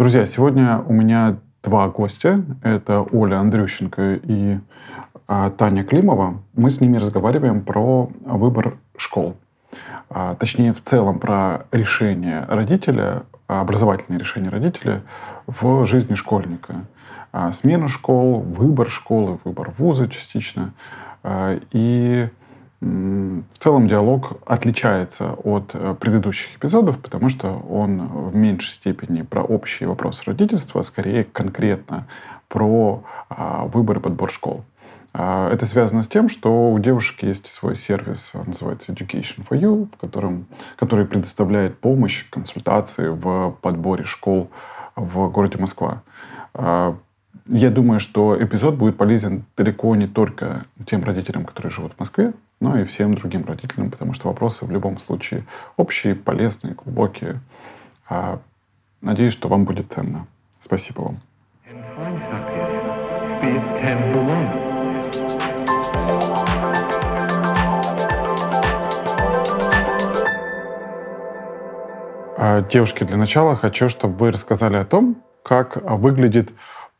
[0.00, 2.42] Друзья, сегодня у меня два гостя.
[2.62, 4.58] Это Оля Андрющенко и
[5.28, 6.40] а, Таня Климова.
[6.54, 9.36] Мы с ними разговариваем про выбор школ.
[10.08, 15.02] А, точнее, в целом про решение родителя, образовательное решение родителя
[15.46, 16.86] в жизни школьника.
[17.30, 20.72] А, смену школ, выбор школы, выбор вуза частично.
[21.72, 22.26] И
[22.80, 29.42] в целом диалог отличается от э, предыдущих эпизодов, потому что он в меньшей степени про
[29.42, 32.06] общие вопросы родительства, а скорее конкретно
[32.48, 34.64] про а, выбор и подбор школ.
[35.12, 39.88] А, это связано с тем, что у девушек есть свой сервис, называется Education for You,
[39.94, 44.50] в котором, который предоставляет помощь, консультации в подборе школ
[44.96, 46.02] в городе Москва.
[47.46, 52.32] Я думаю, что эпизод будет полезен далеко не только тем родителям, которые живут в Москве,
[52.60, 55.44] но и всем другим родителям, потому что вопросы в любом случае
[55.76, 57.40] общие, полезные, глубокие.
[58.08, 58.40] А,
[59.00, 60.26] надеюсь, что вам будет ценно.
[60.58, 61.20] Спасибо вам.
[72.36, 76.50] А, девушки, для начала хочу, чтобы вы рассказали о том, как выглядит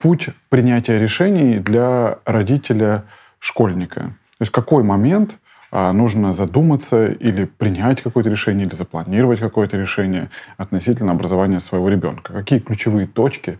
[0.00, 3.04] путь принятия решений для родителя
[3.38, 4.00] школьника.
[4.00, 5.36] То есть какой момент
[5.70, 12.32] а, нужно задуматься или принять какое-то решение, или запланировать какое-то решение относительно образования своего ребенка.
[12.32, 13.58] Какие ключевые точки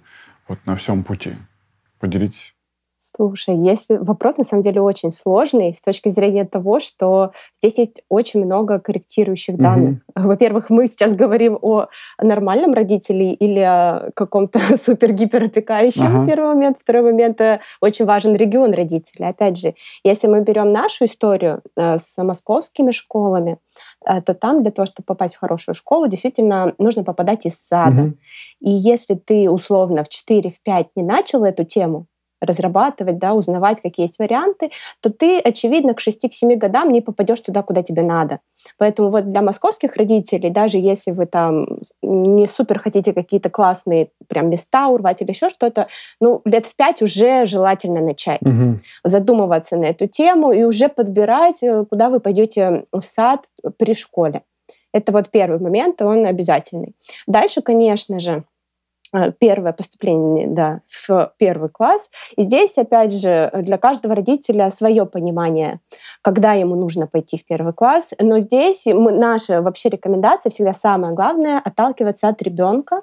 [0.49, 1.37] вот на всем пути?
[2.01, 2.55] Поделитесь.
[3.17, 8.03] Слушай, если вопрос на самом деле очень сложный с точки зрения того, что здесь есть
[8.09, 9.63] очень много корректирующих угу.
[9.63, 9.99] данных.
[10.15, 11.87] Во-первых, мы сейчас говорим о
[12.21, 16.27] нормальном родителе или о каком-то супер-гиперопекающем ага.
[16.27, 16.79] первый момент.
[16.81, 19.29] Второй момент э, очень важен регион родителей.
[19.29, 23.59] Опять же, если мы берем нашу историю э, с московскими школами,
[24.07, 28.03] э, то там для того, чтобы попасть в хорошую школу, действительно нужно попадать из сада.
[28.03, 28.13] Угу.
[28.61, 32.07] И если ты условно в 4-5 не начал эту тему,
[32.41, 37.63] разрабатывать, да, узнавать, какие есть варианты, то ты, очевидно, к 6-7 годам не попадешь туда,
[37.63, 38.41] куда тебе надо.
[38.79, 41.67] Поэтому вот для московских родителей, даже если вы там
[42.03, 45.89] не супер хотите какие-то классные прям места урвать или еще что-то,
[46.21, 48.81] ну, лет в пять уже желательно начать угу.
[49.05, 53.45] задумываться на эту тему и уже подбирать, э, куда вы пойдете в сад
[53.79, 54.43] при школе.
[54.93, 56.95] Это вот первый момент, он обязательный.
[57.27, 58.45] Дальше, конечно же,
[59.39, 62.11] первое поступление да, в первый класс.
[62.37, 65.81] И здесь, опять же, для каждого родителя свое понимание,
[66.23, 68.13] когда ему нужно пойти в первый класс.
[68.21, 73.03] Но здесь мы, наша вообще рекомендация всегда самое главное— отталкиваться от ребенка,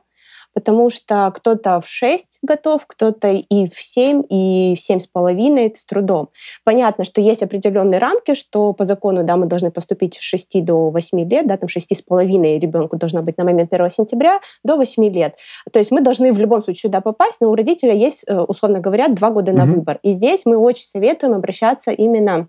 [0.57, 5.71] потому что кто-то в 6 готов, кто-то и в 7, и в 7 с половиной
[5.77, 6.29] с трудом.
[6.63, 10.89] Понятно, что есть определенные рамки, что по закону да, мы должны поступить с 6 до
[10.89, 14.77] 8 лет, да, там 6 с половиной ребенку должно быть на момент 1 сентября до
[14.77, 15.35] 8 лет.
[15.71, 18.79] То есть мы должны в любом случае сюда попасть, но у родителя есть, э, условно
[18.79, 19.55] говоря, 2 года mm-hmm.
[19.55, 19.99] на выбор.
[20.01, 22.47] И здесь мы очень советуем обращаться именно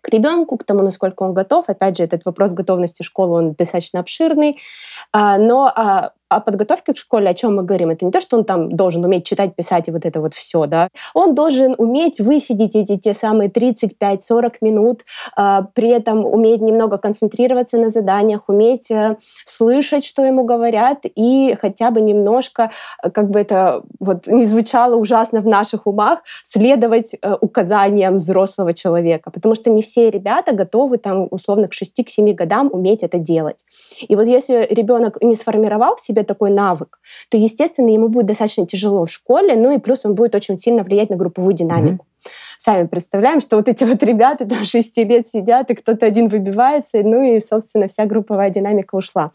[0.00, 1.68] к ребенку, к тому, насколько он готов.
[1.68, 4.58] Опять же, этот вопрос готовности школы, он достаточно обширный.
[5.12, 8.36] А, но а, о подготовке к школе, о чем мы говорим, это не то, что
[8.36, 10.88] он там должен уметь читать, писать и вот это вот все, да.
[11.14, 15.04] Он должен уметь высидеть эти те самые 35-40 минут,
[15.36, 21.56] э, при этом уметь немного концентрироваться на заданиях, уметь э, слышать, что ему говорят, и
[21.60, 22.70] хотя бы немножко,
[23.02, 28.74] э, как бы это вот не звучало ужасно в наших умах, следовать э, указаниям взрослого
[28.74, 33.64] человека, потому что не все ребята готовы там условно к 6-7 годам уметь это делать.
[34.00, 36.98] И вот если ребенок не сформировал в себе себе такой навык,
[37.30, 40.82] то, естественно, ему будет достаточно тяжело в школе, ну и плюс он будет очень сильно
[40.82, 42.04] влиять на групповую динамику.
[42.04, 42.30] Mm-hmm.
[42.58, 47.02] Сами представляем, что вот эти вот ребята там 6 лет сидят, и кто-то один выбивается,
[47.02, 49.32] ну и, собственно, вся групповая динамика ушла.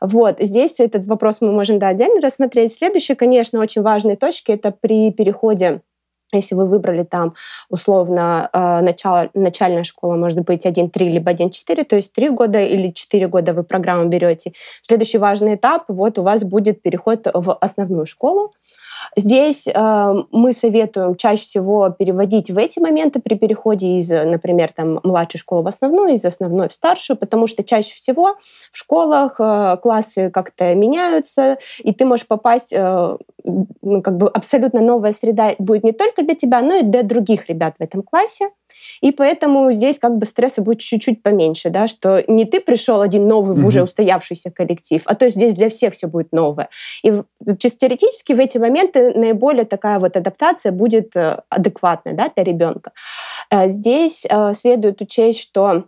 [0.00, 2.74] Вот, здесь этот вопрос мы можем, да, отдельно рассмотреть.
[2.74, 5.80] Следующие, конечно, очень важные точки— это при переходе
[6.32, 7.34] если вы выбрали там
[7.70, 12.90] условно э, начало, начальная школа, может быть 1.3 либо 1.4, то есть 3 года или
[12.90, 14.52] 4 года вы программу берете.
[14.82, 18.52] Следующий важный этап, вот у вас будет переход в основную школу.
[19.16, 25.00] Здесь э, мы советуем чаще всего переводить в эти моменты при переходе из, например, там,
[25.02, 28.36] младшей школы в основную, из основной в старшую, потому что чаще всего
[28.72, 34.80] в школах э, классы как-то меняются, и ты можешь попасть, э, ну, как бы абсолютно
[34.80, 38.50] новая среда будет не только для тебя, но и для других ребят в этом классе.
[39.00, 43.28] И поэтому здесь как бы стресса будет чуть-чуть поменьше, да, что не ты пришел один
[43.28, 46.68] новый в уже устоявшийся коллектив, а то здесь для всех все будет новое.
[47.02, 47.22] И
[47.58, 52.92] чисто теоретически в эти моменты наиболее такая вот адаптация будет э, адекватная да, для ребенка.
[53.50, 55.84] Э, здесь э, следует учесть, что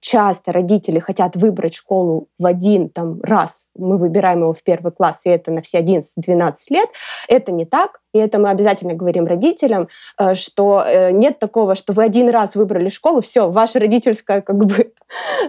[0.00, 5.20] часто родители хотят выбрать школу в один там, раз, мы выбираем его в первый класс,
[5.24, 6.88] и это на все 11-12 лет,
[7.28, 8.00] это не так.
[8.14, 9.88] И это мы обязательно говорим родителям,
[10.18, 14.56] э, что э, нет такого, что вы один раз выбрали школу, все, ваша родительская как
[14.64, 14.92] бы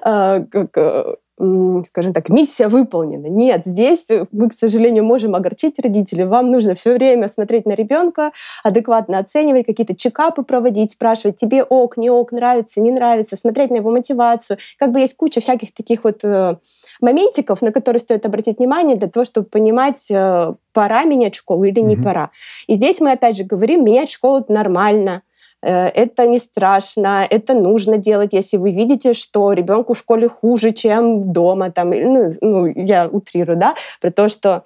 [1.38, 3.28] скажем так, миссия выполнена.
[3.28, 6.24] Нет, здесь мы, к сожалению, можем огорчить родителей.
[6.24, 8.32] Вам нужно все время смотреть на ребенка,
[8.64, 13.76] адекватно оценивать, какие-то чекапы проводить, спрашивать, тебе ок, не ок, нравится, не нравится, смотреть на
[13.76, 14.58] его мотивацию.
[14.80, 16.56] Как бы есть куча всяких таких вот э,
[17.02, 21.82] моментиков, на которые стоит обратить внимание для того, чтобы понимать, э, пора менять школу или
[21.82, 22.04] не mm-hmm.
[22.04, 22.32] пора.
[22.68, 25.35] И здесь мы опять же говорим, менять школу нормально, Э,
[25.70, 31.32] это не страшно, это нужно делать, если вы видите, что ребенку в школе хуже, чем
[31.32, 34.64] дома, там, ну, ну я утрирую, да, про то, что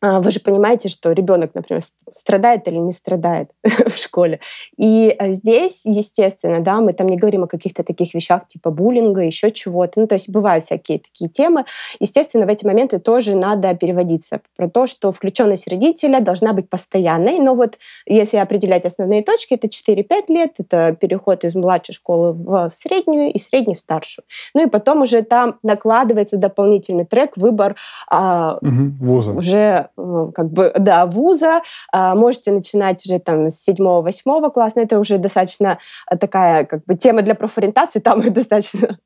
[0.00, 1.82] вы же понимаете, что ребенок, например,
[2.14, 4.40] страдает или не страдает в школе.
[4.76, 9.22] И а, здесь, естественно, да, мы там не говорим о каких-то таких вещах типа буллинга,
[9.22, 10.00] еще чего-то.
[10.00, 11.64] Ну, то есть бывают всякие такие темы.
[11.98, 17.40] Естественно, в эти моменты тоже надо переводиться про то, что включенность родителя должна быть постоянной.
[17.40, 22.70] Но вот если определять основные точки, это 4-5 лет, это переход из младшей школы в
[22.72, 24.24] среднюю и среднюю в старшую.
[24.54, 27.74] Ну и потом уже там накладывается дополнительный трек, выбор
[28.08, 29.32] а, угу, вуза.
[29.32, 31.62] уже Как бы, да, вуза.
[31.92, 34.74] А, можете начинать уже там с седьмого, восьмого класса.
[34.76, 35.78] Но это уже достаточно
[36.20, 38.98] такая как бы тема для профориентации, там достаточно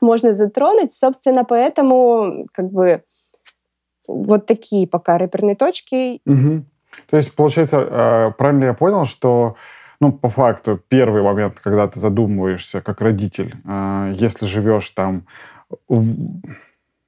[0.00, 0.92] можно затронуть.
[0.92, 3.02] Собственно, поэтому как бы
[4.06, 6.20] вот такие пока рэперные точки.
[6.26, 6.64] Угу.
[7.10, 9.56] То есть, получается, э, правильно я понял, что
[10.00, 13.56] ну, по факту, первый момент, когда ты задумываешься как родитель,
[14.14, 15.26] если живешь там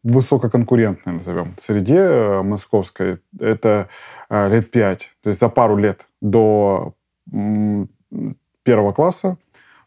[0.02, 3.88] высококонкурентной, назовем, среде э, московской, это
[4.28, 5.10] э, лет пять.
[5.22, 6.94] То есть за пару лет до
[8.62, 9.36] первого класса,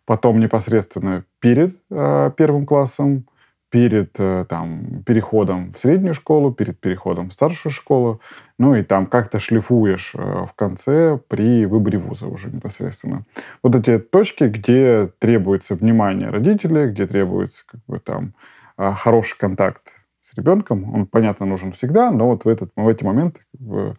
[0.06, 3.26] потом непосредственно перед э, первым классом,
[3.70, 8.22] перед там, переходом в среднюю школу, перед переходом в старшую школу,
[8.60, 13.26] ну и там как-то шлифуешь в конце при выборе вуза уже непосредственно.
[13.64, 18.36] Вот эти точки, где требуется внимание родителей, где требуется как бы там
[18.78, 20.94] хороший контакт с ребенком.
[20.94, 23.96] Он, понятно, нужен всегда, но вот в, этот, в эти моменты в,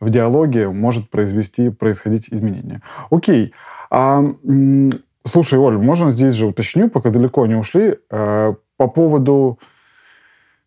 [0.00, 2.82] в диалоге может произвести, происходить изменения.
[3.10, 3.54] Окей.
[3.90, 4.22] А,
[5.26, 9.58] слушай, Оль, можно здесь же уточню, пока далеко не ушли, э, по поводу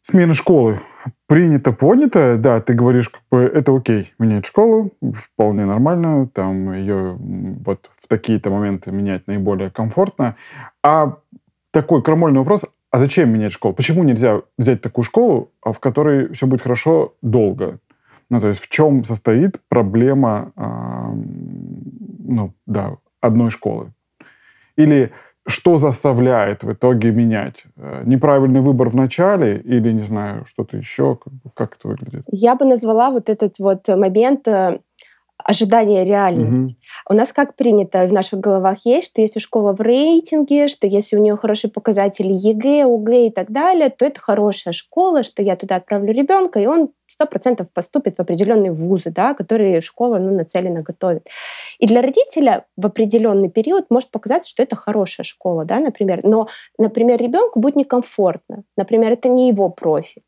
[0.02, 0.80] смены школы.
[1.28, 7.16] Принято, понято, да, ты говоришь, как бы это окей, менять школу, вполне нормально, там ее
[7.20, 10.36] вот в такие-то моменты менять наиболее комфортно.
[10.84, 11.18] А
[11.72, 13.74] такой крамольный вопрос, а зачем менять школу?
[13.74, 17.80] Почему нельзя взять такую школу, а в которой все будет хорошо долго?
[18.30, 20.64] Ну, то есть в чем состоит проблема, э,
[22.20, 23.92] ну, да, одной школы?
[24.78, 25.12] Или
[25.46, 27.66] что заставляет в итоге менять?
[27.76, 31.20] Э, неправильный выбор в начале или, не знаю, что-то еще?
[31.54, 32.24] Как это выглядит?
[32.32, 34.80] Я бы назвала вот этот вот момент э,
[35.46, 36.72] ожидание реальность.
[36.72, 37.12] Угу.
[37.12, 41.18] У нас как принято в наших головах есть, что если школа в рейтинге, что если
[41.18, 45.56] у нее хорошие показатели ЕГЭ, ОГЭ и так далее, то это хорошая школа, что я
[45.56, 50.36] туда отправлю ребенка, и он сто процентов поступит в определенные вузы, да, которые школа ну,
[50.36, 51.28] нацелена готовит.
[51.80, 56.20] И для родителя в определенный период может показаться, что это хорошая школа, да, например.
[56.24, 56.48] Но,
[56.78, 58.64] например, ребенку будет некомфортно.
[58.76, 60.24] Например, это не его профиль.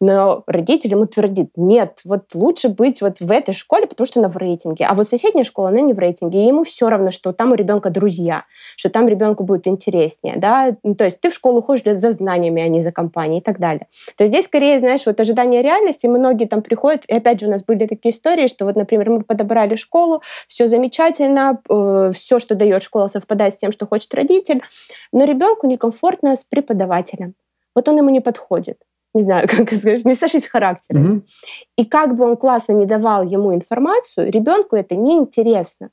[0.00, 4.30] Но родитель ему твердит, нет, вот лучше быть вот в этой школе, потому что она
[4.30, 4.86] в рейтинге.
[4.86, 6.42] А вот соседняя школа, она не в рейтинге.
[6.42, 8.44] И ему все равно, что там у ребенка друзья,
[8.76, 10.36] что там ребенку будет интереснее.
[10.36, 10.74] Да?
[10.82, 13.58] Ну, то есть ты в школу ходишь за знаниями, а не за компанией и так
[13.58, 13.88] далее.
[14.16, 17.46] То есть здесь скорее, знаешь, вот ожидание реальности, мы многие там приходят, и опять же
[17.46, 22.38] у нас были такие истории, что вот, например, мы подобрали школу, все замечательно, э, все,
[22.38, 24.62] что дает школа, совпадает с тем, что хочет родитель,
[25.12, 27.34] но ребенку некомфортно с преподавателем.
[27.74, 28.78] Вот он ему не подходит
[29.12, 31.02] не знаю, как сказать, не сошлись характером.
[31.02, 31.22] Mm-hmm.
[31.78, 35.90] И как бы он классно не давал ему информацию, ребенку это неинтересно.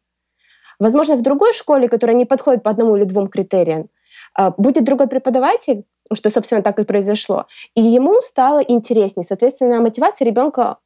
[0.79, 3.89] Возможно, в другой школе, которая не подходит по одному или двум критериям,
[4.35, 5.83] а, будет другой преподаватель,
[6.13, 7.45] что, собственно, так и произошло.
[7.75, 9.25] И ему стало интереснее.
[9.25, 10.77] Соответственно, мотивация ребенка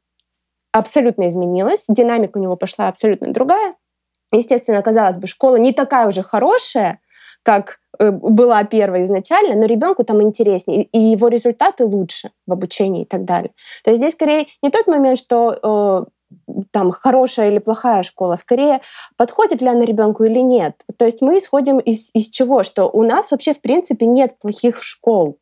[0.72, 3.74] абсолютно изменилась, динамика у него пошла абсолютно другая.
[4.32, 7.00] Естественно, казалось бы, школа не такая уже хорошая,
[7.42, 13.02] как э, была первая изначально, но ребенку там интереснее, и его результаты лучше в обучении
[13.02, 13.52] и так далее.
[13.84, 16.10] То есть здесь скорее не тот момент, что э,
[16.70, 18.80] там хорошая или плохая школа, скорее
[19.16, 20.74] подходит ли она ребенку или нет.
[20.96, 22.62] То есть мы исходим из, из чего?
[22.62, 25.38] Что у нас вообще в принципе нет плохих школ.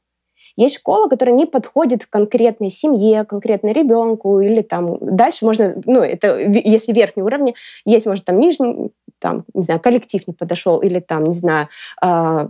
[0.56, 6.38] Есть школа, которая не подходит конкретной семье, конкретно ребенку, или там дальше можно, ну, это
[6.38, 7.54] если верхний уровень,
[7.84, 11.68] есть, может, там нижний, там, не знаю, коллектив не подошел, или там, не знаю,
[12.02, 12.48] э,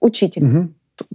[0.00, 0.44] учитель.
[0.44, 0.68] Угу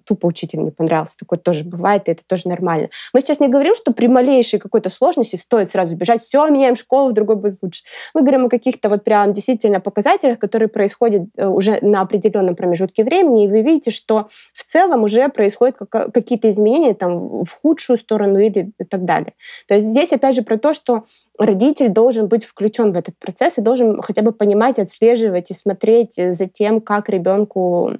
[0.04, 1.18] тупо учитель не понравился.
[1.18, 2.90] Такое тоже бывает, и это тоже нормально.
[3.14, 7.10] Мы сейчас не говорим, что при малейшей какой-то сложности стоит сразу бежать, все, меняем школу,
[7.10, 7.84] в другой будет лучше.
[8.14, 13.04] Мы говорим о каких-то вот прям действительно показателях, которые происходят э, уже на определенном промежутке
[13.04, 18.40] времени, и вы видите, что в целом уже происходят какие-то изменения там в худшую сторону
[18.40, 19.34] или и так далее.
[19.68, 21.06] То есть здесь опять же про то, что
[21.38, 26.16] родитель должен быть включен в этот процесс и должен хотя бы понимать, отслеживать и смотреть
[26.16, 27.98] за тем, как ребенку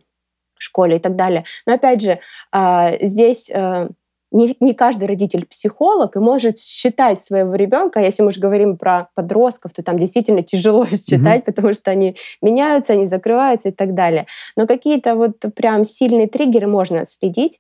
[0.66, 1.46] школе и так далее.
[1.66, 2.20] Но опять же,
[2.52, 3.90] а, здесь э,
[4.32, 8.02] не, не каждый родитель психолог и может считать своего ребенка.
[8.02, 11.46] Если мы же говорим про подростков, то там действительно тяжело считать, mm-hmm.
[11.46, 14.28] потому что они меняются, они закрываются и так далее.
[14.58, 17.60] Но какие-то вот прям сильные триггеры можно отследить.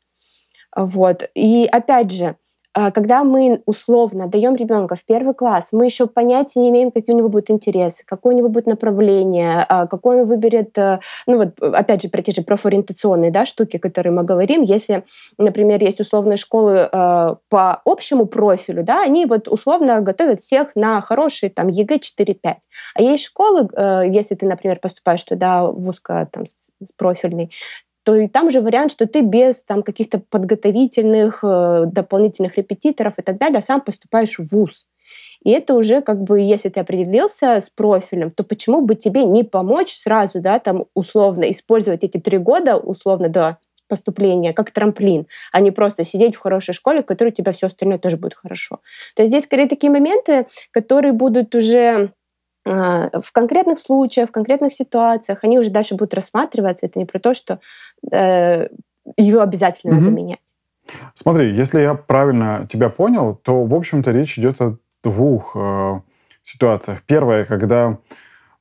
[0.75, 1.29] Вот.
[1.33, 2.35] И опять же,
[2.93, 7.17] когда мы условно отдаем ребенка в первый класс, мы еще понятия не имеем, какие у
[7.17, 11.59] него будут интересы, какое у него будет направление, а, какой он выберет, э, ну вот
[11.61, 14.61] опять же про те же профориентационные да, штуки, которые мы говорим.
[14.61, 15.03] Если,
[15.37, 21.01] например, есть условные школы э, по общему профилю, да, они вот условно готовят всех на
[21.01, 22.35] хорошие там ЕГЭ 4-5.
[22.95, 26.43] А есть школы, э, если ты, например, поступаешь туда в узко там,
[26.97, 27.51] профильный,
[28.05, 33.23] то и там же вариант, что ты без там каких-то подготовительных э, дополнительных репетиторов и
[33.23, 34.85] так далее сам поступаешь в ВУЗ.
[35.43, 39.43] И это уже как бы, если ты определился с профилем, то почему бы тебе не
[39.43, 43.57] помочь сразу, да, там условно использовать эти три года условно до
[43.87, 47.67] поступления как трамплин, а не просто сидеть в хорошей школе, в которой у тебя все
[47.67, 48.81] остальное тоже будет хорошо.
[49.15, 52.09] То есть здесь скорее такие моменты, которые будут уже а,
[52.65, 56.87] в конкретных случаях, в конкретных ситуациях они уже дальше будут рассматриваться.
[56.87, 57.59] Это не про то, что
[58.11, 58.69] э,
[59.17, 59.99] ее обязательно mm-hmm.
[59.99, 60.39] надо менять.
[61.13, 66.01] Смотри, если я правильно тебя понял, то, в общем-то, речь идет о двух э,
[66.43, 67.03] ситуациях.
[67.05, 67.97] Первая, когда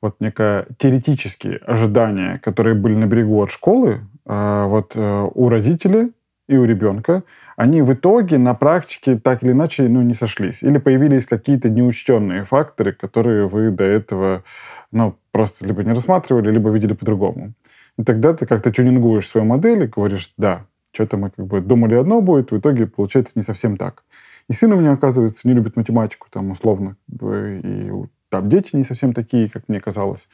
[0.01, 6.13] вот некое теоретические ожидания, которые были на берегу от школы, э, вот э, у родителей
[6.49, 7.23] и у ребенка,
[7.57, 10.63] они в итоге на практике так или иначе ну, не сошлись.
[10.63, 14.45] Или появились какие-то неучтенные факторы, которые вы до этого
[14.91, 17.55] ну, просто либо не рассматривали, либо видели по-другому.
[17.97, 21.95] И тогда ты как-то тюнингуешь свою модель и говоришь, да, что-то мы как бы думали
[21.95, 24.05] одно будет, в итоге получается не совсем так.
[24.49, 27.91] И сын у меня, оказывается, не любит математику, там, условно, и
[28.29, 30.29] там дети не совсем такие, как мне казалось,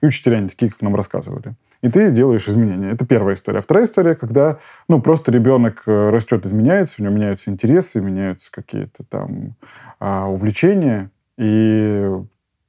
[0.00, 2.90] и учителя не такие, как нам рассказывали и ты делаешь изменения.
[2.90, 3.60] Это первая история.
[3.60, 9.04] Вторая история, когда ну, просто ребенок э, растет, изменяется, у него меняются интересы, меняются какие-то
[9.04, 9.56] там
[9.98, 12.06] а, увлечения, и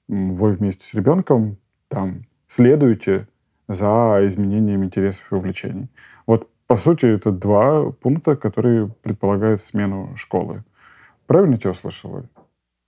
[0.08, 1.58] вы вместе с ребенком
[1.90, 3.28] там следуете
[3.68, 5.90] за изменением интересов и увлечений.
[6.26, 10.64] Вот, по сути, это два пункта, которые предполагают смену школы.
[11.28, 12.24] Правильно тебя услышала?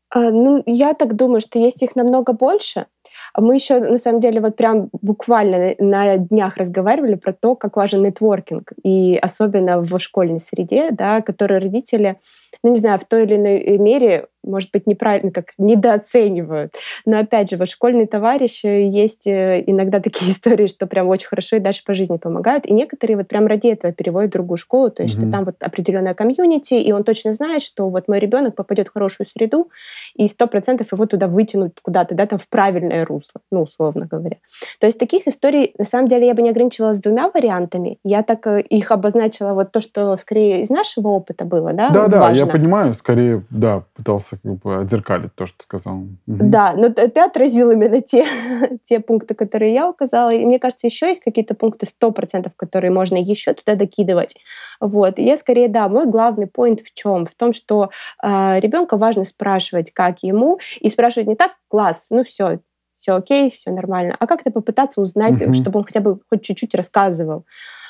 [0.09, 2.87] А, ну, я так думаю, что есть их намного больше.
[3.33, 7.75] А мы еще, на самом деле, вот прям буквально на днях разговаривали про то, как
[7.75, 12.17] важен нетворкинг, и особенно в школьной среде, да, которые родители,
[12.63, 16.73] ну, не знаю, в той или иной мере может быть, неправильно, как недооценивают.
[17.05, 21.55] Но опять же, вот школьные товарищи есть э, иногда такие истории, что прям очень хорошо
[21.55, 22.65] и дальше по жизни помогают.
[22.65, 25.21] И некоторые вот прям ради этого переводят в другую школу, то есть mm-hmm.
[25.21, 28.93] что там вот определенная комьюнити, и он точно знает, что вот мой ребенок попадет в
[28.93, 29.69] хорошую среду,
[30.15, 34.37] и сто процентов его туда вытянут куда-то, да, там в правильное русло, ну, условно говоря.
[34.79, 37.99] То есть таких историй, на самом деле, я бы не ограничивалась двумя вариантами.
[38.03, 42.07] Я так э, их обозначила вот то, что скорее из нашего опыта было, да, Да,
[42.07, 45.95] да, я понимаю, скорее, да, пытался как бы отзеркалить то, что ты сказал.
[45.95, 46.09] Угу.
[46.25, 48.25] Да, но ты отразил именно те,
[48.85, 50.29] те пункты, которые я указала.
[50.29, 54.35] И мне кажется, еще есть какие-то пункты 100%, которые можно еще туда докидывать.
[54.79, 55.19] Вот.
[55.19, 57.25] И я скорее, да, мой главный поинт в чем?
[57.25, 57.89] В том, что
[58.23, 62.59] э, ребенка важно спрашивать, как ему, и спрашивать не так, класс, ну все,
[62.95, 65.53] все окей, все нормально, а как-то попытаться узнать, угу.
[65.53, 67.45] чтобы он хотя бы хоть чуть-чуть рассказывал.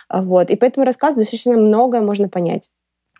[0.09, 0.49] Вот.
[0.49, 2.69] И поэтому рассказу достаточно многое можно понять.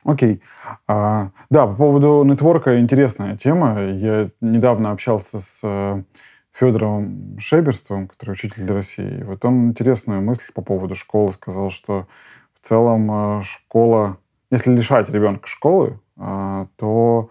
[0.06, 0.42] Окей.
[0.88, 3.82] А, да, по поводу нетворка интересная тема.
[3.82, 6.04] Я недавно общался с э,
[6.52, 9.20] Федором Шеберством, который учитель России.
[9.20, 12.08] И вот он интересную мысль по поводу школы сказал, что
[12.54, 14.18] в целом э, школа,
[14.52, 17.30] если лишать ребенка школы, э, то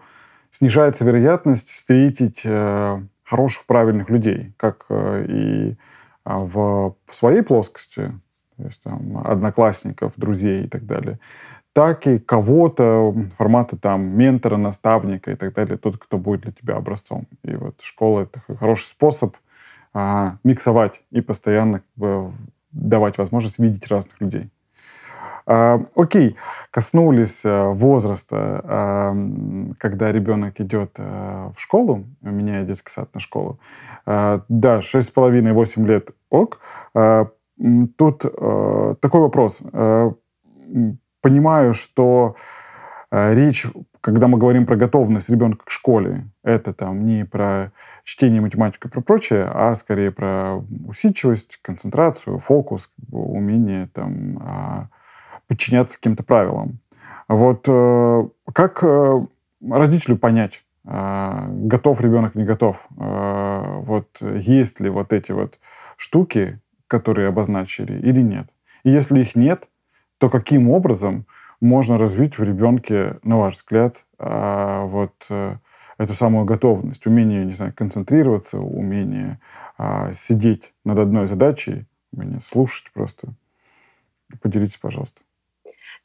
[0.49, 2.45] снижается вероятность встретить
[3.23, 5.75] хороших, правильных людей, как и
[6.25, 8.11] в своей плоскости,
[8.57, 11.19] то есть там, одноклассников, друзей и так далее,
[11.73, 16.75] так и кого-то формата там ментора, наставника и так далее, тот, кто будет для тебя
[16.75, 17.27] образцом.
[17.43, 19.35] И вот школа— это хороший способ
[19.93, 22.31] а, миксовать и постоянно как бы,
[22.71, 24.49] давать возможность видеть разных людей.
[25.45, 26.35] А, окей,
[26.69, 29.15] коснулись а, возраста, а,
[29.79, 33.59] когда ребенок идет а, в школу, меняя детский сад на школу.
[34.05, 36.59] А, да, 6,5-8 лет ок.
[36.93, 37.29] А,
[37.97, 39.61] тут а, такой вопрос.
[39.73, 40.13] А,
[41.23, 42.35] понимаю, что
[43.09, 43.65] э, речь,
[44.01, 47.71] когда мы говорим про готовность ребенка к школе, это там не про
[48.03, 54.87] чтение, математику и про прочее, а скорее про усидчивость, концентрацию, фокус, умение там, а,
[55.47, 56.79] подчиняться каким-то правилам.
[57.29, 59.25] Вот э, как э,
[59.67, 62.75] родителю понять, готов ребенок, не готов?
[62.89, 65.57] Вот есть ли вот эти вот
[65.95, 68.49] штуки, которые обозначили, или нет?
[68.83, 69.69] И если их нет,
[70.23, 71.25] то каким образом
[71.59, 75.27] можно развить в ребенке, на ваш взгляд, вот
[75.97, 79.37] эту самую готовность, умение, не знаю, концентрироваться, умение
[80.13, 83.33] сидеть над одной задачей, умение слушать просто.
[84.41, 85.23] Поделитесь, пожалуйста.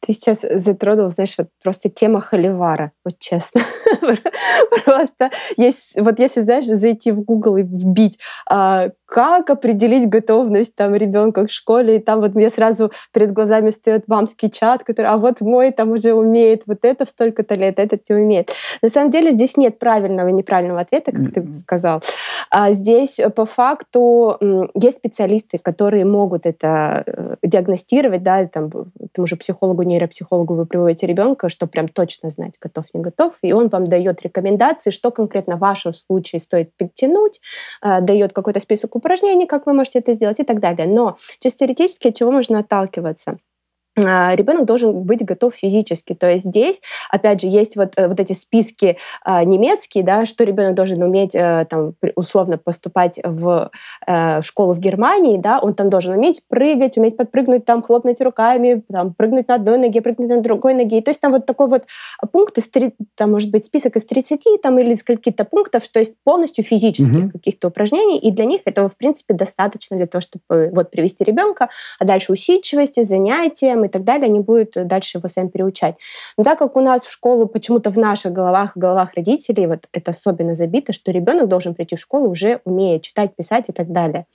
[0.00, 3.62] Ты сейчас затронул, знаешь, вот просто тема холивара, вот честно.
[4.84, 10.94] Просто есть, вот если, знаешь, зайти в Google и вбить, а, как определить готовность там
[10.94, 15.16] ребенка к школе, и там вот мне сразу перед глазами встает мамский чат, который, а
[15.16, 18.52] вот мой там уже умеет вот это в столько-то лет, этот не умеет.
[18.82, 22.02] На самом деле здесь нет правильного и неправильного ответа, как ты сказал.
[22.50, 24.38] А здесь по факту
[24.74, 28.70] есть специалисты, которые могут это э, диагностировать, да, там,
[29.12, 33.52] тому же психологу, нейропсихологу вы приводите ребенка, чтобы прям точно знать, готов, не готов, и
[33.52, 37.40] он вам дает рекомендации, что конкретно в вашем случае стоит подтянуть,
[37.82, 40.86] э, дает какой-то список упражнений, как вы можете это сделать и так далее.
[40.86, 43.38] Но чисто теоретически от чего можно отталкиваться?
[44.04, 46.14] А, ребенок должен быть готов физически.
[46.14, 50.44] То есть здесь, опять же, есть вот, э, вот эти списки а, немецкие, да, что
[50.44, 53.70] ребенок должен уметь э, там, условно поступать в
[54.06, 58.82] э, школу в Германии, да, он там должен уметь прыгать, уметь подпрыгнуть, там, хлопнуть руками,
[58.90, 61.00] там, прыгнуть на одной ноге, прыгнуть на другой ноге.
[61.02, 61.84] То есть там вот такой вот
[62.32, 62.68] пункт, из,
[63.14, 67.26] там, может быть, список из 30 там, или из каких-то пунктов, что есть полностью физических
[67.26, 67.30] mm-hmm.
[67.30, 71.68] каких-то упражнений, и для них этого, в принципе, достаточно для того, чтобы вот привести ребенка,
[71.98, 75.96] а дальше усидчивости, занятия, и так далее, они будут дальше его сами переучать.
[76.36, 79.86] Но так как у нас в школу почему-то в наших головах, в головах родителей вот
[79.92, 83.90] это особенно забито, что ребенок должен прийти в школу уже умея читать, писать и так
[83.92, 84.26] далее.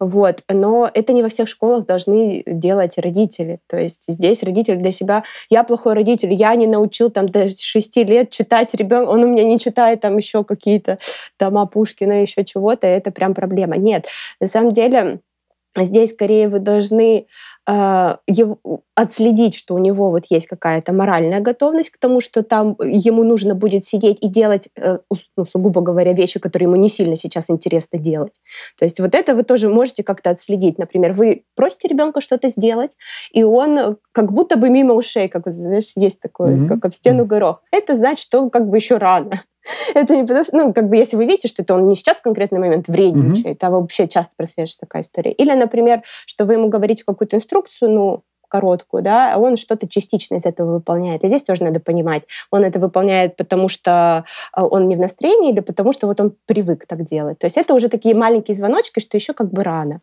[0.00, 0.42] Вот.
[0.48, 3.60] Но это не во всех школах должны делать родители.
[3.66, 7.96] То есть здесь родитель для себя, я плохой родитель, я не научил там до 6
[7.98, 10.98] лет читать ребенка, он у меня не читает там еще какие-то
[11.36, 13.76] тома Пушкина, еще чего-то, это прям проблема.
[13.76, 14.06] Нет,
[14.40, 15.20] на самом деле
[15.76, 17.26] Здесь скорее вы должны э,
[18.94, 23.54] отследить, что у него вот есть какая-то моральная готовность к тому, что там ему нужно
[23.54, 24.98] будет сидеть и делать, э,
[25.36, 28.32] ну, сугубо говоря, вещи, которые ему не сильно сейчас интересно делать.
[28.78, 30.78] То есть вот это вы тоже можете как-то отследить.
[30.78, 32.96] Например, вы просите ребенка что-то сделать,
[33.32, 36.68] и он как будто бы мимо ушей, как знаешь, есть такое, mm-hmm.
[36.68, 37.62] как об стену горох.
[37.70, 39.42] Это значит, что как бы еще рано.
[39.94, 42.18] Это не потому что, ну, как бы, если вы видите, что это он не сейчас
[42.18, 43.66] в конкретный момент вредничает, mm-hmm.
[43.66, 45.32] а вообще часто прослеживается такая история.
[45.32, 50.36] Или, например, что вы ему говорите какую-то инструкцию, ну, короткую, да, а он что-то частично
[50.36, 51.24] из этого выполняет.
[51.24, 55.52] И здесь тоже надо понимать, он это выполняет, потому что а, он не в настроении
[55.52, 57.38] или потому что вот он привык так делать.
[57.38, 60.00] То есть это уже такие маленькие звоночки, что еще как бы рано.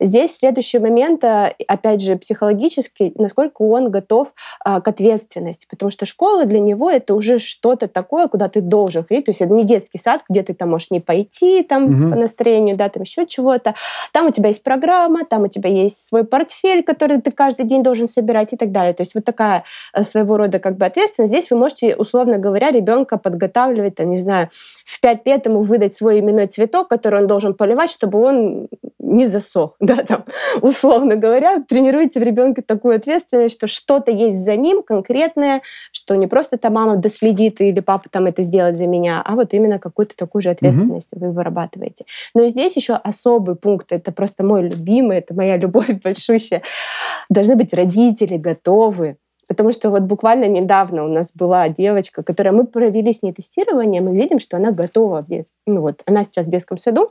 [0.00, 6.06] Здесь следующий момент, а, опять же, психологический, насколько он готов а, к ответственности, потому что
[6.06, 9.64] школа для него это уже что-то такое, куда ты должен ходить, то есть это не
[9.64, 12.10] детский сад, где ты там можешь не пойти там угу.
[12.10, 13.74] по настроению, да, там еще чего-то.
[14.12, 17.82] Там у тебя есть программа, там у тебя есть свой портфель, который ты каждый день
[17.84, 18.94] должен собирать и так далее.
[18.94, 21.32] То есть вот такая э, своего рода как бы ответственность.
[21.32, 24.48] Здесь вы можете, условно говоря, ребенка подготавливать, там, не знаю,
[24.84, 28.68] в пять лет ему выдать свой именной цветок, который он должен поливать, чтобы он
[28.98, 30.24] не засох, да, там,
[30.60, 36.26] условно говоря, тренируйте в ребенке такую ответственность, что что-то есть за ним конкретное, что не
[36.26, 40.16] просто там мама доследит или папа там это сделает за меня, а вот именно какую-то
[40.16, 41.26] такую же ответственность mm-hmm.
[41.26, 42.04] вы вырабатываете.
[42.34, 46.62] Но и здесь еще особый пункт, это просто мой любимый, это моя любовь большущая.
[47.30, 52.66] Должны быть родители готовы Потому что вот буквально недавно у нас была девочка, которая мы
[52.66, 56.46] провели с ней тестирование, мы видим, что она готова в детском, ну вот, она сейчас
[56.46, 57.10] в детском саду,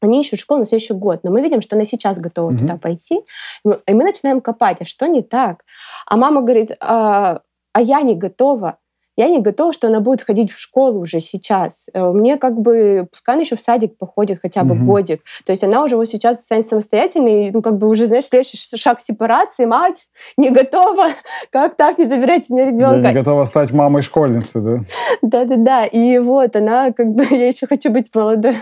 [0.00, 2.58] они ищут школу на следующий год, но мы видим, что она сейчас готова mm-hmm.
[2.58, 3.22] туда пойти,
[3.64, 5.64] и мы начинаем копать, а что не так?
[6.06, 7.40] А мама говорит, а,
[7.72, 8.78] а я не готова
[9.16, 11.86] я не готова, что она будет ходить в школу уже сейчас.
[11.92, 14.84] Э, мне как бы, пускай она еще в садик походит хотя бы угу.
[14.84, 15.22] годик.
[15.46, 19.00] То есть она уже вот сейчас станет самостоятельной, ну как бы уже, знаешь, следующий шаг
[19.00, 21.10] сепарации, мать не готова,
[21.50, 23.00] как так, не забирайте мне ребенка.
[23.00, 24.78] Да, не готова стать мамой школьницы, да?
[25.22, 28.56] Да-да-да, и вот она как бы, я еще хочу быть молодой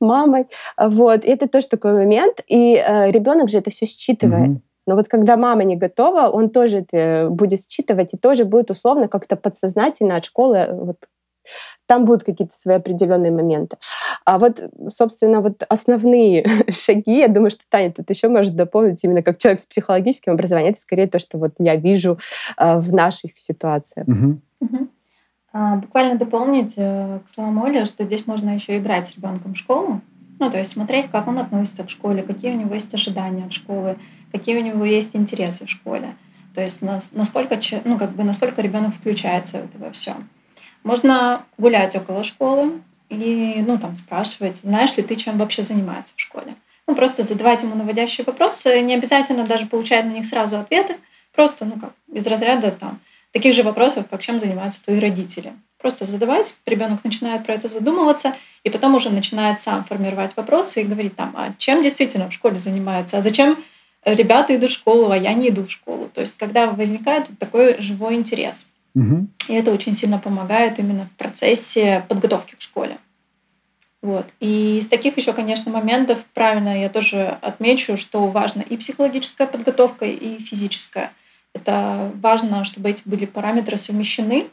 [0.00, 0.46] мамой,
[0.78, 4.48] вот, и это тоже такой момент, и э, ребенок же это все считывает.
[4.48, 4.60] Угу.
[4.86, 9.08] Но вот когда мама не готова, он тоже это будет считывать и тоже будет условно
[9.08, 10.96] как-то подсознательно от школы вот
[11.86, 13.76] там будут какие-то свои определенные моменты.
[14.24, 19.22] А вот, собственно, вот основные шаги, я думаю, что Таня тут еще может дополнить именно
[19.22, 22.18] как человек с психологическим образованием, это скорее то, что вот я вижу
[22.56, 24.06] э, в наших ситуациях.
[24.06, 24.40] Угу.
[24.60, 24.88] Угу.
[25.52, 29.58] А, буквально дополнить э, к словам Оли, что здесь можно еще играть с ребенком в
[29.58, 30.00] школу,
[30.38, 33.52] ну, то есть смотреть, как он относится к школе, какие у него есть ожидания от
[33.52, 33.96] школы,
[34.32, 36.16] какие у него есть интересы в школе.
[36.54, 40.16] То есть насколько, ну, как бы, насколько ребенок включается в это во все.
[40.82, 46.20] Можно гулять около школы и ну, там, спрашивать, знаешь ли ты, чем вообще занимается в
[46.20, 46.56] школе.
[46.86, 50.96] Ну, просто задавать ему наводящие вопросы, не обязательно даже получать на них сразу ответы,
[51.32, 53.00] просто, ну, как, из разряда там,
[53.32, 55.52] таких же вопросов, как чем занимаются твои родители.
[55.78, 60.84] Просто задавать, ребенок начинает про это задумываться, и потом уже начинает сам формировать вопросы и
[60.84, 63.56] говорить там, а чем действительно в школе занимаются, а зачем
[64.04, 66.10] ребята идут в школу, а я не иду в школу.
[66.12, 68.68] То есть когда возникает вот такой живой интерес.
[68.94, 69.26] Угу.
[69.48, 72.98] И это очень сильно помогает именно в процессе подготовки к школе.
[74.02, 74.26] Вот.
[74.40, 80.04] И из таких еще, конечно, моментов, правильно я тоже отмечу, что важна и психологическая подготовка,
[80.04, 81.12] и физическая.
[81.54, 84.48] Это важно, чтобы эти были параметры совмещены.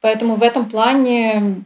[0.00, 1.64] Поэтому в этом плане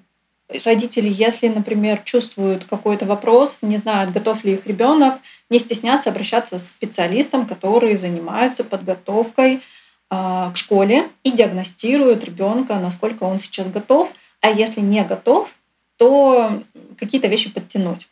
[0.48, 6.56] родители, если, например, чувствуют какой-то вопрос, не знают, готов ли их ребенок, не стесняться обращаться
[6.56, 9.62] к специалистам, которые занимаются подготовкой
[10.10, 15.54] а, к школе и диагностируют ребенка, насколько он сейчас готов, а если не готов,
[15.96, 16.62] то
[16.98, 18.08] какие-то вещи подтянуть.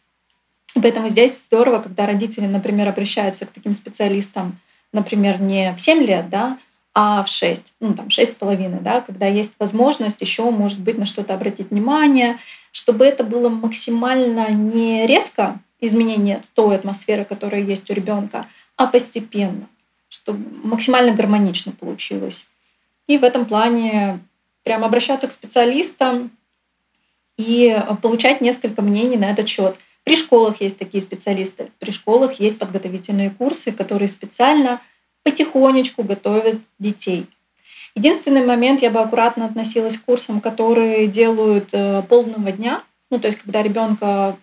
[0.75, 4.59] Поэтому здесь здорово, когда родители, например, обращаются к таким специалистам,
[4.92, 6.59] например, не в 7 лет, да,
[6.95, 11.35] а в 6, ну там 6,5, да, когда есть возможность еще, может быть, на что-то
[11.35, 12.39] обратить внимание,
[12.71, 19.69] чтобы это было максимально не резко изменение той атмосферы, которая есть у ребенка, а постепенно
[20.13, 22.47] чтобы максимально гармонично получилось.
[23.07, 24.21] И в этом плане
[24.63, 26.31] прям обращаться к специалистам
[27.39, 29.77] и получать несколько мнений на этот счет.
[30.05, 34.83] При школах есть такие специалисты, при школах есть подготовительные курсы, которые специально
[35.23, 37.27] потихонечку готовят детей.
[37.95, 43.27] Единственный момент, я бы аккуратно относилась к курсам, которые делают э, полного дня, ну то
[43.27, 44.37] есть когда ребенка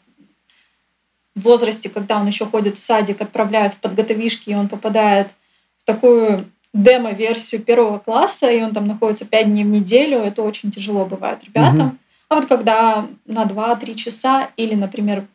[1.36, 5.30] в возрасте, когда он еще ходит в садик, отправляют в подготовишки, и он попадает
[5.86, 11.06] такую демо-версию первого класса, и он там находится пять дней в неделю, это очень тяжело
[11.06, 11.88] бывает ребятам.
[11.88, 11.98] Угу.
[12.30, 15.26] А вот когда на 2-3 часа или, например,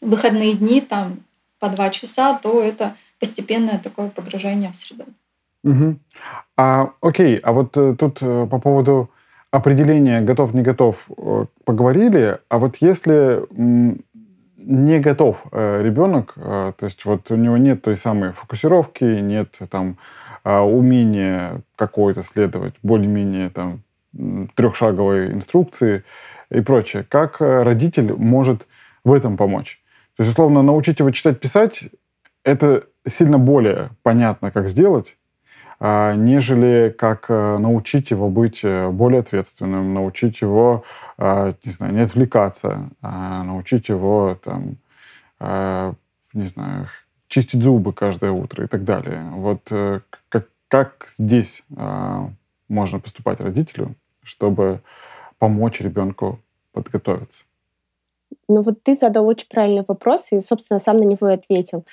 [0.00, 1.20] выходные дни там
[1.60, 5.04] по 2 часа, то это постепенное такое погружение в среду.
[5.64, 5.96] Угу.
[6.56, 9.10] А, окей, а вот э, тут э, по поводу
[9.50, 13.44] определения готов-не готов э, поговорили, а вот если
[14.56, 19.96] не готов ребенок, то есть вот у него нет той самой фокусировки, нет там
[20.44, 23.82] э, умения какой-то следовать более-менее там
[24.56, 26.02] трехшаговой инструкции
[26.50, 27.06] и прочее.
[27.08, 28.66] Как родитель может
[29.04, 29.80] в этом помочь?
[30.16, 31.84] То есть, условно, научить его читать, писать,
[32.42, 35.16] это сильно более понятно, как сделать,
[35.78, 40.84] а, нежели как э, научить его быть э, более ответственным, научить его,
[41.18, 44.76] а, не знаю, не отвлекаться, а научить его, там,
[46.32, 46.86] не знаю,
[47.28, 49.22] чистить зубы каждое утро и так далее.
[49.34, 51.62] Вот э, как, как здесь
[52.68, 54.80] можно поступать родителю, чтобы
[55.38, 56.40] помочь ребенку
[56.72, 57.44] подготовиться?
[58.48, 61.84] Ну вот ты задал очень правильный вопрос и, собственно, сам на него и ответил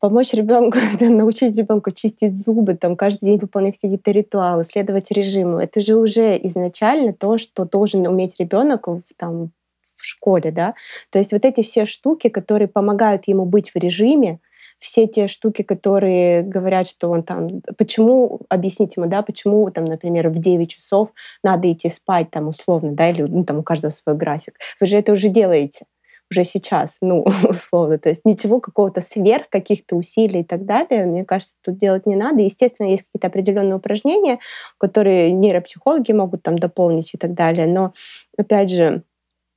[0.00, 5.58] помочь ребенку, научить ребенка чистить зубы, там каждый день выполнять какие-то ритуалы, следовать режиму.
[5.58, 9.50] Это же уже изначально то, что должен уметь ребенок в, там,
[9.96, 10.74] в школе, да.
[11.10, 14.40] То есть вот эти все штуки, которые помогают ему быть в режиме,
[14.78, 17.60] все те штуки, которые говорят, что он там...
[17.76, 21.10] Почему, объяснить ему, да, почему, там, например, в 9 часов
[21.44, 24.54] надо идти спать, там, условно, да, или ну, там у каждого свой график.
[24.80, 25.84] Вы же это уже делаете
[26.30, 27.98] уже сейчас, ну, условно.
[27.98, 32.16] То есть ничего какого-то сверх каких-то усилий и так далее, мне кажется, тут делать не
[32.16, 32.42] надо.
[32.42, 34.38] Естественно, есть какие-то определенные упражнения,
[34.78, 37.66] которые нейропсихологи могут там дополнить и так далее.
[37.66, 37.92] Но,
[38.36, 39.02] опять же,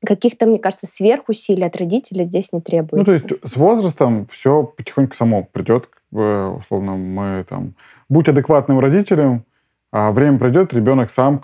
[0.05, 2.97] каких-то, мне кажется, сверхусилий от родителей здесь не требуется.
[2.97, 7.75] Ну, то есть с возрастом все потихоньку само придет, условно, мы там,
[8.09, 9.45] будь адекватным родителем,
[9.91, 11.43] а время придет, ребенок сам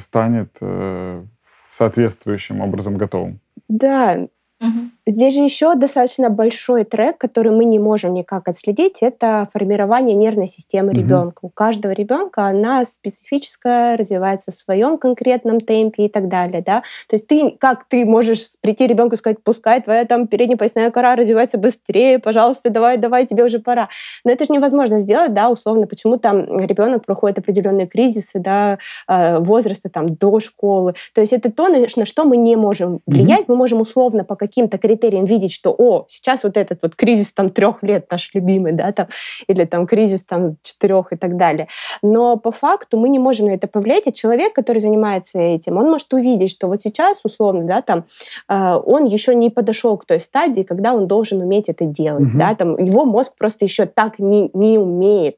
[0.00, 1.24] станет э,
[1.70, 3.40] соответствующим образом готовым.
[3.68, 4.28] Да,
[4.64, 4.93] Mm-hmm.
[5.06, 10.46] Здесь же еще достаточно большой трек, который мы не можем никак отследить, это формирование нервной
[10.46, 10.98] системы угу.
[10.98, 11.38] ребенка.
[11.42, 16.62] У каждого ребенка она специфическая, развивается в своем конкретном темпе и так далее.
[16.64, 16.82] Да?
[17.08, 20.90] То есть ты, как ты можешь прийти ребенку и сказать, пускай твоя там передняя поясная
[20.90, 23.90] кора развивается быстрее, пожалуйста, давай, давай, тебе уже пора.
[24.24, 29.38] Но это же невозможно сделать, да, условно, почему там ребенок проходит определенные кризисы, да, э,
[29.38, 30.94] возраста там до школы.
[31.14, 33.52] То есть это то, на что мы не можем влиять, угу.
[33.52, 37.50] мы можем условно по каким-то критериям видеть, что, о, сейчас вот этот вот кризис там
[37.50, 39.08] трех лет наш любимый, да, там,
[39.46, 41.68] или там кризис там четырех и так далее.
[42.02, 45.90] Но по факту мы не можем на это повлиять, а человек, который занимается этим, он
[45.90, 48.04] может увидеть, что вот сейчас, условно, да, там,
[48.48, 52.38] э, он еще не подошел к той стадии, когда он должен уметь это делать, угу.
[52.38, 55.36] да, там, его мозг просто еще так не, не умеет.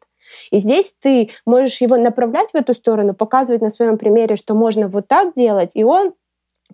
[0.51, 4.89] И здесь ты можешь его направлять в эту сторону, показывать на своем примере, что можно
[4.89, 6.13] вот так делать, и он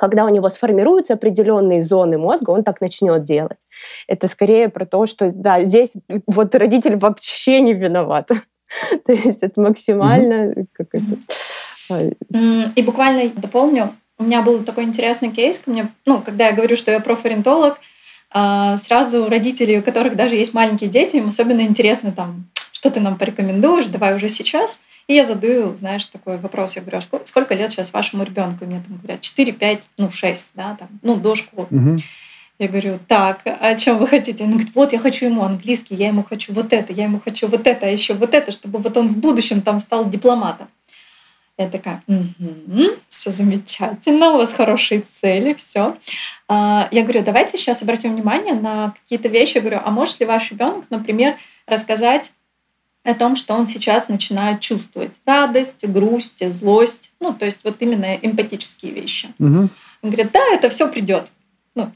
[0.02, 3.60] когда у него сформируются определенные зоны мозга, он так начнет делать.
[4.08, 5.92] Это скорее про то, что да, здесь
[6.26, 8.28] вот родитель вообще не виноват.
[9.06, 11.06] То есть это максимально как это.
[11.88, 12.00] А,
[12.74, 16.74] и буквально дополню, у меня был такой интересный кейс, ко мне, ну, когда я говорю,
[16.74, 17.78] что я профориентолог,
[18.32, 22.98] а, сразу родители, у которых даже есть маленькие дети, им особенно интересно там, что ты
[22.98, 26.76] нам порекомендуешь, давай уже сейчас– и я задаю, знаешь, такой вопрос.
[26.76, 28.64] Я говорю, а сколько, лет сейчас вашему ребенку?
[28.64, 31.66] Мне там говорят 4, 5, ну 6, да, там, ну до школы.
[31.70, 31.98] Угу.
[32.58, 34.44] Я говорю, так, а о чем вы хотите?
[34.44, 37.48] Он говорит, вот я хочу ему английский, я ему хочу вот это, я ему хочу
[37.48, 40.68] вот это, а еще вот это, чтобы вот он в будущем там стал дипломатом.
[41.58, 45.96] Я такая, угу, все замечательно, у вас хорошие цели, все.
[46.48, 49.56] А, я говорю, давайте сейчас обратим внимание на какие-то вещи.
[49.56, 51.36] Я говорю, а может ли ваш ребенок, например,
[51.66, 52.32] рассказать
[53.04, 58.14] о том, что он сейчас начинает чувствовать радость, грусть, злость, ну, то есть вот именно
[58.14, 59.28] эмпатические вещи.
[59.38, 59.68] Угу.
[60.02, 61.26] Он говорит, да, это все придет.
[61.74, 61.90] Ну,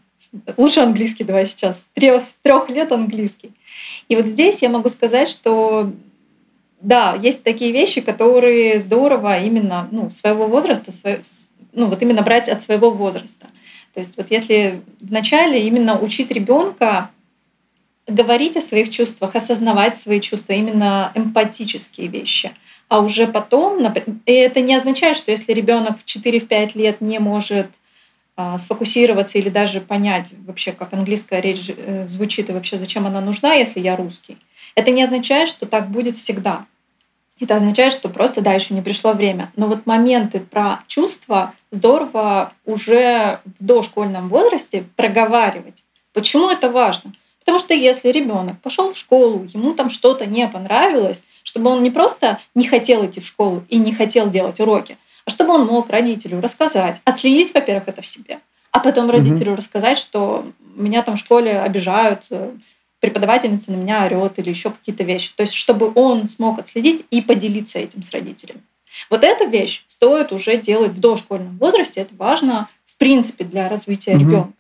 [0.57, 1.87] лучше английский давай сейчас.
[1.97, 3.53] С трех лет английский.
[4.09, 5.93] И вот здесь я могу сказать, что
[6.81, 10.93] да, есть такие вещи, которые здорово именно ну, своего возраста,
[11.73, 13.47] ну вот именно брать от своего возраста.
[13.95, 17.11] То есть вот если вначале именно учить ребенка
[18.07, 22.53] говорить о своих чувствах, осознавать свои чувства, именно эмпатические вещи.
[22.89, 23.85] А уже потом,
[24.27, 27.67] и это не означает, что если ребенок в 4-5 лет не может
[28.37, 33.21] а, сфокусироваться или даже понять вообще, как английская речь э, звучит и вообще зачем она
[33.21, 34.37] нужна, если я русский.
[34.75, 36.67] Это не означает, что так будет всегда.
[37.41, 39.51] Это означает, что просто, да, еще не пришло время.
[39.57, 45.83] Но вот моменты про чувства здорово уже в дошкольном возрасте проговаривать.
[46.13, 47.13] Почему это важно?
[47.47, 51.93] Потому что если ребенок пошел в школу, ему там что-то не понравилось, чтобы он не
[51.93, 55.89] просто не хотел идти в школу и не хотел делать уроки, а чтобы он мог
[55.89, 58.41] родителю рассказать, отследить, во-первых, это в себе,
[58.73, 59.59] а потом родителю угу.
[59.59, 62.51] рассказать, что меня там в школе обижают, э,
[62.99, 65.33] преподавательница на меня орет или еще какие-то вещи.
[65.37, 68.63] То есть, чтобы он смог отследить и поделиться этим с родителями.
[69.09, 72.01] Вот эта вещь стоит уже делать в дошкольном возрасте.
[72.01, 74.21] Это важно, в принципе, для развития угу.
[74.21, 74.53] ребенка.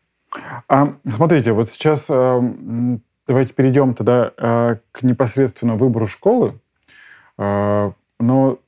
[0.68, 2.40] А, смотрите, вот сейчас э,
[3.26, 6.58] давайте перейдем тогда э, к непосредственно выбору школы.
[7.38, 8.58] Э, но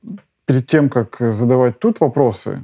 [0.45, 2.63] перед тем, как задавать тут вопросы,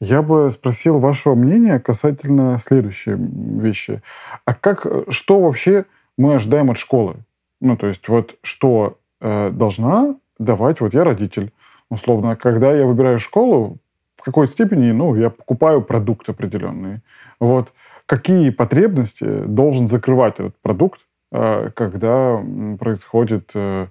[0.00, 4.02] я бы спросил вашего мнения касательно следующей вещи.
[4.44, 5.86] А как, что вообще
[6.16, 7.16] мы ожидаем от школы?
[7.60, 11.52] Ну, то есть вот что э, должна давать, вот я родитель,
[11.90, 13.78] условно, когда я выбираю школу,
[14.16, 17.00] в какой степени, ну, я покупаю продукт определенный.
[17.40, 17.72] Вот
[18.08, 22.42] какие потребности должен закрывать этот продукт, э, когда
[22.80, 23.88] происходит, э,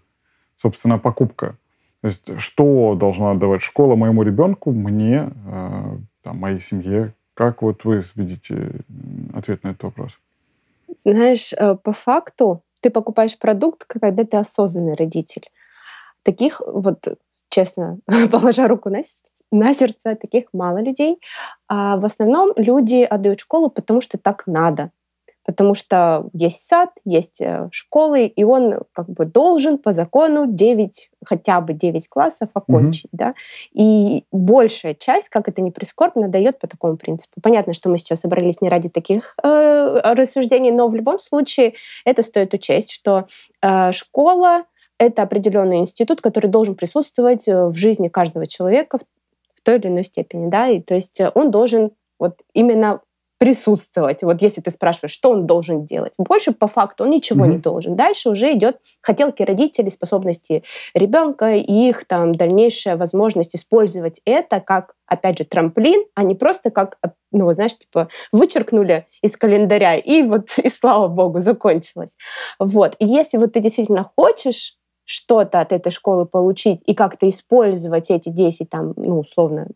[0.55, 1.55] собственно, покупка.
[2.01, 7.13] То есть что должна отдавать школа моему ребенку, мне, э, там, моей семье?
[7.35, 8.71] Как вот вы видите
[9.35, 10.17] ответ на этот вопрос?
[11.05, 11.53] Знаешь,
[11.83, 15.43] по факту ты покупаешь продукт, когда ты осознанный родитель.
[16.23, 17.99] Таких вот честно,
[18.31, 19.01] положа руку на,
[19.51, 21.19] на сердце, таких мало людей.
[21.67, 24.91] А в основном люди отдают школу, потому что так надо.
[25.47, 31.09] Потому что есть сад, есть э, школы, и он как бы должен по закону 9,
[31.23, 33.05] хотя бы 9 классов окончить.
[33.13, 33.17] Угу.
[33.17, 33.33] Да?
[33.71, 37.39] И большая часть, как это ни прискорбно, дает по такому принципу.
[37.41, 42.23] Понятно, что мы сейчас собрались не ради таких э, рассуждений, но в любом случае это
[42.23, 43.27] стоит учесть, что
[43.61, 44.65] э, школа
[44.99, 48.99] это определенный институт, который должен присутствовать э, в жизни каждого человека
[49.55, 53.01] в той или иной степени, да, и то есть э, он должен вот именно
[53.37, 54.23] присутствовать.
[54.23, 56.13] Вот если ты спрашиваешь, что он должен делать.
[56.17, 57.49] Больше по факту он ничего mm-hmm.
[57.49, 57.95] не должен.
[57.95, 60.63] Дальше уже идет хотелки родителей, способности
[60.95, 66.71] ребенка и их там дальнейшая возможность использовать это как, опять же, трамплин, а не просто
[66.71, 66.97] как,
[67.31, 72.15] ну, знаешь, типа вычеркнули из календаря и вот, и слава богу, закончилось.
[72.57, 72.95] Вот.
[72.97, 74.76] И если вот ты действительно хочешь
[75.07, 79.67] что-то от этой школы получить и как-то использовать эти 10, там, ну, условно,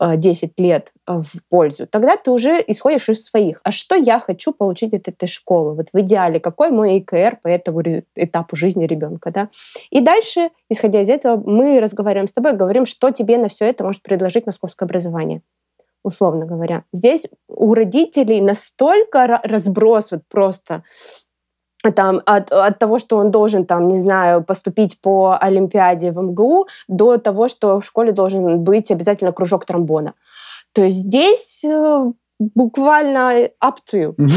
[0.00, 3.60] 10 э, лет э, в пользу, тогда ты уже исходишь из своих.
[3.62, 5.74] А что я хочу получить от этой школы?
[5.74, 7.82] Вот в идеале, какой мой ИКР по этому
[8.16, 9.48] этапу жизни ребенка, да?
[9.90, 13.84] И дальше, исходя из этого, мы разговариваем с тобой, говорим, что тебе на все это
[13.84, 15.40] может предложить московское образование
[16.04, 16.84] условно говоря.
[16.92, 20.84] Здесь у родителей настолько разброс вот просто
[21.94, 26.66] там, от, от того, что он должен, там, не знаю, поступить по Олимпиаде в МГУ,
[26.88, 30.14] до того, что в школе должен быть обязательно кружок тромбона.
[30.72, 34.14] То есть здесь э, буквально up to you.
[34.18, 34.30] Угу.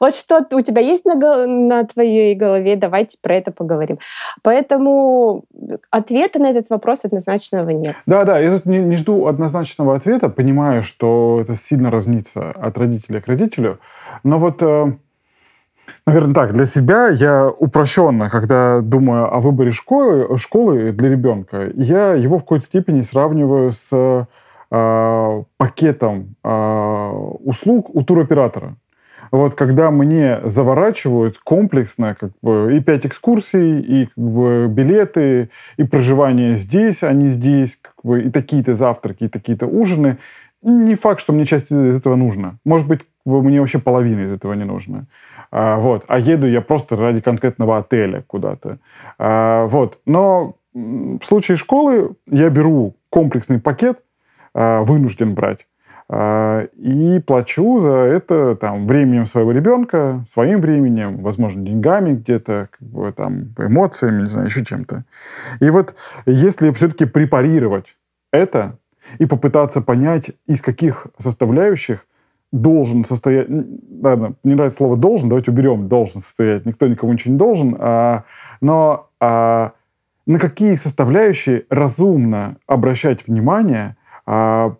[0.00, 3.98] Вот что у тебя есть на, на твоей голове, давайте про это поговорим.
[4.42, 5.44] Поэтому
[5.90, 7.96] ответа на этот вопрос однозначного нет.
[8.06, 12.76] Да, да, я тут не, не жду однозначного ответа, понимаю, что это сильно разнится от
[12.76, 13.78] родителя к родителю,
[14.24, 14.92] но вот э,
[16.06, 22.14] Наверное, так, для себя я упрощенно, когда думаю о выборе школы, школы для ребенка, я
[22.14, 27.08] его в какой-то степени сравниваю с э, пакетом э,
[27.44, 28.76] услуг у туроператора.
[29.30, 35.84] Вот когда мне заворачивают комплексно как бы, и пять экскурсий, и как бы, билеты, и
[35.84, 40.18] проживание здесь, а не здесь, как бы, и такие-то завтраки, и такие-то ужины,
[40.62, 42.58] не факт, что мне часть из этого нужно.
[42.64, 45.06] Может быть, мне вообще половина из этого не нужно.
[45.52, 46.04] А, вот.
[46.08, 48.78] А еду я просто ради конкретного отеля куда-то.
[49.18, 49.98] А, вот.
[50.06, 54.02] Но в случае школы я беру комплексный пакет,
[54.54, 55.66] а, вынужден брать,
[56.10, 63.12] и плачу за это там, временем своего ребенка, своим временем, возможно, деньгами где-то, как бы,
[63.12, 65.04] там, эмоциями, не знаю, еще чем-то.
[65.60, 65.94] И вот
[66.26, 67.96] если все-таки препарировать
[68.30, 68.76] это
[69.20, 72.04] и попытаться понять, из каких составляющих
[72.52, 73.48] должен состоять...
[74.02, 76.66] Ладно, не нравится слово «должен», давайте уберем «должен состоять».
[76.66, 77.76] Никто никому ничего не должен.
[77.78, 78.24] А,
[78.60, 79.72] но а,
[80.26, 84.76] на какие составляющие разумно обращать внимание, а,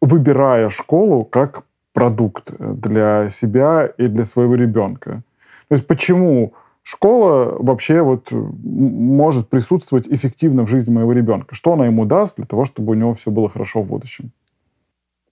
[0.00, 5.22] выбирая школу как продукт для себя и для своего ребенка?
[5.68, 11.54] То есть почему школа вообще вот может присутствовать эффективно в жизни моего ребенка?
[11.54, 14.32] Что она ему даст для того, чтобы у него все было хорошо в будущем?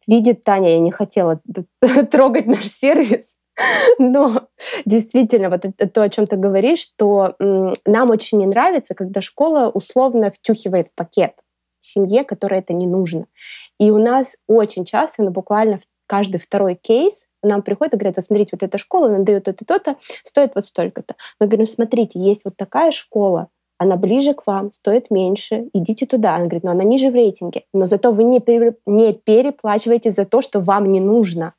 [0.07, 1.41] Видит Таня, я не хотела
[2.11, 3.37] трогать наш сервис,
[3.99, 4.49] но
[4.85, 10.31] действительно, вот то, о чем ты говоришь, что нам очень не нравится, когда школа условно
[10.31, 11.35] втюхивает пакет
[11.85, 13.27] семье, которой это не нужно.
[13.79, 18.27] И у нас очень часто, ну буквально каждый второй кейс нам приходит и говорят, вот
[18.27, 21.17] смотрите, вот эта школа, она дает это то-то, стоит вот столько-то.
[21.41, 23.49] Мы говорим, смотрите, есть вот такая школа,
[23.83, 26.37] она ближе к вам, стоит меньше, идите туда.
[26.37, 30.25] Она говорит, но она ниже в рейтинге, но зато вы не, пере, не переплачиваете за
[30.25, 31.55] то, что вам не нужно.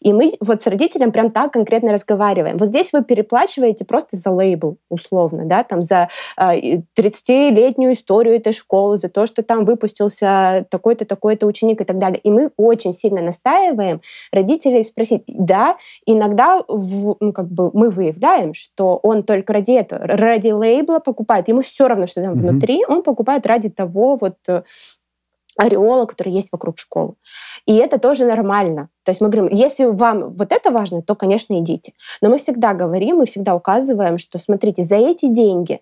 [0.00, 2.56] И мы вот с родителем прям так конкретно разговариваем.
[2.56, 8.52] Вот здесь вы переплачиваете просто за лейбл, условно, да, там за э, 30-летнюю историю этой
[8.52, 12.20] школы, за то, что там выпустился такой-то, такой-то ученик и так далее.
[12.22, 14.00] И мы очень сильно настаиваем
[14.32, 20.06] родителей спросить, да, иногда в, ну, как бы мы выявляем, что он только ради этого,
[20.06, 22.48] ради лейбла покупает, ему все равно, что там mm-hmm.
[22.48, 24.62] внутри, он покупает ради того вот э,
[25.58, 27.14] ореола, который есть вокруг школы.
[27.66, 28.88] И это тоже нормально.
[29.04, 31.92] То есть мы говорим, если вам вот это важно, то, конечно, идите.
[32.22, 35.80] Но мы всегда говорим, мы всегда указываем, что, смотрите, за эти деньги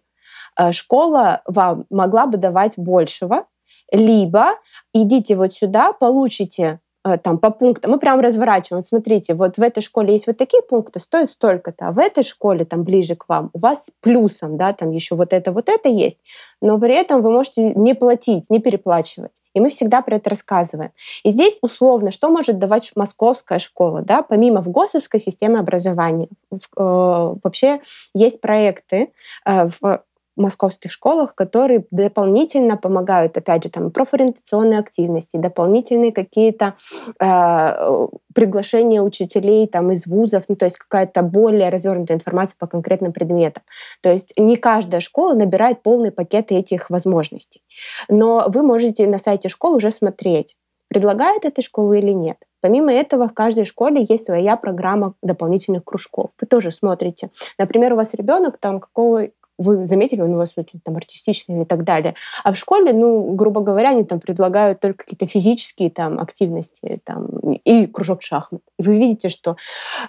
[0.58, 3.44] э, школа вам могла бы давать большего,
[3.92, 4.54] либо
[4.92, 6.80] идите вот сюда, получите
[7.22, 8.80] там по пунктам, мы прям разворачиваем.
[8.80, 12.24] Вот смотрите, вот в этой школе есть вот такие пункты, стоит столько-то, а в этой
[12.24, 15.88] школе там ближе к вам у вас плюсом, да, там еще вот это, вот это
[15.88, 16.18] есть,
[16.60, 19.32] но при этом вы можете не платить, не переплачивать.
[19.54, 20.90] И мы всегда про это рассказываем.
[21.22, 26.28] И здесь условно, что может давать московская школа, да, помимо в ГОСовской системе образования.
[26.50, 27.80] В, э, вообще
[28.14, 29.12] есть проекты
[29.44, 30.02] э, в
[30.36, 36.74] московских школах, которые дополнительно помогают, опять же, там, профориентационные активности, дополнительные какие-то
[37.20, 43.12] э, приглашения учителей там, из вузов, ну, то есть какая-то более развернутая информация по конкретным
[43.12, 43.62] предметам.
[44.02, 47.62] То есть не каждая школа набирает полный пакет этих возможностей.
[48.08, 50.56] Но вы можете на сайте школы уже смотреть,
[50.88, 52.36] предлагает эта школа или нет.
[52.60, 56.30] Помимо этого, в каждой школе есть своя программа дополнительных кружков.
[56.40, 57.30] Вы тоже смотрите.
[57.58, 61.64] Например, у вас ребенок там какого, вы заметили, он у вас очень там артистичный и
[61.64, 62.14] так далее.
[62.44, 67.26] А в школе, ну, грубо говоря, они там предлагают только какие-то физические там активности там,
[67.64, 68.62] и кружок шахмат.
[68.78, 69.56] И вы видите, что,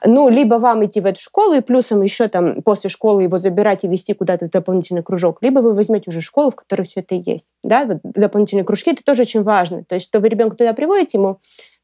[0.05, 3.83] ну, либо вам идти в эту школу и плюсом еще там после школы его забирать
[3.83, 7.47] и вести куда-то дополнительный кружок, либо вы возьмете уже школу, в которой все это есть.
[7.63, 9.83] Да, вот дополнительные кружки, это тоже очень важно.
[9.83, 11.39] То есть, что вы ребенка туда приводите, ему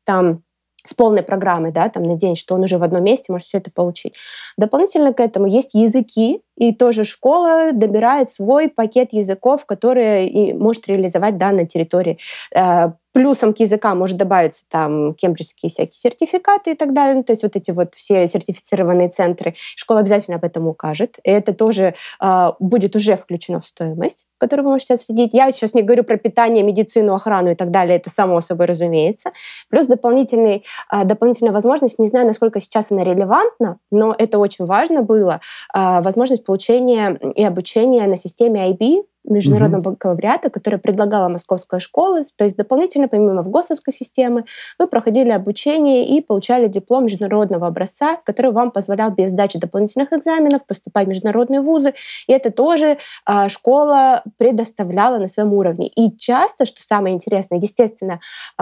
[0.06, 0.44] там
[0.86, 3.58] с полной программой, да, там на день, что он уже в одном месте может все
[3.60, 4.16] это получить.
[4.58, 10.88] Дополнительно к этому есть языки, и тоже школа добирает свой пакет языков, которые и может
[10.88, 12.20] реализовать да, на территории.
[12.56, 17.16] Э, плюсом к языкам может добавиться там кембриджские всякие сертификаты и так далее.
[17.16, 19.56] Ну, то есть вот эти вот все сертифицированные центры.
[19.76, 21.18] Школа обязательно об этом укажет.
[21.24, 25.30] И это тоже э, будет уже включено в стоимость, которую вы можете отследить.
[25.34, 27.98] Я сейчас не говорю про питание, медицину, охрану и так далее.
[27.98, 29.32] Это само собой разумеется.
[29.70, 35.04] Плюс дополнительный, э, дополнительная возможность, не знаю, насколько сейчас она релевантна, но это очень важно
[35.04, 35.40] было,
[35.74, 39.90] э, возможность получения и обучения на системе IB, международного угу.
[39.92, 42.26] бакалавриата, который предлагала Московская школа.
[42.36, 44.46] То есть дополнительно, помимо ВГОСовской системы,
[44.80, 50.66] вы проходили обучение и получали диплом международного образца, который вам позволял без сдачи дополнительных экзаменов
[50.66, 51.94] поступать в международные вузы.
[52.28, 52.98] И это тоже
[53.28, 55.88] э, школа предоставляла на своем уровне.
[55.88, 58.20] И часто, что самое интересное, естественно,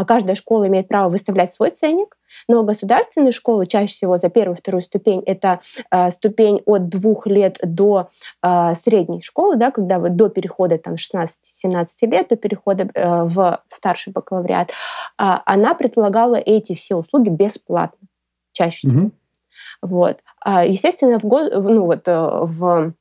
[0.07, 4.59] каждая школа имеет право выставлять свой ценник, но государственные школы чаще всего за первую и
[4.59, 5.61] вторую ступень это
[5.91, 8.09] э, ступень от двух лет до
[8.43, 13.61] э, средней школы, да, когда вы до перехода там 16-17 лет, до перехода э, в
[13.69, 14.73] старший бакалавриат, э,
[15.17, 18.07] она предлагала эти все услуги бесплатно
[18.51, 19.01] чаще всего.
[19.01, 19.11] Mm-hmm.
[19.81, 20.17] Вот.
[20.39, 22.93] А, естественно, в, ну, вот, э, в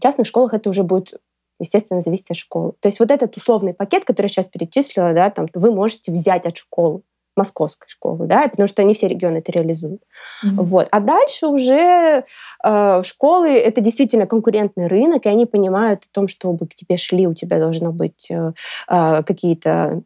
[0.00, 1.14] частных школах это уже будет
[1.60, 2.72] естественно, зависеть от школы.
[2.80, 6.46] То есть вот этот условный пакет, который я сейчас перечислила, да, там, вы можете взять
[6.46, 7.02] от школы
[7.40, 10.02] московской школы, да, потому что не все регионы это реализуют.
[10.44, 10.62] Mm-hmm.
[10.64, 10.88] Вот.
[10.90, 12.24] А дальше уже
[12.64, 17.26] э, школы это действительно конкурентный рынок, и они понимают о том, чтобы к тебе шли,
[17.26, 18.52] у тебя должно быть э,
[18.88, 20.02] э, какие-то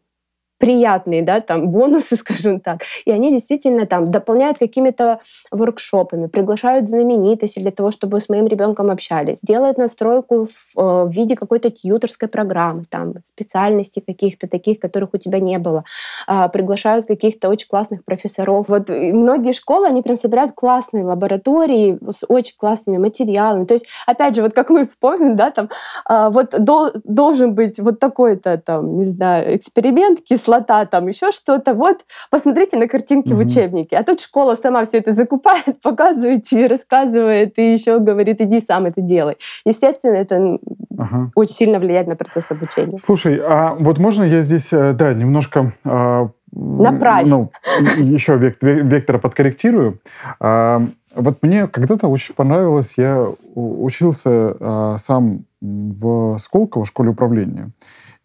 [0.57, 2.81] приятные, да, там, бонусы, скажем так.
[3.05, 5.19] И они действительно там дополняют какими-то
[5.51, 11.11] воркшопами, приглашают знаменитостей для того, чтобы с моим ребенком общались, делают настройку в, э, в
[11.11, 15.83] виде какой-то тьюторской программы, там, специальностей каких-то таких, которых у тебя не было,
[16.27, 18.67] а, приглашают каких-то очень классных профессоров.
[18.69, 23.65] Вот многие школы, они прям собирают классные лаборатории с очень классными материалами.
[23.65, 25.69] То есть, опять же, вот как мы вспомним, да, там,
[26.05, 31.73] а, вот дол- должен быть вот такой-то, там, не знаю, эксперимент, кислота, там еще что-то.
[31.73, 33.43] Вот, посмотрите на картинки угу.
[33.43, 33.97] в учебнике.
[33.97, 38.85] А тут школа сама все это закупает, показывает тебе, рассказывает и еще говорит, иди сам
[38.85, 39.37] это делай.
[39.65, 40.59] Естественно, это
[40.97, 41.31] ага.
[41.35, 42.97] очень сильно влияет на процесс обучения.
[42.97, 45.73] Слушай, а вот можно я здесь, э, да, немножко...
[45.83, 47.27] А, Направь.
[47.27, 47.51] Ну,
[47.97, 49.99] еще вектора подкорректирую.
[50.39, 57.71] А, вот мне когда-то очень понравилось, я учился а, сам в Сколково, в школе управления.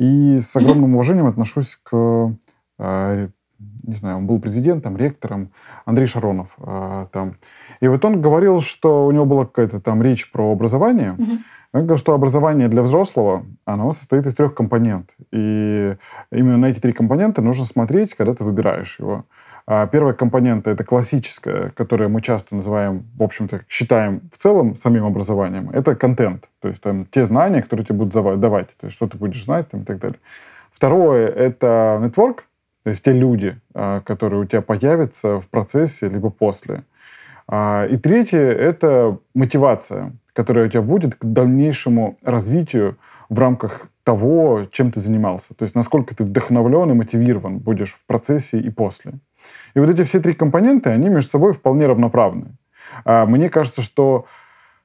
[0.01, 2.34] И с огромным уважением отношусь к,
[2.78, 3.28] э,
[3.82, 5.51] не знаю, он был президентом, ректором,
[5.84, 7.36] Андрей Шаронов э, там.
[7.80, 11.16] И вот он говорил, что у него была какая-то там речь про образование.
[11.18, 11.36] Mm-hmm.
[11.72, 15.14] Он говорил, что образование для взрослого, оно состоит из трех компонентов.
[15.32, 15.96] И
[16.32, 19.26] именно на эти три компонента нужно смотреть, когда ты выбираешь его.
[19.73, 25.05] А первая компонента— это классическая, которую мы часто называем, в общем-то, считаем в целом самим
[25.05, 25.71] образованием.
[25.71, 29.16] Это контент, то есть там, те знания, которые тебе будут давать, то есть что ты
[29.16, 30.18] будешь знать там, и так далее.
[30.73, 32.39] Второе— это network,
[32.83, 36.83] то есть те люди, а, которые у тебя появятся в процессе либо после.
[37.47, 42.99] А, и третье— это мотивация, которая у тебя будет к дальнейшему развитию
[43.29, 45.55] в рамках того, чем ты занимался.
[45.55, 49.12] То есть насколько ты вдохновлен и мотивирован будешь в процессе и после.
[49.74, 52.57] И вот эти все три компонента, они между собой вполне равноправны.
[53.05, 54.26] А, мне кажется, что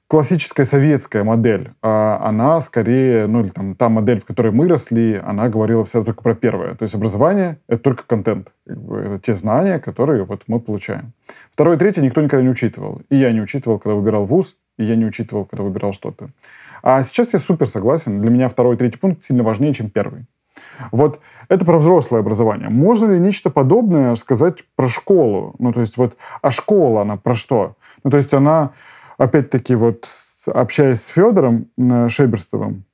[0.07, 5.15] классическая советская модель, а, она скорее, ну или там та модель, в которой мы росли,
[5.15, 6.75] она говорила всегда только про первое.
[6.75, 8.51] То есть образование— это только контент.
[8.65, 11.13] Это те знания, которые вот мы получаем.
[11.51, 13.01] Второе и третье никто никогда не учитывал.
[13.09, 16.29] И я не учитывал, когда выбирал вуз, и я не учитывал, когда выбирал что-то.
[16.83, 18.21] А сейчас я супер согласен.
[18.21, 20.25] Для меня второй и третий пункт сильно важнее, чем первый.
[20.91, 22.69] Вот это про взрослое образование.
[22.69, 25.55] Можно ли нечто подобное сказать про школу?
[25.59, 27.75] Ну, то есть вот, а школа, она про что?
[28.03, 28.71] Ну, то есть она,
[29.17, 30.07] опять-таки, вот
[30.47, 32.85] общаясь с Федором э, Шеберстовым,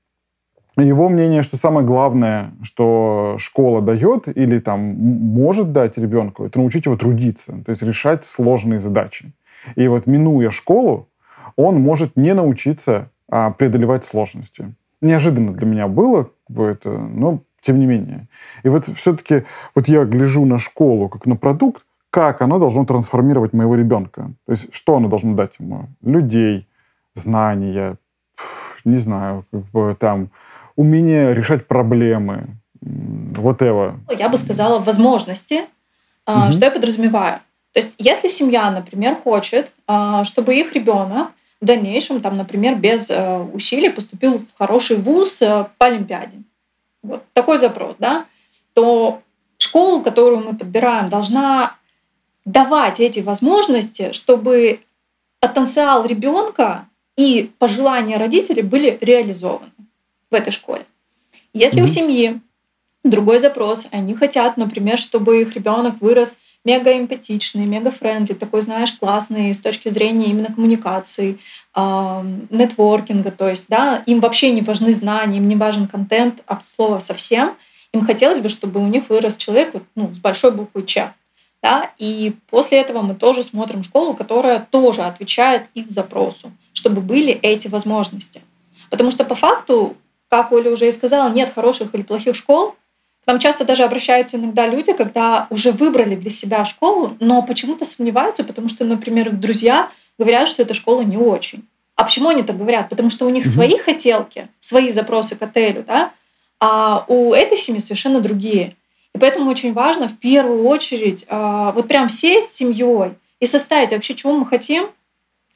[0.77, 6.85] его мнение, что самое главное, что школа дает или там может дать ребенку, это научить
[6.85, 9.33] его трудиться, то есть решать сложные задачи.
[9.75, 11.09] И вот минуя школу,
[11.57, 14.73] он может не научиться а, преодолевать сложности.
[15.01, 18.27] Неожиданно для меня было это, но тем не менее.
[18.63, 19.43] И вот все-таки
[19.75, 24.31] вот я гляжу на школу как на продукт, как оно должно трансформировать моего ребенка.
[24.45, 25.87] То есть что оно должно дать ему?
[26.01, 26.67] Людей,
[27.13, 27.95] знания,
[28.83, 30.29] не знаю, как бы там
[30.75, 32.47] умение решать проблемы,
[32.81, 33.95] вот это.
[34.17, 35.65] Я бы сказала возможности,
[36.25, 36.51] угу.
[36.51, 37.39] что я подразумеваю.
[37.73, 41.29] То есть, если семья, например, хочет, а, чтобы их ребенок
[41.61, 46.39] в дальнейшем, там, например, без э, усилий поступил в хороший вуз э, по Олимпиаде,
[47.03, 48.25] вот такой запрос, да,
[48.73, 49.21] то
[49.57, 51.75] школу, которую мы подбираем, должна
[52.45, 54.79] давать эти возможности, чтобы
[55.39, 56.87] потенциал ребенка
[57.17, 59.71] и пожелания родителей были реализованы
[60.29, 60.85] в этой школе.
[61.53, 61.85] Если mm-hmm.
[61.85, 62.41] у семьи
[63.03, 68.93] другой запрос, они хотят, например, чтобы их ребенок вырос мега эмпатичный, мега френдли, такой, знаешь,
[68.93, 71.39] классный с точки зрения именно коммуникации,
[71.75, 76.99] нетворкинга, то есть, да, им вообще не важны знания, им не важен контент от слова
[76.99, 77.55] совсем.
[77.93, 81.13] Им хотелось бы, чтобы у них вырос человек вот, ну, с большой буквы Ч.
[81.61, 81.91] Да?
[81.97, 87.67] И после этого мы тоже смотрим школу, которая тоже отвечает их запросу, чтобы были эти
[87.67, 88.41] возможности.
[88.89, 89.95] Потому что по факту,
[90.29, 92.75] как Оля уже и сказала, нет хороших или плохих школ.
[93.23, 97.85] К нам часто даже обращаются иногда люди, когда уже выбрали для себя школу, но почему-то
[97.85, 101.67] сомневаются, потому что, например, друзья говорят, что эта школа не очень.
[101.95, 102.89] А почему они так говорят?
[102.89, 103.51] Потому что у них угу.
[103.51, 106.11] свои хотелки, свои запросы к отелю, да,
[106.59, 108.75] а у этой семьи совершенно другие.
[109.13, 113.91] И поэтому очень важно в первую очередь а, вот прям сесть с семьей и составить
[113.91, 114.89] вообще, чего мы хотим,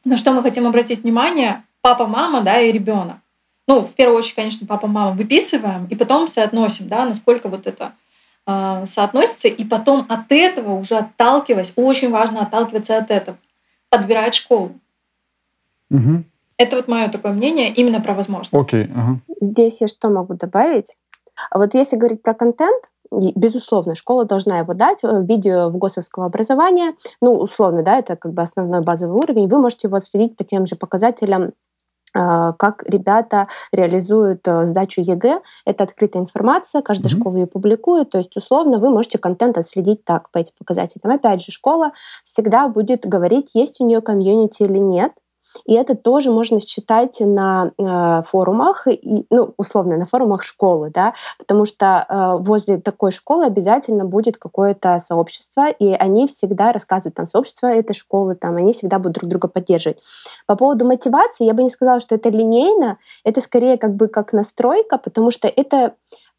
[0.03, 3.17] на что мы хотим обратить внимание, папа, мама, да, и ребенок.
[3.67, 7.93] Ну, в первую очередь, конечно, папа, мама выписываем, и потом соотносим, да, насколько вот это
[8.45, 13.37] э, соотносится, и потом от этого уже отталкиваясь, очень важно отталкиваться от этого,
[13.97, 14.71] подбирать школу.
[15.91, 16.23] Угу.
[16.57, 18.55] Это вот мое такое мнение именно про возможности.
[18.55, 18.89] Окей.
[18.95, 19.19] Ага.
[19.41, 20.95] Здесь я что могу добавить?
[21.49, 26.95] А вот если говорить про контент, безусловно, школа должна его дать в виде ВГОСовского образования.
[27.21, 29.47] Ну, условно, да, это как бы основной базовый уровень.
[29.47, 31.53] Вы можете его отследить по тем же показателям
[32.57, 35.41] как ребята реализуют э, сдачу ЕГЭ.
[35.65, 37.19] Это открытая информация, каждая mm-hmm.
[37.19, 38.09] школа ее публикует.
[38.09, 41.13] То есть, условно, вы можете контент отследить так по этим показателям.
[41.13, 41.91] Опять же, школа
[42.23, 45.11] всегда будет говорить, есть у нее комьюнити или нет.
[45.65, 51.13] И это тоже можно считать на э, форумах, и, ну, условно, на форумах школы, да,
[51.37, 57.27] потому что э, возле такой школы обязательно будет какое-то сообщество, и они всегда рассказывают там
[57.27, 60.01] сообщество этой школы, там, они всегда будут друг друга поддерживать.
[60.45, 64.33] По поводу мотивации, я бы не сказала, что это линейно, это скорее как бы как
[64.33, 65.93] настройка, потому что это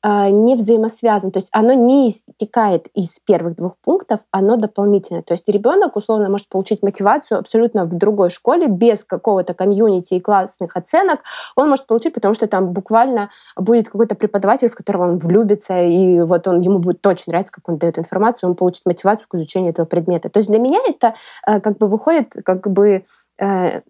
[0.07, 5.23] не взаимосвязано, то есть оно не истекает из первых двух пунктов, оно дополнительное.
[5.23, 10.21] То есть ребенок условно может получить мотивацию абсолютно в другой школе без какого-то комьюнити и
[10.21, 11.21] классных оценок.
[11.57, 16.21] Он может получить, потому что там буквально будет какой-то преподаватель, в которого он влюбится, и
[16.21, 19.71] вот он ему будет точно нравиться, как он дает информацию, он получит мотивацию к изучению
[19.71, 20.29] этого предмета.
[20.29, 21.15] То есть для меня это
[21.47, 23.05] э, как бы выходит как бы
[23.39, 23.81] э,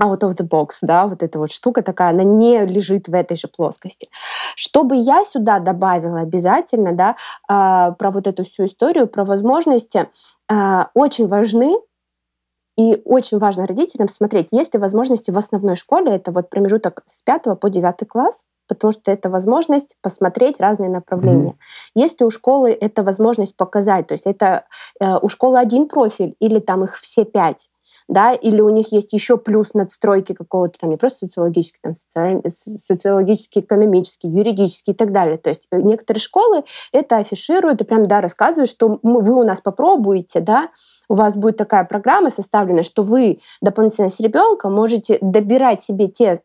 [0.00, 3.36] out of the box, да, вот эта вот штука такая, она не лежит в этой
[3.36, 4.08] же плоскости.
[4.54, 7.16] Чтобы я сюда добавила обязательно, да,
[7.48, 10.08] э, про вот эту всю историю, про возможности,
[10.50, 11.78] э, очень важны
[12.76, 17.22] и очень важно родителям смотреть, есть ли возможности в основной школе, это вот промежуток с
[17.22, 21.52] 5 по 9 класс, потому что это возможность посмотреть разные направления.
[21.52, 21.90] Mm-hmm.
[21.94, 24.66] Если у школы это возможность показать, то есть это
[25.00, 27.70] э, у школы один профиль или там их все пять,
[28.08, 32.42] да, или у них есть еще плюс надстройки какого-то там не просто социологический, там
[32.78, 35.36] социологический, экономический, юридический и так далее.
[35.36, 39.44] То есть э, некоторые школы это афишируют и прям, да, рассказывают, что мы, вы у
[39.44, 40.70] нас попробуете, да,
[41.08, 46.42] у вас будет такая программа составлена, что вы дополнительно с ребенком можете добирать себе те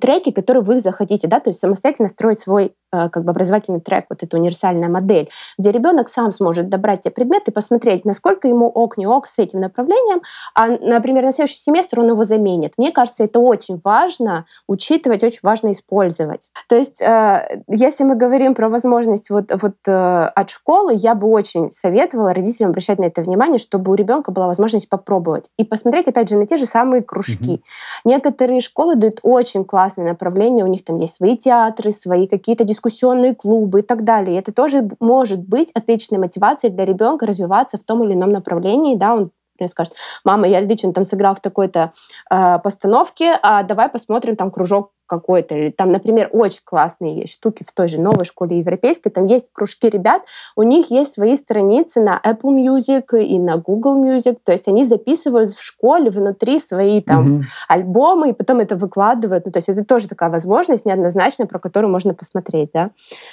[0.00, 4.22] треки, которые вы захотите, да, то есть самостоятельно строить свой как бы образовательный трек, вот
[4.22, 5.28] эта универсальная модель,
[5.58, 9.60] где ребенок сам сможет добрать те предметы посмотреть, насколько ему ок, не ок с этим
[9.60, 10.22] направлением,
[10.54, 12.72] а, например, на следующий семестр он его заменит.
[12.76, 16.50] Мне кажется, это очень важно учитывать, очень важно использовать.
[16.68, 21.28] То есть, э, если мы говорим про возможность вот, вот э, от школы, я бы
[21.28, 26.08] очень советовала родителям обращать на это внимание, чтобы у ребенка была возможность попробовать и посмотреть,
[26.08, 27.56] опять же, на те же самые кружки.
[27.56, 28.00] Mm-hmm.
[28.04, 33.34] Некоторые школы дают очень классные направления, у них там есть свои театры, свои какие-то дискуссионные
[33.34, 34.36] клубы и так далее.
[34.36, 38.94] И это тоже может быть отличной мотивацией для ребенка развиваться в том или ином направлении,
[38.94, 39.92] да, он например, скажет,
[40.24, 41.92] мама, я лично там сыграл в такой-то
[42.30, 45.56] э, постановке, а давай посмотрим там кружок какой-то.
[45.56, 49.08] Или там, например, очень классные есть штуки в той же новой школе европейской.
[49.10, 50.22] Там есть кружки ребят,
[50.54, 54.36] у них есть свои страницы на Apple Music и на Google Music.
[54.44, 57.44] То есть они записывают в школе внутри свои там mm-hmm.
[57.68, 59.46] альбомы, и потом это выкладывают.
[59.46, 62.70] Ну, то есть это тоже такая возможность неоднозначная, про которую можно посмотреть.
[62.74, 62.90] Да?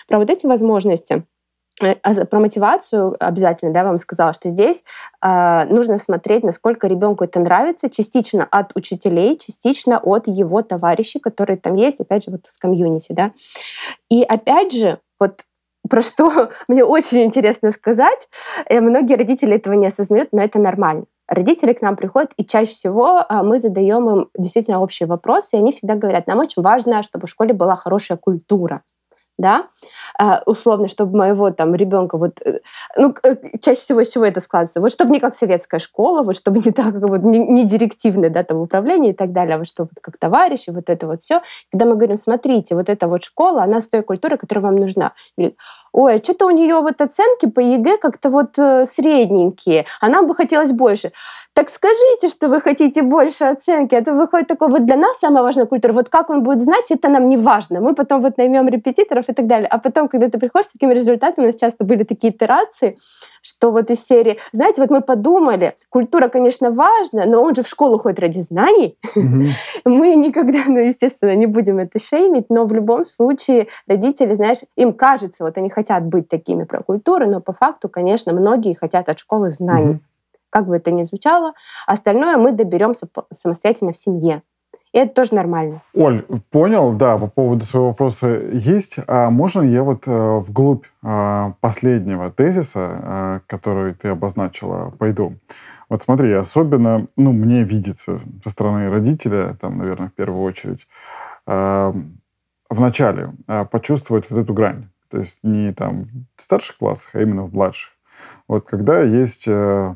[0.08, 1.26] Про вот эти возможности
[1.80, 4.84] про мотивацию обязательно, да, вам сказала, что здесь
[5.22, 11.58] э, нужно смотреть, насколько ребенку это нравится, частично от учителей, частично от его товарищей, которые
[11.58, 13.32] там есть, опять же, вот с комьюнити, да.
[14.10, 15.42] И опять же, вот
[15.90, 18.30] про что мне очень интересно сказать,
[18.70, 21.06] э, многие родители этого не осознают, но это нормально.
[21.28, 25.60] Родители к нам приходят, и чаще всего а, мы задаем им действительно общие вопросы, и
[25.60, 28.84] они всегда говорят, нам очень важно, чтобы в школе была хорошая культура
[29.38, 29.66] да,
[30.18, 32.62] а, условно, чтобы моего там ребенка вот, э,
[32.96, 34.80] ну, э, чаще всего из чего это складывается?
[34.80, 38.44] Вот чтобы не как советская школа, вот чтобы не так, вот не, не директивное, да,
[38.44, 41.42] там управление и так далее, а вот чтобы как товарищи, вот это вот все.
[41.72, 45.12] Когда мы говорим, смотрите, вот эта вот школа, она с той культурой, которая вам нужна.
[45.38, 45.58] Говорит,
[45.92, 50.28] ой, а что-то у нее вот оценки по ЕГЭ как-то вот э, средненькие, а нам
[50.28, 51.12] бы хотелось больше.
[51.54, 55.44] Так скажите, что вы хотите больше оценки, а то выходит такое, вот для нас самая
[55.44, 57.80] важная культура, вот как он будет знать, это нам не важно.
[57.80, 59.68] Мы потом вот наймем репетиторов и так далее.
[59.68, 62.98] А потом, когда ты приходишь с такими результатами, у нас часто были такие итерации,
[63.42, 67.68] что вот из серии, знаете, вот мы подумали, культура, конечно, важна, но он же в
[67.68, 68.98] школу ходит ради знаний.
[69.86, 74.94] Мы никогда, ну, естественно, не будем это шеймить, но в любом случае родители, знаешь, им
[74.94, 79.20] кажется, вот они хотят быть такими про культуру, но по факту, конечно, многие хотят от
[79.20, 80.00] школы знаний
[80.56, 81.52] как бы это ни звучало.
[81.86, 84.42] Остальное мы доберемся самостоятельно в семье.
[84.96, 85.82] И это тоже нормально.
[85.94, 86.22] Оль,
[86.52, 88.96] понял, да, по поводу своего вопроса есть.
[89.08, 95.34] А можно я вот э, вглубь э, последнего тезиса, э, который ты обозначила, пойду?
[95.90, 100.88] Вот смотри, особенно, ну, мне видится со стороны родителя, там, наверное, в первую очередь,
[101.46, 101.94] э,
[102.70, 104.88] вначале э, почувствовать вот эту грань.
[105.10, 106.04] То есть не там
[106.38, 107.92] в старших классах, а именно в младших.
[108.48, 109.94] Вот когда есть э,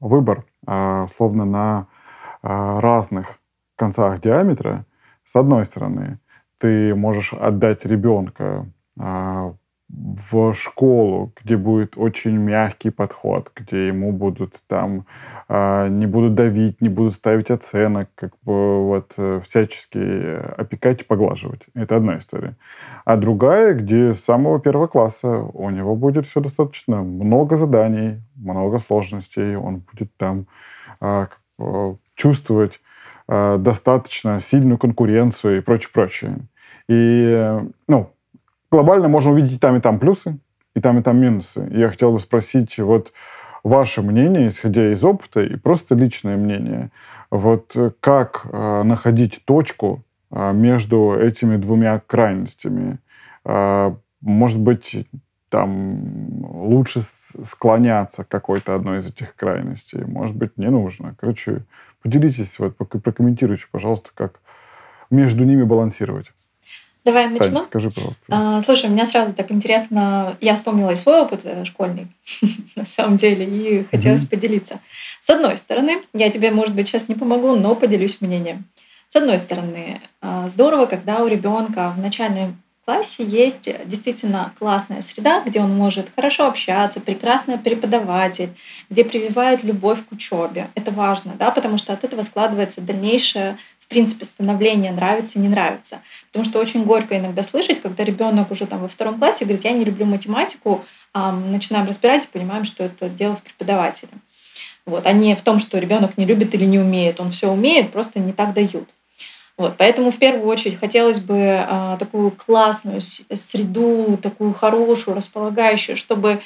[0.00, 1.86] выбор, а, словно на
[2.42, 3.37] а, разных
[3.78, 4.84] концах диаметра.
[5.24, 6.18] С одной стороны,
[6.58, 8.66] ты можешь отдать ребенка
[8.98, 9.54] а,
[9.90, 15.06] в школу, где будет очень мягкий подход, где ему будут там
[15.48, 19.98] не будут давить, не будут ставить оценок, как бы вот э, всячески
[20.60, 21.62] опекать и поглаживать.
[21.74, 22.56] Это одна история.
[23.06, 28.78] А другая, где с самого первого класса у него будет все достаточно много заданий, много
[28.78, 30.46] сложностей, он будет там
[31.00, 31.28] а,
[32.14, 32.80] чувствовать
[33.28, 36.38] а, достаточно сильную конкуренцию и прочее, прочее.
[36.88, 38.10] И, ну,
[38.70, 40.38] глобально можно увидеть и там, и там плюсы,
[40.74, 41.68] и там, и там минусы.
[41.70, 43.12] И я хотел бы спросить вот
[43.62, 46.90] ваше мнение, исходя из опыта, и просто личное мнение.
[47.30, 52.98] Вот как э, находить точку э, между этими двумя крайностями?
[53.44, 55.06] Э, может быть,
[55.50, 60.04] там лучше склоняться к какой-то одной из этих крайностей.
[60.04, 61.14] Может быть, не нужно.
[61.18, 61.64] Короче,
[62.02, 64.40] поделитесь, вот, прокомментируйте, пожалуйста, как
[65.10, 66.26] между ними балансировать.
[67.04, 67.54] Давай я начну.
[67.54, 68.24] Тань, скажи, пожалуйста.
[68.28, 72.08] А, слушай, меня сразу так интересно, я вспомнила и свой опыт э, школьный,
[72.76, 74.30] на самом деле, и хотелось mm-hmm.
[74.30, 74.80] поделиться.
[75.22, 78.66] С одной стороны, я тебе, может быть, сейчас не помогу, но поделюсь мнением.
[79.08, 82.54] С одной стороны, а, здорово, когда у ребенка в начальной
[82.88, 88.48] классе есть действительно классная среда, где он может хорошо общаться, прекрасный преподаватель,
[88.88, 90.70] где прививает любовь к учебе.
[90.74, 96.02] Это важно, да, потому что от этого складывается дальнейшее в принципе, становление нравится, не нравится.
[96.26, 99.72] Потому что очень горько иногда слышать, когда ребенок уже там во втором классе говорит, я
[99.72, 100.84] не люблю математику,
[101.14, 104.12] а начинаем разбирать и понимаем, что это дело в преподавателе.
[104.84, 107.18] Вот, а не в том, что ребенок не любит или не умеет.
[107.18, 108.90] Он все умеет, просто не так дают.
[109.58, 116.40] Вот, поэтому в первую очередь хотелось бы а, такую классную среду, такую хорошую, располагающую, чтобы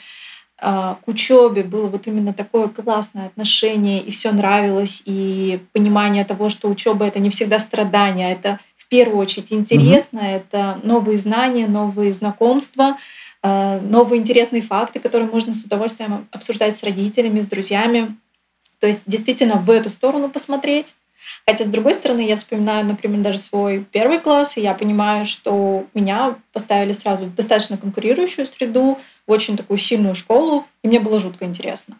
[0.59, 6.49] а, к учебе было вот именно такое классное отношение, и все нравилось, и понимание того,
[6.49, 10.37] что учеба это не всегда страдания, а это в первую очередь интересно, mm-hmm.
[10.37, 12.97] это новые знания, новые знакомства,
[13.43, 18.17] а, новые интересные факты, которые можно с удовольствием обсуждать с родителями, с друзьями.
[18.81, 20.95] То есть действительно в эту сторону посмотреть.
[21.47, 25.87] Хотя, с другой стороны, я вспоминаю, например, даже свой первый класс, и я понимаю, что
[25.95, 31.18] меня поставили сразу в достаточно конкурирующую среду, в очень такую сильную школу, и мне было
[31.18, 31.99] жутко интересно.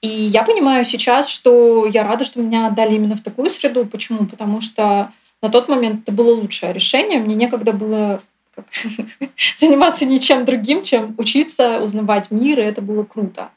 [0.00, 3.86] И я понимаю сейчас, что я рада, что меня отдали именно в такую среду.
[3.86, 4.26] Почему?
[4.26, 7.20] Потому что на тот момент это было лучшее решение.
[7.20, 8.20] Мне некогда было
[8.54, 8.66] как,
[9.56, 13.50] заниматься ничем другим, чем учиться, узнавать мир, и это было круто.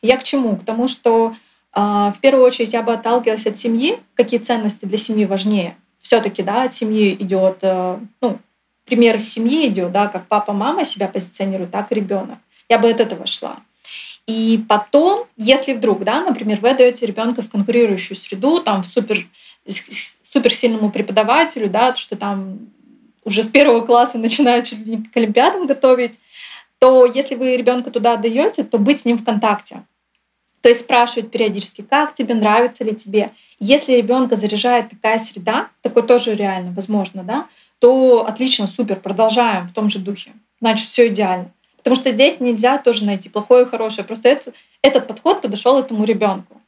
[0.00, 0.56] Я к чему?
[0.56, 1.34] К тому, что
[1.74, 5.76] в первую очередь я бы отталкивалась от семьи, какие ценности для семьи важнее.
[6.00, 8.38] Все-таки, да, от семьи идет, э, ну,
[8.84, 12.38] пример семьи идет, да, как папа, мама себя позиционируют, так и ребенок.
[12.68, 13.60] Я бы от этого шла.
[14.26, 19.26] И потом, если вдруг, да, например, вы отдаете ребенка в конкурирующую среду, там в супер,
[20.22, 22.58] суперсильному преподавателю, да, что там
[23.24, 26.18] уже с первого класса начинают чуть ли не к олимпиадам готовить,
[26.78, 29.84] то если вы ребенка туда отдаете, то быть с ним в контакте.
[30.60, 33.30] То есть спрашивать периодически, как тебе, нравится ли тебе.
[33.60, 37.46] Если ребенка заряжает такая среда, такое тоже реально возможно, да,
[37.78, 40.32] то отлично, супер, продолжаем в том же духе.
[40.60, 41.52] Значит, все идеально.
[41.76, 44.06] Потому что здесь нельзя тоже найти плохое и хорошее.
[44.06, 44.52] Просто это,
[44.82, 46.60] этот подход подошел этому ребенку.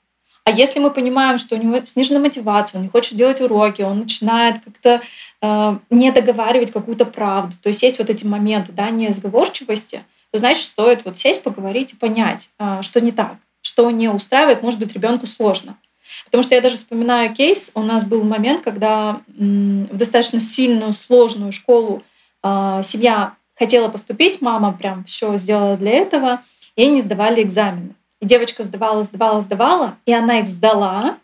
[0.45, 4.01] А если мы понимаем, что у него снижена мотивация, он не хочет делать уроки, он
[4.01, 5.03] начинает как-то
[5.43, 10.64] э, не договаривать какую-то правду, то есть есть вот эти моменты да, несговорчивости, то значит
[10.64, 14.95] стоит вот сесть, поговорить и понять, э, что не так, что не устраивает, может быть,
[14.95, 15.77] ребенку сложно.
[16.25, 21.53] Потому что я даже вспоминаю кейс, у нас был момент, когда в достаточно сильную, сложную
[21.53, 22.03] школу
[22.43, 26.43] э, семья хотела поступить, мама прям все сделала для этого,
[26.77, 27.95] и они сдавали экзамены.
[28.21, 31.19] И девочка сдавала, сдавала, сдавала, и она их сдала,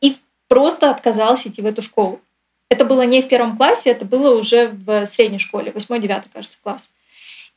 [0.00, 0.16] и
[0.48, 2.20] просто отказалась идти в эту школу.
[2.68, 6.90] Это было не в первом классе, это было уже в средней школе, 8-9, кажется, класс.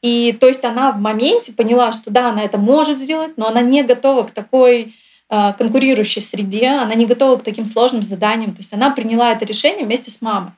[0.01, 3.61] И то есть она в моменте поняла, что да, она это может сделать, но она
[3.61, 4.95] не готова к такой
[5.29, 8.53] э, конкурирующей среде, она не готова к таким сложным заданиям.
[8.53, 10.51] То есть она приняла это решение вместе с мамой.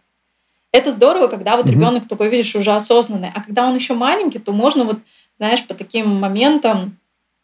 [0.71, 1.71] Это здорово, когда вот mm-hmm.
[1.71, 3.31] ребенок такой, видишь, уже осознанный.
[3.33, 4.99] А когда он еще маленький, то можно вот,
[5.37, 6.97] знаешь, по таким моментам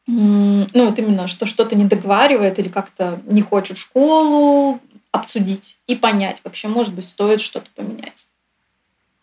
[0.08, 4.80] ну вот именно, что что-то не договаривает или как-то не хочет школу
[5.12, 8.26] обсудить и понять, вообще, может быть, стоит что-то поменять.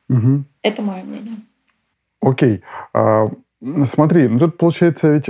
[0.08, 0.44] Угу.
[0.62, 1.36] Это мое мнение.
[2.24, 2.62] Окей.
[2.92, 3.28] А,
[3.84, 5.28] смотри, ну тут получается ведь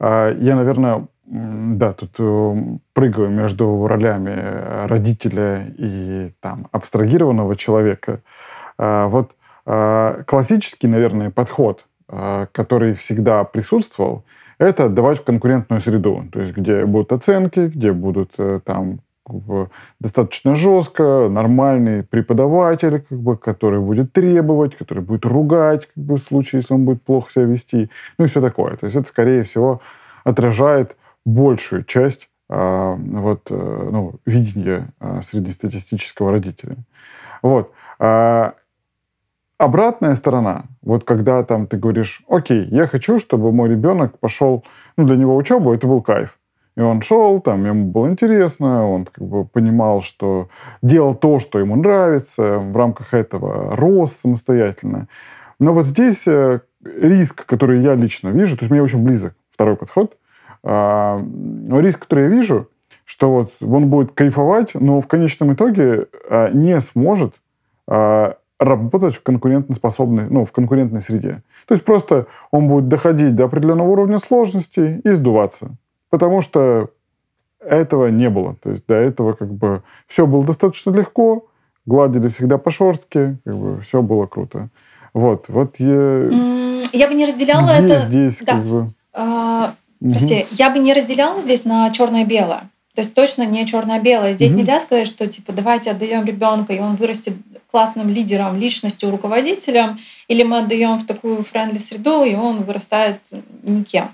[0.00, 2.56] а, я, наверное, да, тут э,
[2.94, 8.20] прыгаю между ролями родителя и там абстрагированного человека.
[8.78, 9.32] А, вот
[9.66, 11.84] а, классический, наверное, подход,
[12.52, 14.24] который всегда присутствовал,
[14.58, 18.34] это отдавать в конкурентную среду, то есть где будут оценки, где будут
[19.30, 19.68] э, там
[20.00, 26.22] достаточно жестко, нормальный преподаватель, как бы, который будет требовать, который будет ругать как бы, в
[26.22, 28.76] случае, если он будет плохо себя вести, ну и все такое.
[28.76, 29.80] То есть это, скорее всего,
[30.24, 36.76] отражает большую часть э, вот, э, ну, видения э, среднестатистического родителя.
[37.42, 37.72] Вот.
[37.98, 38.54] А
[39.58, 44.64] обратная сторона, вот когда там ты говоришь, окей, я хочу, чтобы мой ребенок пошел,
[44.96, 46.37] ну, для него учеба это был кайф.
[46.78, 50.48] И он шел, там ему было интересно, он как бы понимал, что
[50.80, 55.08] делал то, что ему нравится, в рамках этого рос самостоятельно.
[55.58, 59.74] Но вот здесь э, риск, который я лично вижу, то есть мне очень близок второй
[59.74, 60.16] подход,
[60.62, 62.68] а, но риск, который я вижу,
[63.04, 67.34] что вот он будет кайфовать, но в конечном итоге а, не сможет
[67.88, 71.42] а, работать в конкурентоспособной, ну, в конкурентной среде.
[71.66, 75.76] То есть просто он будет доходить до определенного уровня сложности и сдуваться.
[76.10, 76.90] Потому что
[77.60, 78.56] этого не было.
[78.62, 81.46] То есть до этого как бы все было достаточно легко,
[81.86, 84.68] гладили всегда по шорстке, как бы все было круто.
[85.14, 86.28] Вот, вот я...
[86.92, 87.98] Я бы не разделяла это...
[87.98, 88.52] здесь да.
[88.52, 88.92] как бы...
[89.12, 90.46] А, прости, угу.
[90.52, 92.70] я бы не разделяла здесь на черное-белое.
[92.94, 94.34] То есть точно не черно-белое.
[94.34, 94.60] Здесь угу.
[94.60, 97.34] нельзя сказать, что типа давайте отдаем ребенка, и он вырастет
[97.70, 99.98] классным лидером, личностью, руководителем,
[100.28, 103.20] или мы отдаем в такую френдли среду, и он вырастает
[103.62, 104.08] никем.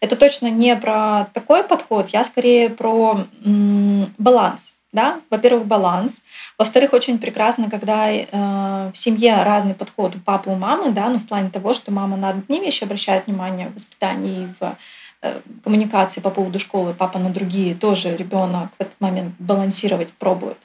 [0.00, 4.74] Это точно не про такой подход, я скорее про баланс.
[4.92, 5.20] Да?
[5.28, 6.22] Во-первых, баланс.
[6.56, 11.18] Во-вторых, очень прекрасно, когда э, в семье разный подход у папы, у мамы, да, ну,
[11.18, 14.76] в плане того, что мама на одни вещи обращает внимание в воспитании и в
[15.20, 20.56] э, коммуникации по поводу школы, папа на другие, тоже ребенок в этот момент балансировать пробует.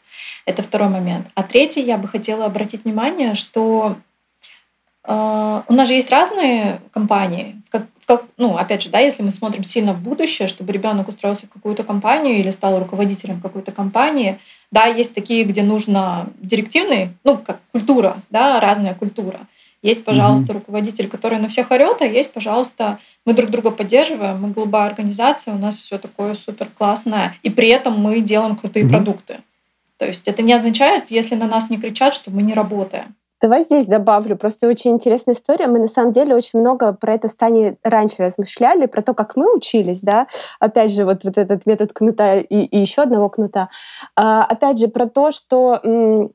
[0.46, 1.28] Это второй момент.
[1.36, 3.98] А третий, я бы хотела обратить внимание, что
[5.04, 7.62] э, у нас же есть разные компании.
[7.70, 11.46] Как, как, ну, опять же, да, если мы смотрим сильно в будущее, чтобы ребенок устроился
[11.46, 14.38] в какую-то компанию или стал руководителем какой-то компании,
[14.70, 19.40] да, есть такие, где нужно директивный, ну, как культура, да, разная культура.
[19.82, 20.56] Есть, пожалуйста, mm-hmm.
[20.56, 25.54] руководитель, который на всех орет, а есть, пожалуйста, мы друг друга поддерживаем, мы голубая организация,
[25.54, 28.90] у нас все такое супер классное, и при этом мы делаем крутые mm-hmm.
[28.90, 29.40] продукты.
[29.98, 33.16] То есть это не означает, если на нас не кричат, что мы не работаем.
[33.42, 34.38] Давай здесь добавлю.
[34.38, 35.66] Просто очень интересная история.
[35.66, 39.52] Мы на самом деле очень много про это стане раньше размышляли, про то, как мы
[39.56, 40.28] учились, да.
[40.60, 43.70] Опять же, вот, вот этот метод кнута и, и еще одного кнута.
[44.16, 46.30] А, опять же, про то, что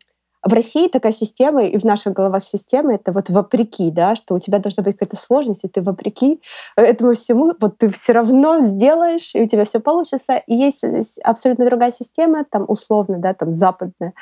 [0.47, 4.39] в России такая система, и в наших головах система, это вот вопреки, да, что у
[4.39, 6.41] тебя должна быть какая-то сложность, и ты вопреки
[6.77, 10.37] этому всему, вот ты все равно сделаешь, и у тебя все получится.
[10.47, 10.85] И есть
[11.23, 14.13] абсолютно другая система, там условно, да, там западная,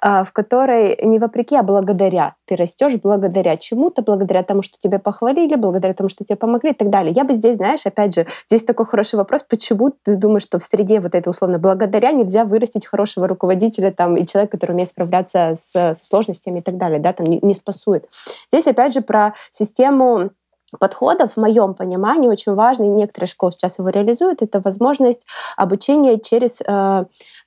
[0.00, 2.34] а, в которой не вопреки, а благодаря.
[2.46, 6.74] Ты растешь благодаря чему-то, благодаря тому, что тебя похвалили, благодаря тому, что тебе помогли и
[6.74, 7.12] так далее.
[7.12, 10.62] Я бы здесь, знаешь, опять же, здесь такой хороший вопрос, почему ты думаешь, что в
[10.62, 15.54] среде вот это условно благодаря нельзя вырастить хорошего руководителя там и человека, который умеет справляться
[15.54, 18.08] с, со сложностями и так далее, да, там не, не спасует.
[18.50, 20.30] Здесь опять же про систему
[20.78, 26.58] подходов, в моем понимании, очень важный, некоторые школы сейчас его реализуют, это возможность обучения через
[26.66, 27.04] э,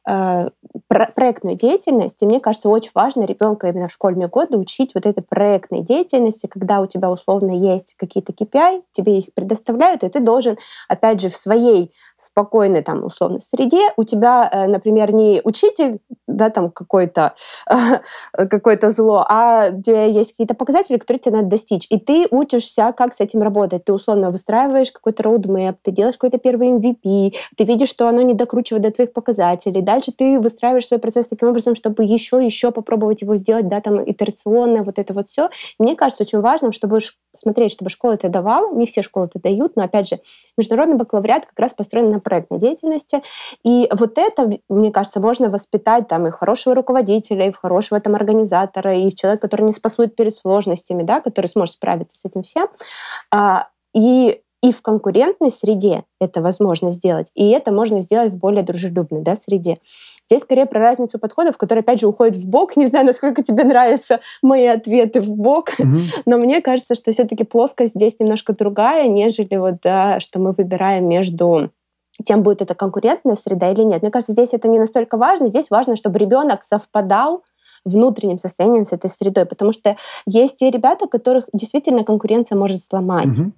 [0.09, 0.49] э,
[0.87, 2.21] проектную деятельность.
[2.21, 6.47] И мне кажется, очень важно ребенка именно в школьные годы учить вот этой проектной деятельности,
[6.47, 10.57] когда у тебя условно есть какие-то KPI, тебе их предоставляют, и ты должен,
[10.87, 16.49] опять же, в своей спокойной там условно среде, у тебя, э, например, не учитель, да,
[16.49, 17.33] там какой-то
[18.33, 23.13] какое-то зло, а тебя есть какие-то показатели, которые тебе надо достичь, и ты учишься, как
[23.13, 23.85] с этим работать.
[23.85, 28.33] Ты условно выстраиваешь какой-то роудмэп, ты делаешь какой-то первый MVP, ты видишь, что оно не
[28.33, 29.81] докручивает до твоих показателей.
[29.81, 34.09] Дальше ты выстраиваешь свой процесс таким образом, чтобы еще, еще попробовать его сделать, да, там
[34.09, 35.49] итерационно, вот это вот все.
[35.77, 36.99] Мне кажется, очень важно, чтобы
[37.33, 38.73] смотреть, чтобы школа это давала.
[38.73, 40.19] Не все школы это дают, но опять же,
[40.57, 43.23] международный бакалавриат как раз построен на проектной деятельности.
[43.63, 48.15] И вот это, мне кажется, можно воспитать там и хорошего руководителя, и в хорошего там
[48.15, 52.43] организатора, и в человека, который не спасует перед сложностями, да, который сможет справиться с этим
[52.43, 52.67] всем.
[53.31, 58.63] А, и и в конкурентной среде это возможно сделать, и это можно сделать в более
[58.63, 59.79] дружелюбной да, среде.
[60.29, 62.75] Здесь скорее про разницу подходов, которые, опять же, уходят в бок.
[62.77, 66.01] Не знаю, насколько тебе нравятся мои ответы в бок, mm-hmm.
[66.25, 71.07] но мне кажется, что все-таки плоскость здесь немножко другая, нежели вот, да, что мы выбираем
[71.07, 71.71] между
[72.23, 74.01] тем, будет это конкурентная среда или нет.
[74.01, 75.47] Мне кажется, здесь это не настолько важно.
[75.47, 77.43] Здесь важно, чтобы ребенок совпадал
[77.85, 79.95] внутренним состоянием с этой средой, потому что
[80.25, 83.27] есть те ребята, которых действительно конкуренция может сломать.
[83.27, 83.51] Mm-hmm.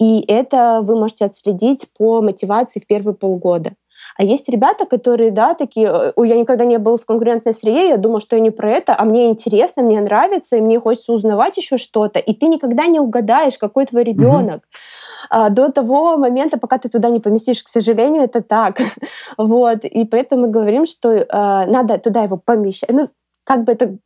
[0.00, 3.72] И это вы можете отследить по мотивации в первые полгода.
[4.16, 7.96] А есть ребята, которые, да, такие, ой, я никогда не был в конкурентной среде, я
[7.98, 11.58] думал, что я не про это, а мне интересно, мне нравится, и мне хочется узнавать
[11.58, 12.18] еще что-то.
[12.18, 14.62] И ты никогда не угадаешь, какой твой ребенок.
[14.62, 15.09] Mm-hmm.
[15.50, 18.78] До того момента, пока ты туда не поместишь, к сожалению, это так.
[19.38, 19.84] вот.
[19.84, 21.26] И поэтому мы говорим, что э,
[21.66, 22.90] надо туда его помещать.
[22.90, 23.08] Ну,
[23.44, 23.98] как бы это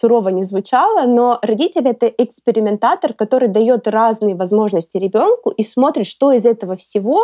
[0.00, 6.32] сурово не звучало, но родитель это экспериментатор, который дает разные возможности ребенку и смотрит, что
[6.32, 7.22] из этого всего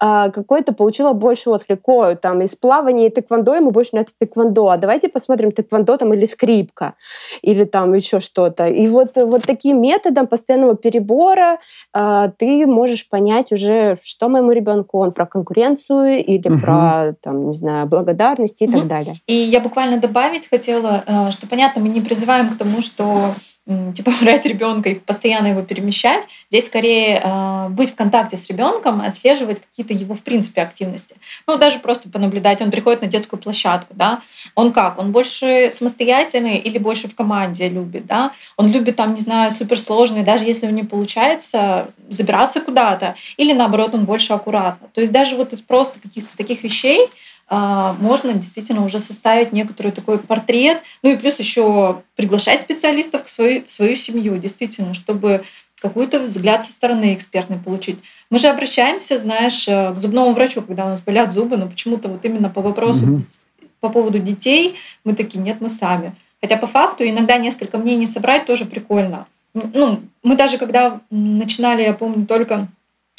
[0.00, 1.88] а, какой-то получила больше отклик.
[1.88, 6.14] О, там из плавания и тэквондо ему больше нравится тэквондо, а давайте посмотрим тэквондо там
[6.14, 6.94] или скрипка,
[7.42, 8.66] или там еще что-то.
[8.68, 11.58] И вот, вот таким методом постоянного перебора
[11.92, 16.60] а, ты можешь понять уже, что моему ребенку, он про конкуренцию или угу.
[16.60, 18.78] про, там, не знаю, благодарность и угу.
[18.78, 19.14] так далее.
[19.26, 23.34] И я буквально добавить хотела, э, что, понятно, мы не призываем к тому, что
[23.66, 26.24] типа брать ребенка и постоянно его перемещать.
[26.50, 31.14] Здесь скорее э, быть в контакте с ребенком, отслеживать какие-то его в принципе активности.
[31.46, 32.60] Ну даже просто понаблюдать.
[32.60, 34.20] Он приходит на детскую площадку, да.
[34.54, 34.98] Он как?
[34.98, 38.32] Он больше самостоятельный или больше в команде любит, да?
[38.58, 43.54] Он любит там, не знаю, суперсложные, даже если у него не получается забираться куда-то, или
[43.54, 44.88] наоборот он больше аккуратно.
[44.92, 47.08] То есть даже вот из просто каких-то таких вещей
[47.50, 53.64] можно действительно уже составить некоторый такой портрет, ну и плюс еще приглашать специалистов в свою,
[53.64, 55.44] в свою семью, действительно, чтобы
[55.82, 57.98] какой-то взгляд со стороны экспертный получить.
[58.30, 62.08] Мы же обращаемся, знаешь, э, к зубному врачу, когда у нас болят зубы, но почему-то
[62.08, 63.22] вот именно по вопросу, угу.
[63.80, 66.14] по поводу детей, мы такие, нет, мы сами.
[66.40, 69.26] Хотя по факту иногда несколько мнений собрать тоже прикольно.
[69.54, 72.68] Ну, мы даже когда начинали, я помню, только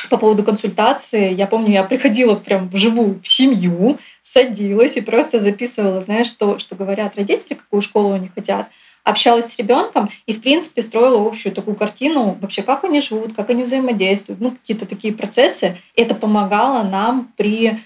[0.09, 6.01] по поводу консультации, я помню, я приходила прям вживую в семью, садилась и просто записывала,
[6.01, 8.67] знаешь, что, что говорят родители, какую школу они хотят,
[9.03, 13.49] общалась с ребенком и, в принципе, строила общую такую картину вообще, как они живут, как
[13.49, 15.77] они взаимодействуют, ну, какие-то такие процессы.
[15.95, 17.81] Это помогало нам при,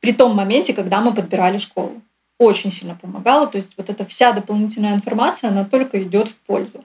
[0.00, 2.02] при том моменте, когда мы подбирали школу.
[2.38, 3.46] Очень сильно помогало.
[3.46, 6.84] То есть вот эта вся дополнительная информация, она только идет в пользу.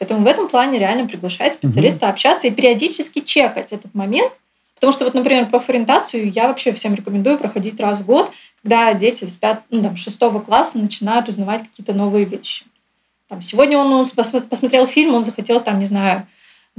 [0.00, 2.12] Поэтому в этом плане реально приглашать специалиста угу.
[2.12, 4.32] общаться и периодически чекать этот момент.
[4.74, 8.32] Потому что, вот, например, профориентацию я вообще всем рекомендую проходить раз в год,
[8.62, 12.64] когда дети с 5, ну, там, 6 класса начинают узнавать какие-то новые вещи.
[13.28, 16.26] Там, сегодня он посмотрел фильм, он захотел, там, не знаю,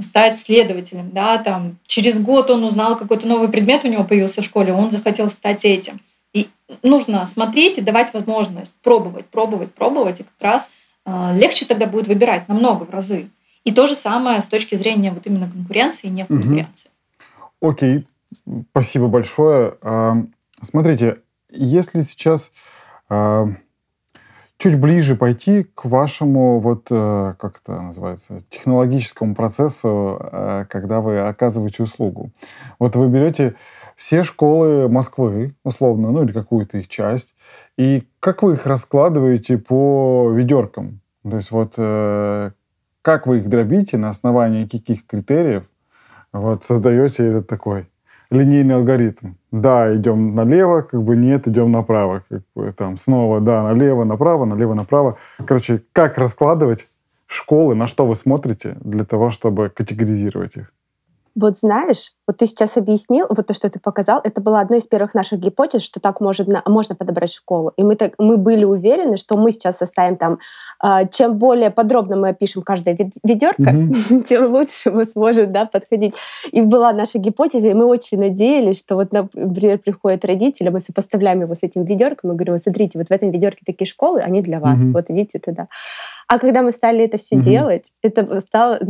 [0.00, 4.44] стать следователем, да, там, через год он узнал какой-то новый предмет у него появился в
[4.44, 6.00] школе, он захотел стать этим.
[6.32, 6.48] И
[6.82, 10.70] нужно смотреть и давать возможность пробовать, пробовать, пробовать, и как раз
[11.06, 13.28] легче тогда будет выбирать намного в разы.
[13.64, 16.90] И то же самое с точки зрения вот именно конкуренции и не конкуренции.
[17.60, 17.70] Угу.
[17.70, 18.06] Окей,
[18.70, 19.74] спасибо большое.
[19.82, 20.16] А,
[20.60, 21.18] смотрите,
[21.50, 22.50] если сейчас
[23.08, 23.46] а,
[24.56, 30.20] чуть ближе пойти к вашему, вот э, как это называется, технологическому процессу,
[30.70, 32.30] когда вы оказываете услугу.
[32.78, 33.56] Вот вы берете
[33.96, 37.34] все школы Москвы, условно, ну или какую-то их часть,
[37.76, 41.00] и как вы их раскладываете по ведеркам?
[41.22, 42.50] То есть вот э,
[43.02, 45.64] как вы их дробите, на основании каких критериев
[46.32, 47.88] вот, создаете этот такой
[48.30, 49.34] линейный алгоритм.
[49.50, 52.24] Да, идем налево, как бы нет, идем направо.
[52.28, 55.18] Как бы, там снова, да, налево, направо, налево, направо.
[55.46, 56.88] Короче, как раскладывать,
[57.26, 60.72] школы, на что вы смотрите для того, чтобы категоризировать их?
[61.34, 64.86] Вот знаешь, вот ты сейчас объяснил, вот то, что ты показал, это была одной из
[64.86, 67.72] первых наших гипотез, что так может, можно подобрать школу.
[67.76, 70.38] И мы, так, мы были уверены, что мы сейчас составим там,
[70.82, 74.22] э, чем более подробно мы опишем каждое ведерко, mm-hmm.
[74.28, 76.14] тем лучше мы сможем да, подходить.
[76.50, 81.40] И была наша гипотеза, и мы очень надеялись, что вот, например, приходит родитель, мы сопоставляем
[81.40, 84.42] его с этим ведерком, и говорим, вот смотрите, вот в этом ведерке такие школы, они
[84.42, 84.92] для вас, mm-hmm.
[84.92, 85.68] вот идите туда.
[86.32, 87.42] А когда мы стали это все mm-hmm.
[87.42, 88.80] делать, это стало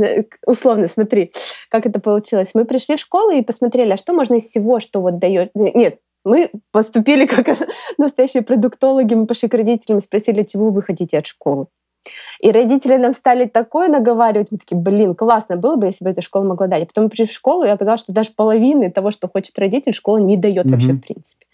[0.46, 1.32] условно, смотри,
[1.70, 2.52] как это получилось.
[2.54, 5.50] Мы пришли в школу и посмотрели, а что можно из всего, что вот дает.
[5.56, 7.58] Нет, мы поступили как
[7.98, 11.66] настоящие продуктологи, мы пошли к родителям и спросили, чего вы хотите от школы.
[12.38, 16.22] И родители нам стали такое наговаривать, мы такие, блин, классно было бы, если бы эта
[16.22, 16.84] школа могла дать.
[16.84, 19.92] А потом мы пришли в школу, и оказалось, что даже половины того, что хочет родитель,
[19.92, 20.70] школа не дает mm-hmm.
[20.70, 21.46] вообще в принципе.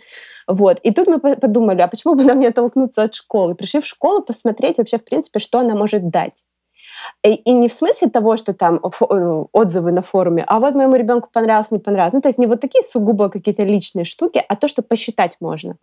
[0.48, 0.80] Вот.
[0.82, 3.54] И тут мы подумали, а почему бы нам не оттолкнуться от школы?
[3.54, 6.44] Пришли в школу посмотреть вообще, в принципе, что она может дать.
[7.22, 11.28] И, не в смысле того, что там э, отзывы на форуме, а вот моему ребенку
[11.32, 12.14] понравилось, не понравилось.
[12.14, 15.76] Ну, то есть не вот такие сугубо какие-то личные штуки, а то, что посчитать можно.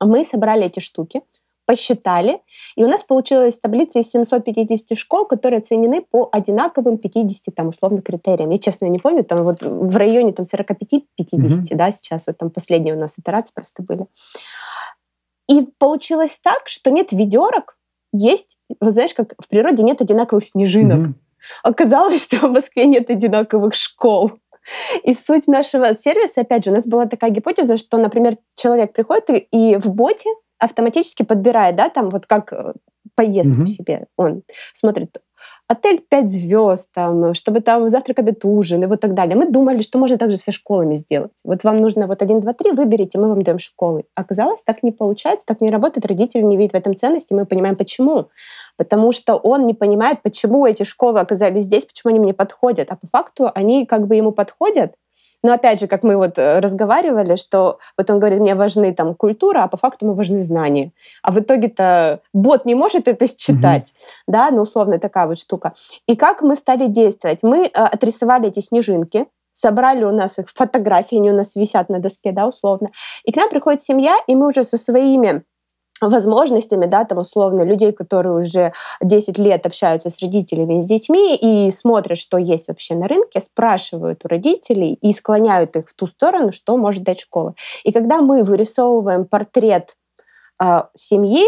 [0.00, 1.22] Мы собрали эти штуки,
[1.66, 2.40] посчитали,
[2.76, 8.00] и у нас получилась таблица из 750 школ, которые оценены по одинаковым 50 там условно
[8.00, 8.50] критериям.
[8.50, 10.76] Я честно не помню, там вот в районе там 45-50,
[11.32, 11.74] mm-hmm.
[11.74, 14.06] да, сейчас вот там последние у нас итерации просто были.
[15.48, 17.76] И получилось так, что нет ведерок,
[18.12, 21.08] есть, вот знаешь, как в природе нет одинаковых снежинок.
[21.08, 21.14] Mm-hmm.
[21.62, 24.32] Оказалось, что в Москве нет одинаковых школ.
[25.04, 29.30] И суть нашего сервиса, опять же, у нас была такая гипотеза, что, например, человек приходит
[29.30, 30.28] и, и в боте
[30.58, 32.72] автоматически подбирает, да, там вот как э,
[33.14, 33.66] поездку угу.
[33.66, 34.06] себе.
[34.16, 34.42] Он
[34.74, 35.18] смотрит
[35.68, 39.36] отель 5 звезд, там, чтобы там завтрак, обед, ужин и вот так далее.
[39.36, 41.32] Мы думали, что можно также со школами сделать.
[41.44, 44.04] Вот вам нужно вот 1, 2, 3, выберите, мы вам даем школы.
[44.14, 47.76] Оказалось, так не получается, так не работает, родители не видят в этом ценности, мы понимаем,
[47.76, 48.28] почему.
[48.76, 52.88] Потому что он не понимает, почему эти школы оказались здесь, почему они мне подходят.
[52.90, 54.94] А по факту они как бы ему подходят,
[55.46, 59.14] но опять же, как мы вот э, разговаривали, что вот он говорит, мне важны там
[59.14, 60.90] культура, а по факту ему важны знания.
[61.22, 64.32] А в итоге-то бот не может это считать, угу.
[64.32, 65.74] да, ну условно такая вот штука.
[66.08, 67.44] И как мы стали действовать?
[67.44, 72.00] Мы э, отрисовали эти снежинки, собрали у нас их фотографии, они у нас висят на
[72.00, 72.90] доске, да, условно.
[73.22, 75.44] И к нам приходит семья, и мы уже со своими
[76.00, 78.72] возможностями, да, там условно людей, которые уже
[79.02, 83.40] 10 лет общаются с родителями и с детьми и смотрят, что есть вообще на рынке,
[83.40, 87.54] спрашивают у родителей и склоняют их в ту сторону, что может дать школа.
[87.84, 89.96] И когда мы вырисовываем портрет
[90.62, 91.46] э, семьи,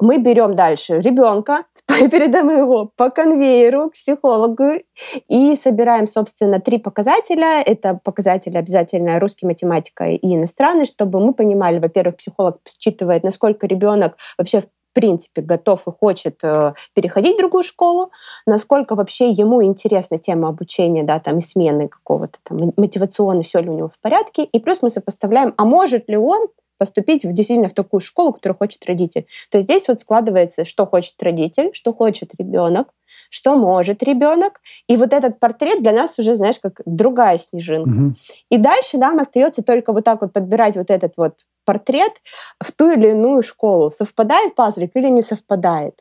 [0.00, 4.82] мы берем дальше ребенка, передаем его по конвейеру к психологу
[5.28, 7.62] и собираем, собственно, три показателя.
[7.62, 14.16] Это показатели обязательно русский, математика и иностранный, чтобы мы понимали, во-первых, психолог считывает, насколько ребенок
[14.38, 18.10] вообще в принципе готов и хочет э, переходить в другую школу,
[18.46, 23.70] насколько вообще ему интересна тема обучения, да, там и смены какого-то там мотивационно, все ли
[23.70, 26.48] у него в порядке, и плюс мы сопоставляем, а может ли он
[26.80, 29.26] поступить в, действительно в такую школу, которую хочет родитель.
[29.50, 32.88] То есть здесь вот складывается, что хочет родитель, что хочет ребенок,
[33.28, 34.62] что может ребенок.
[34.88, 37.90] И вот этот портрет для нас уже, знаешь, как другая снежинка.
[37.90, 38.14] Угу.
[38.48, 41.34] И дальше нам остается только вот так вот подбирать вот этот вот
[41.66, 42.12] портрет
[42.58, 43.90] в ту или иную школу.
[43.90, 46.00] Совпадает пазлик или не совпадает.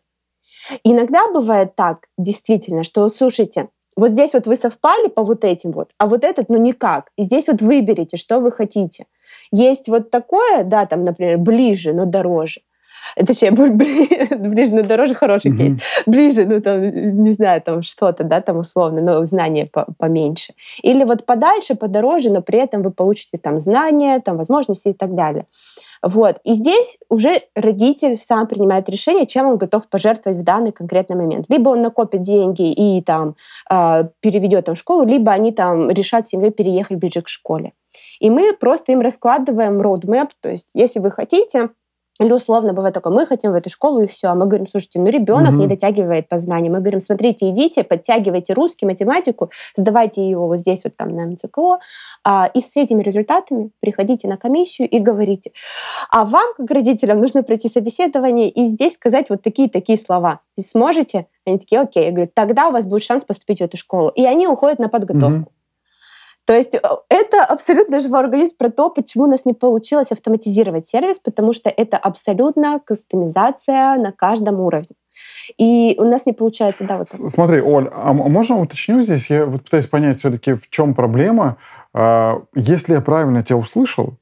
[0.86, 3.68] Иногда бывает так, действительно, что, слушайте,
[3.98, 7.10] вот здесь вот вы совпали по вот этим вот, а вот этот, ну никак.
[7.18, 9.08] И здесь вот выберите, что вы хотите.
[9.52, 12.62] Есть вот такое, да, там, например, ближе, но дороже.
[13.16, 13.52] Точнее,
[14.38, 15.58] ближе, но дороже хороший mm-hmm.
[15.58, 15.82] кейс.
[16.06, 20.54] Ближе, ну, там, не знаю, там что-то, да, там условно, но знания по поменьше.
[20.82, 25.16] Или вот подальше, подороже, но при этом вы получите там знания, там возможности и так
[25.16, 25.46] далее.
[26.02, 26.38] Вот.
[26.44, 31.46] И здесь уже родитель сам принимает решение, чем он готов пожертвовать в данный конкретный момент.
[31.50, 33.36] Либо он накопит деньги и там
[33.70, 37.74] э, переведет там в школу, либо они там решат семьей переехать ближе к школе.
[38.20, 41.70] И мы просто им раскладываем roadmap, то есть если вы хотите,
[42.20, 44.28] или условно бывает такое, мы хотим в эту школу и все.
[44.28, 45.60] А мы говорим, слушайте, ну ребенок угу.
[45.60, 46.74] не дотягивает по знаниям.
[46.74, 51.80] Мы говорим, смотрите, идите, подтягивайте русский, математику, сдавайте его вот здесь вот там на МЦКО,
[52.26, 55.52] а, и с этими результатами приходите на комиссию и говорите.
[56.12, 60.42] А вам, как родителям, нужно пройти собеседование и здесь сказать вот такие-такие слова.
[60.58, 61.28] Вы сможете?
[61.46, 62.06] Они такие, окей.
[62.06, 64.10] Я говорю, тогда у вас будет шанс поступить в эту школу.
[64.10, 65.42] И они уходят на подготовку.
[65.42, 65.59] Угу.
[66.50, 66.80] То есть э,
[67.10, 71.70] это абсолютно живой организм про то, почему у нас не получилось автоматизировать сервис, потому что
[71.70, 74.96] это абсолютно кастомизация на каждом уровне.
[75.60, 77.10] И у нас не получается, да, вот.
[77.10, 79.30] Смотри, Оль, а можно уточню здесь?
[79.30, 81.58] Я вот пытаюсь понять все-таки, в чем проблема.
[81.94, 84.16] А, если я правильно тебя услышал,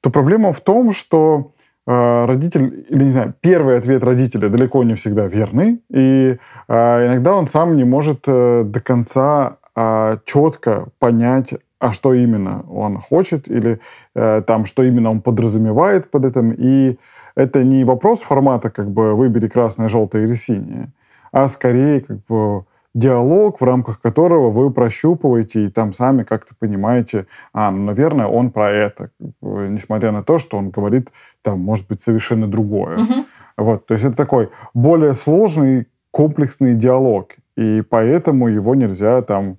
[0.00, 1.52] то проблема в том, что
[1.86, 7.34] э, родитель, или не знаю, первый ответ родителя далеко не всегда верный, и э, иногда
[7.34, 11.52] он сам не может э, до конца э, четко понять,
[11.84, 13.78] а что именно он хочет, или
[14.14, 16.54] э, там, что именно он подразумевает под этим.
[16.56, 16.98] И
[17.34, 20.92] это не вопрос формата, как бы, выбери красное, желтое или синее,
[21.30, 22.64] а скорее, как бы,
[22.94, 28.50] диалог, в рамках которого вы прощупываете и там сами как-то понимаете, а, ну, наверное, он
[28.50, 29.10] про это,
[29.42, 31.10] несмотря на то, что он говорит,
[31.42, 32.96] там, может быть, совершенно другое.
[32.96, 33.24] Угу.
[33.58, 39.58] Вот, то есть это такой более сложный, комплексный диалог, и поэтому его нельзя там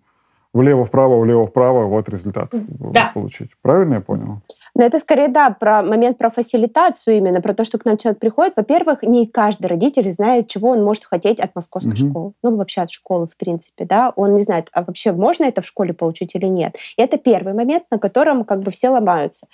[0.55, 2.53] влево-вправо, влево-вправо, вот результат
[2.93, 3.11] да.
[3.13, 3.51] получить.
[3.61, 4.41] Правильно я понял?
[4.75, 8.19] Но это скорее, да, про момент про фасилитацию именно, про то, что к нам человек
[8.19, 8.53] приходит.
[8.57, 12.09] Во-первых, не каждый родитель знает, чего он может хотеть от московской угу.
[12.09, 12.33] школы.
[12.43, 14.11] Ну, вообще от школы, в принципе, да.
[14.17, 16.75] Он не знает, а вообще можно это в школе получить или нет.
[16.97, 19.47] И это первый момент, на котором как бы все ломаются.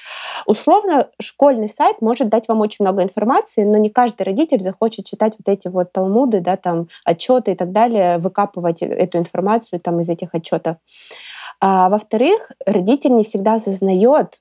[0.48, 5.36] Условно, школьный сайт может дать вам очень много информации, но не каждый родитель захочет читать
[5.38, 10.10] вот эти вот талмуды, да, там, отчеты и так далее, выкапывать эту информацию там из
[10.10, 10.78] этих отчетов.
[11.60, 14.40] А, во-вторых, родитель не всегда осознает,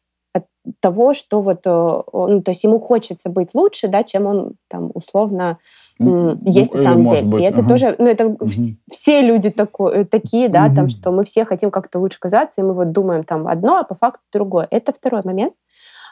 [0.80, 4.90] того, что вот, э, ну, то есть ему хочется быть лучше, да, чем он там
[4.94, 5.58] условно
[5.98, 7.26] ну, есть на самом деле.
[7.26, 7.42] Быть.
[7.42, 7.68] И это ага.
[7.68, 8.48] тоже, ну, это угу.
[8.90, 10.74] все люди тако, э, такие, да, угу.
[10.74, 13.84] там, что мы все хотим как-то лучше казаться, и мы вот думаем там одно, а
[13.84, 14.68] по факту другое.
[14.70, 15.54] Это второй момент.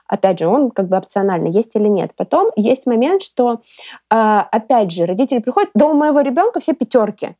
[0.06, 2.12] Опять же, он как бы опционально, есть или нет.
[2.16, 3.60] Потом есть момент, что,
[4.08, 7.36] а, опять же, родители приходят, да у моего ребенка все пятерки.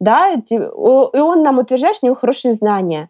[0.00, 3.08] Да, и он нам утверждает, что у него хорошие знания.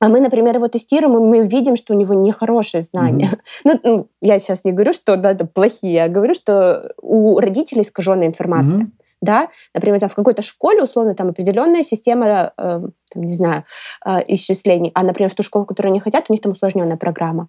[0.00, 3.38] А мы, например, его тестируем, и мы видим, что у него нехорошие знания.
[3.64, 3.80] Mm-hmm.
[3.84, 8.26] Ну, я сейчас не говорю, что да, это плохие, я говорю, что у родителей искаженная
[8.26, 8.84] информация.
[8.84, 9.00] Mm-hmm.
[9.20, 12.80] Да, например, там в какой-то школе условно там определенная система, э,
[13.12, 13.64] там, не знаю,
[14.06, 17.48] э, исчислений, а, например, в ту школу, которую они хотят, у них там усложненная программа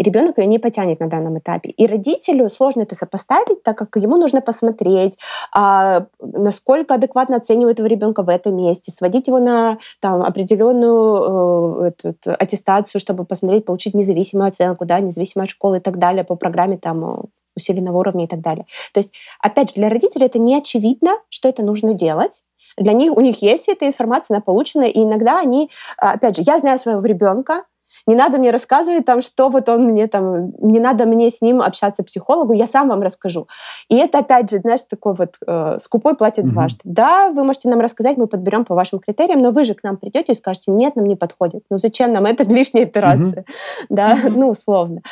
[0.00, 1.68] и ребенок ее не потянет на данном этапе.
[1.68, 5.18] И родителю сложно это сопоставить, так как ему нужно посмотреть,
[5.52, 12.14] а, насколько адекватно оценивают этого ребенка в этом месте, сводить его на там, определенную эту,
[12.24, 16.78] аттестацию, чтобы посмотреть, получить независимую оценку, да, независимую от школы и так далее по программе
[16.78, 18.64] там, усиленного уровня и так далее.
[18.94, 22.42] То есть, опять же, для родителей это не очевидно, что это нужно делать,
[22.78, 26.58] для них, у них есть эта информация, она получена, и иногда они, опять же, я
[26.58, 27.64] знаю своего ребенка,
[28.06, 31.60] не надо мне рассказывать там, что вот он мне там, не надо мне с ним
[31.60, 33.48] общаться психологу, я сам вам расскажу.
[33.88, 36.52] И это опять же, знаешь, такой вот э, скупой платит угу.
[36.52, 36.80] дважды.
[36.84, 39.96] Да, вы можете нам рассказать, мы подберем по вашим критериям, но вы же к нам
[39.96, 41.62] придете и скажете, нет, нам не подходит.
[41.70, 43.42] Ну зачем нам это лишняя операция?
[43.42, 43.96] Угу.
[43.96, 45.02] Да, ну условно.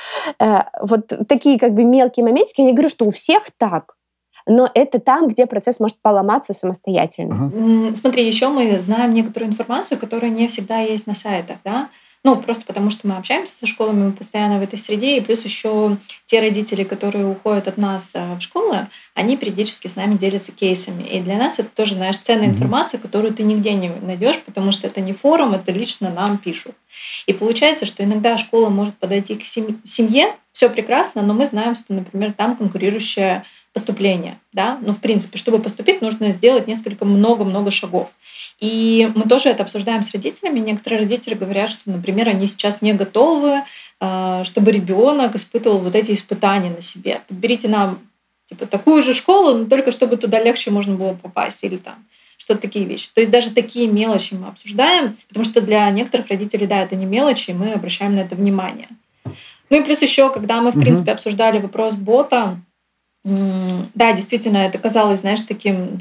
[0.41, 3.95] Э, вот такие как бы мелкие моментики, я не говорю, что у всех так,
[4.49, 7.53] но это там, где процесс может поломаться самостоятельно.
[7.55, 7.95] Ага.
[7.95, 11.91] Смотри, еще мы знаем некоторую информацию, которая не всегда есть на сайтах, да,
[12.25, 15.45] ну, просто потому что мы общаемся со школами, мы постоянно в этой среде, и плюс
[15.45, 15.97] еще
[16.27, 21.05] те родители, которые уходят от нас э, в школы, они периодически с нами делятся кейсами.
[21.05, 24.87] И для нас это тоже, знаешь, ценная информация, которую ты нигде не найдешь, потому что
[24.87, 26.75] это не форум, это лично нам пишут.
[27.27, 31.93] И получается, что иногда школа может подойти к семье, все прекрасно, но мы знаем, что,
[31.93, 33.45] например, там конкурирующая
[33.79, 34.41] поступления.
[34.53, 34.79] Да?
[34.83, 38.11] Ну, в принципе, чтобы поступить, нужно сделать несколько много-много шагов.
[38.59, 40.59] И мы тоже это обсуждаем с родителями.
[40.59, 43.63] Некоторые родители говорят, что, например, они сейчас не готовы,
[44.01, 47.21] а, чтобы ребенок испытывал вот эти испытания на себе.
[47.29, 48.01] Подберите нам
[48.49, 52.05] типа такую же школу, но только чтобы туда легче можно было попасть или там
[52.37, 53.11] что-то такие вещи.
[53.15, 57.07] То есть даже такие мелочи мы обсуждаем, потому что для некоторых родителей, да, это не
[57.07, 58.89] мелочи, и мы обращаем на это внимание.
[59.71, 62.59] Ну и плюс еще, когда мы, в принципе, обсуждали вопрос бота,
[63.25, 65.99] да, действительно, это казалось, знаешь, таким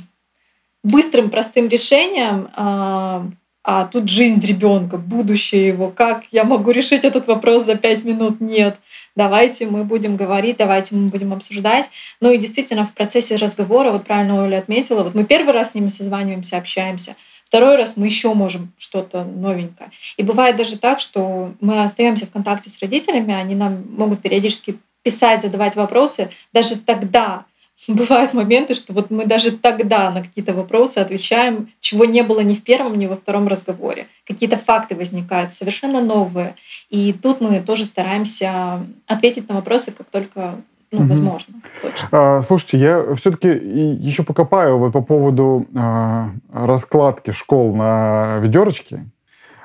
[0.83, 3.27] быстрым, простым решением, а,
[3.63, 5.89] а тут жизнь ребенка, будущее его.
[5.89, 8.39] Как я могу решить этот вопрос за пять минут?
[8.39, 8.77] Нет.
[9.15, 11.89] Давайте мы будем говорить, давайте мы будем обсуждать.
[12.21, 15.75] Ну и действительно в процессе разговора, вот правильно Оля отметила, вот мы первый раз с
[15.75, 17.15] ними созваниваемся, общаемся,
[17.47, 19.91] Второй раз мы еще можем что-то новенькое.
[20.17, 24.77] И бывает даже так, что мы остаемся в контакте с родителями, они нам могут периодически
[25.03, 27.45] писать, задавать вопросы, даже тогда
[27.87, 32.55] бывают моменты, что вот мы даже тогда на какие-то вопросы отвечаем, чего не было ни
[32.55, 34.07] в первом, ни во втором разговоре.
[34.25, 36.55] Какие-то факты возникают совершенно новые.
[36.89, 40.55] И тут мы тоже стараемся ответить на вопросы, как только
[40.91, 41.09] ну, угу.
[41.09, 41.55] возможно.
[42.11, 49.05] А, слушайте, я все-таки еще покопаю вот по поводу а, раскладки школ на ведерочке.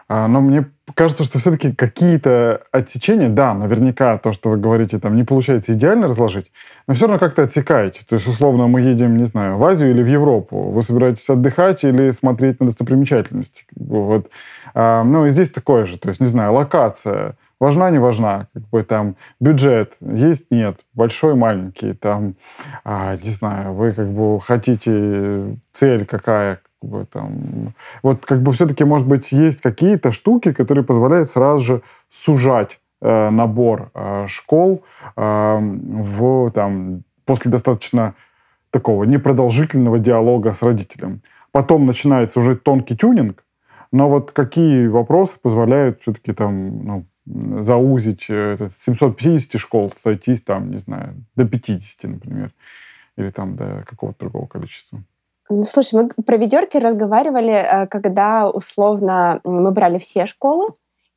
[0.08, 5.16] А, но мне кажется, что все-таки какие-то отсечения, да, наверняка то, что вы говорите, там
[5.16, 6.50] не получается идеально разложить,
[6.86, 8.00] но все равно как-то отсекаете.
[8.08, 10.70] То есть, условно, мы едем, не знаю, в Азию или в Европу.
[10.70, 13.64] Вы собираетесь отдыхать или смотреть на достопримечательности.
[13.76, 14.28] Вот.
[14.74, 15.98] А, ну, и здесь такое же.
[15.98, 17.36] То есть, не знаю, локация.
[17.62, 22.34] важна, не важна, как бы там бюджет есть, нет, большой, маленький, там,
[22.84, 28.52] а, не знаю, вы как бы хотите цель какая, как бы, там, вот как бы
[28.52, 34.82] все-таки, может быть, есть какие-то штуки, которые позволяют сразу же сужать э, набор э, школ
[35.16, 38.14] э, в, там, после достаточно
[38.70, 41.22] такого непродолжительного диалога с родителем.
[41.52, 43.44] Потом начинается уже тонкий тюнинг,
[43.92, 47.06] но вот какие вопросы позволяют все-таки там ну,
[47.62, 52.50] заузить э, этот 750 школ, сойтись там, не знаю, до 50, например,
[53.16, 55.04] или там до какого-то другого количества?
[55.50, 60.70] Ну, слушай, мы про ведерки разговаривали, э, когда условно мы брали все школы,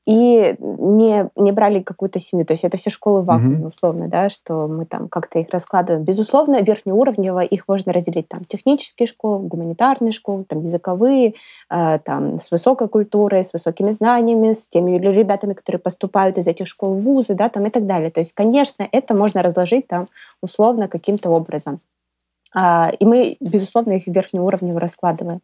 [0.05, 2.45] и не, не брали какую-то семью.
[2.45, 3.67] То есть это все школы вакуума, mm-hmm.
[3.67, 6.03] условно, да, что мы там как-то их раскладываем.
[6.03, 11.33] Безусловно, верхнеуровнево их можно разделить там технические школы, гуманитарные школы, там языковые,
[11.71, 16.67] э, там с высокой культурой, с высокими знаниями, с теми ребятами, которые поступают из этих
[16.67, 18.11] школ в вузы, да, там и так далее.
[18.11, 20.07] То есть, конечно, это можно разложить там
[20.39, 21.79] условно каким-то образом.
[22.55, 25.41] А, и мы, безусловно, их верхнеуровнево раскладываем.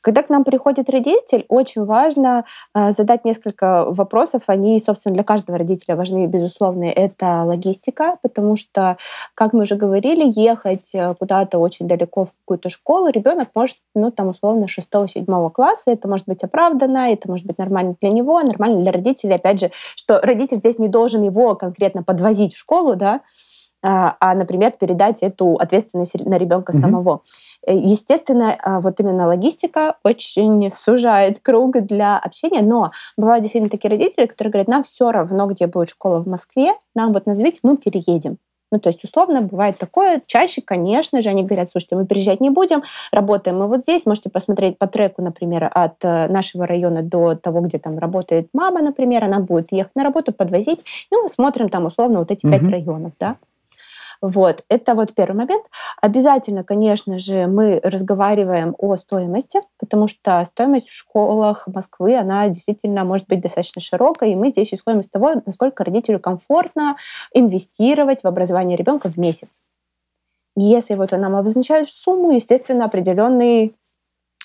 [0.00, 2.44] Когда к нам приходит родитель, очень важно
[2.74, 4.42] э, задать несколько вопросов.
[4.46, 6.84] Они, собственно, для каждого родителя важны, безусловно.
[6.84, 8.96] Это логистика, потому что,
[9.34, 14.10] как мы уже говорили, ехать э, куда-то очень далеко в какую-то школу ребенок может, ну,
[14.10, 15.90] там, условно, 6-7 класса.
[15.90, 19.34] Это может быть оправдано, это может быть нормально для него, нормально для родителей.
[19.34, 23.20] Опять же, что родитель здесь не должен его конкретно подвозить в школу, да,
[23.82, 26.80] а, а, например, передать эту ответственность на ребенка mm-hmm.
[26.80, 27.22] самого.
[27.66, 33.90] Э, естественно, а, вот именно логистика очень сужает круг для общения, но бывают действительно такие
[33.90, 37.76] родители, которые говорят, нам все равно, где будет школа в Москве, нам вот назовите, мы
[37.76, 38.38] переедем.
[38.70, 40.22] Ну, то есть, условно, бывает такое.
[40.26, 42.82] Чаще, конечно же, они говорят, слушайте, мы переезжать не будем,
[43.12, 44.04] работаем мы вот здесь.
[44.04, 48.82] Можете посмотреть по треку, например, от э, нашего района до того, где там работает мама,
[48.82, 50.80] например, она будет ехать на работу, подвозить.
[51.10, 52.52] Ну, мы смотрим там, условно, вот эти угу.
[52.52, 53.36] пять районов, да.
[54.20, 55.64] Вот, это вот первый момент.
[56.00, 63.04] Обязательно, конечно же, мы разговариваем о стоимости, потому что стоимость в школах Москвы, она действительно
[63.04, 66.96] может быть достаточно широкая, и мы здесь исходим из того, насколько родителю комфортно
[67.32, 69.62] инвестировать в образование ребенка в месяц.
[70.56, 73.76] Если вот нам обозначают сумму, естественно, определенный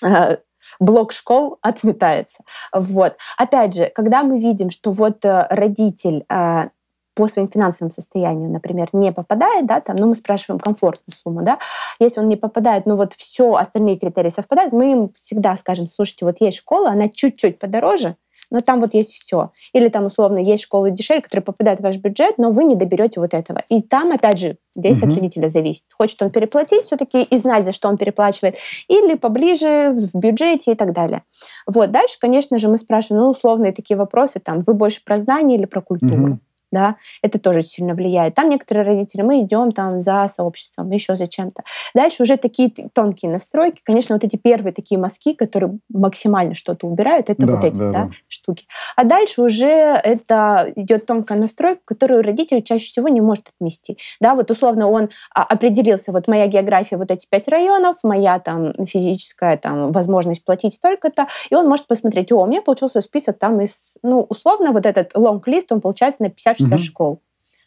[0.04, 0.36] э,
[0.78, 2.44] блок школ отметается.
[2.72, 3.16] Вот.
[3.36, 6.68] Опять же, когда мы видим, что вот э, родитель э,
[7.14, 11.58] по своим финансовым состоянию, например, не попадает, да, там, ну, мы спрашиваем комфортную сумму, да,
[12.00, 16.24] если он не попадает, но вот все остальные критерии совпадают, мы им всегда скажем, слушайте,
[16.24, 18.16] вот есть школа, она чуть-чуть подороже,
[18.50, 19.50] но там вот есть все.
[19.72, 23.20] Или там условно есть школы дешевле, которые попадают в ваш бюджет, но вы не доберете
[23.20, 23.62] вот этого.
[23.68, 25.08] И там, опять же, здесь угу.
[25.08, 25.84] от родителя зависит.
[25.92, 28.56] Хочет он переплатить все-таки и знать, за что он переплачивает,
[28.88, 31.22] или поближе в бюджете и так далее.
[31.66, 31.90] Вот.
[31.90, 35.64] Дальше, конечно же, мы спрашиваем, ну, условные такие вопросы, там, вы больше про знания или
[35.64, 36.24] про культуру?
[36.24, 36.38] Угу
[36.74, 38.34] да, это тоже сильно влияет.
[38.34, 41.62] Там некоторые родители, мы идем там за сообществом, еще за чем-то.
[41.94, 47.30] Дальше уже такие тонкие настройки, конечно, вот эти первые такие мазки, которые максимально что-то убирают,
[47.30, 48.10] это да, вот эти да, да, да.
[48.28, 48.66] штуки.
[48.96, 53.96] А дальше уже это идет тонкая настройка, которую родитель чаще всего не может отмести.
[54.20, 58.72] Да, вот условно он а, определился, вот моя география, вот эти пять районов, моя там
[58.84, 63.60] физическая там возможность платить столько-то, и он может посмотреть, о, у меня получился список там
[63.60, 66.82] из, ну, условно, вот этот лонг-лист, он получается на 50 50-60 угу.
[66.82, 67.20] школ.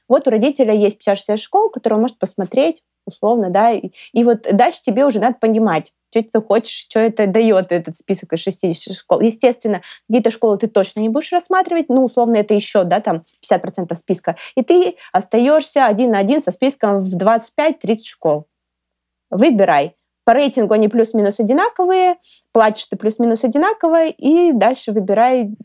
[0.07, 4.45] Вот у родителя есть 50-60 школ, которые он может посмотреть условно, да, и, и вот
[4.51, 8.95] дальше тебе уже надо понимать, что ты хочешь, что это дает этот список из 60
[8.95, 9.21] школ.
[9.21, 13.95] Естественно, какие-то школы ты точно не будешь рассматривать, ну, условно, это еще, да, там 50%
[13.95, 14.35] списка.
[14.55, 18.47] И ты остаешься один на один со списком в 25-30 школ.
[19.29, 19.95] Выбирай.
[20.25, 22.17] По рейтингу они плюс-минус одинаковые,
[22.51, 25.55] платишь ты плюс-минус одинаково, и дальше выбирай,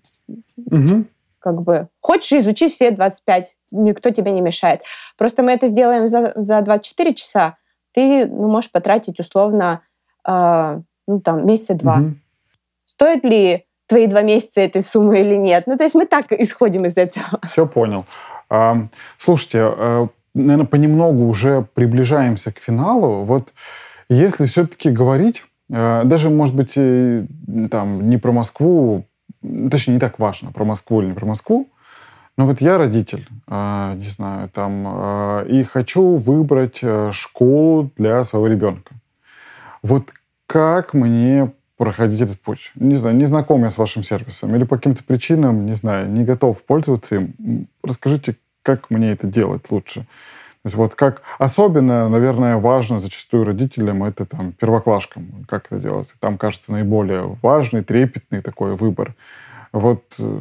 [0.56, 1.06] угу
[1.42, 4.82] как бы хочешь изучи все 25, никто тебе не мешает.
[5.18, 7.56] Просто мы это сделаем за, за 24 часа,
[7.92, 9.82] ты ну, можешь потратить условно
[10.26, 11.98] э, ну, там, месяца два.
[11.98, 12.14] Угу.
[12.84, 15.64] Стоит ли твои два месяца этой суммы или нет?
[15.66, 17.40] Ну, то есть мы так исходим из этого.
[17.44, 18.06] Все понял.
[19.16, 23.24] Слушайте, а, наверное, понемногу уже приближаемся к финалу.
[23.24, 23.52] Вот
[24.08, 25.42] если все-таки говорить,
[25.72, 26.74] а, даже, может быть,
[27.70, 29.06] там не про Москву,
[29.70, 31.68] точнее, не так важно, про Москву или не про Москву,
[32.36, 38.24] но вот я родитель, э, не знаю, там, э, и хочу выбрать э, школу для
[38.24, 38.94] своего ребенка.
[39.82, 40.12] Вот
[40.46, 42.72] как мне проходить этот путь?
[42.74, 46.24] Не знаю, не знаком я с вашим сервисом или по каким-то причинам, не знаю, не
[46.24, 47.68] готов пользоваться им.
[47.82, 50.06] Расскажите, как мне это делать лучше?
[50.62, 56.08] То есть вот как особенно, наверное, важно зачастую родителям, это там первоклашкам, как это делать.
[56.20, 59.14] Там, кажется, наиболее важный, трепетный такой выбор.
[59.72, 60.40] Вот э,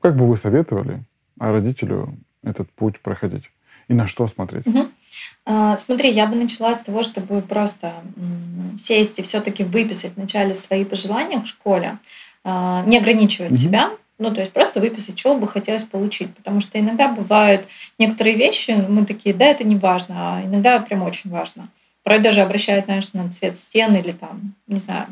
[0.00, 1.02] как бы вы советовали?
[1.38, 3.50] родителю этот путь проходить?
[3.88, 4.66] И на что смотреть?
[4.66, 4.88] Угу.
[5.78, 7.94] Смотри, я бы начала с того, чтобы просто
[8.78, 11.98] сесть и все-таки выписать вначале свои пожелания в школе,
[12.44, 13.58] а, не ограничивать угу.
[13.58, 16.34] себя, ну, то есть просто выписать, чего бы хотелось получить.
[16.34, 17.66] Потому что иногда бывают
[17.98, 21.68] некоторые вещи, мы такие, да, это не важно, а иногда прям очень важно.
[22.02, 25.06] Порой даже обращают, знаешь, на цвет стен или там, не знаю,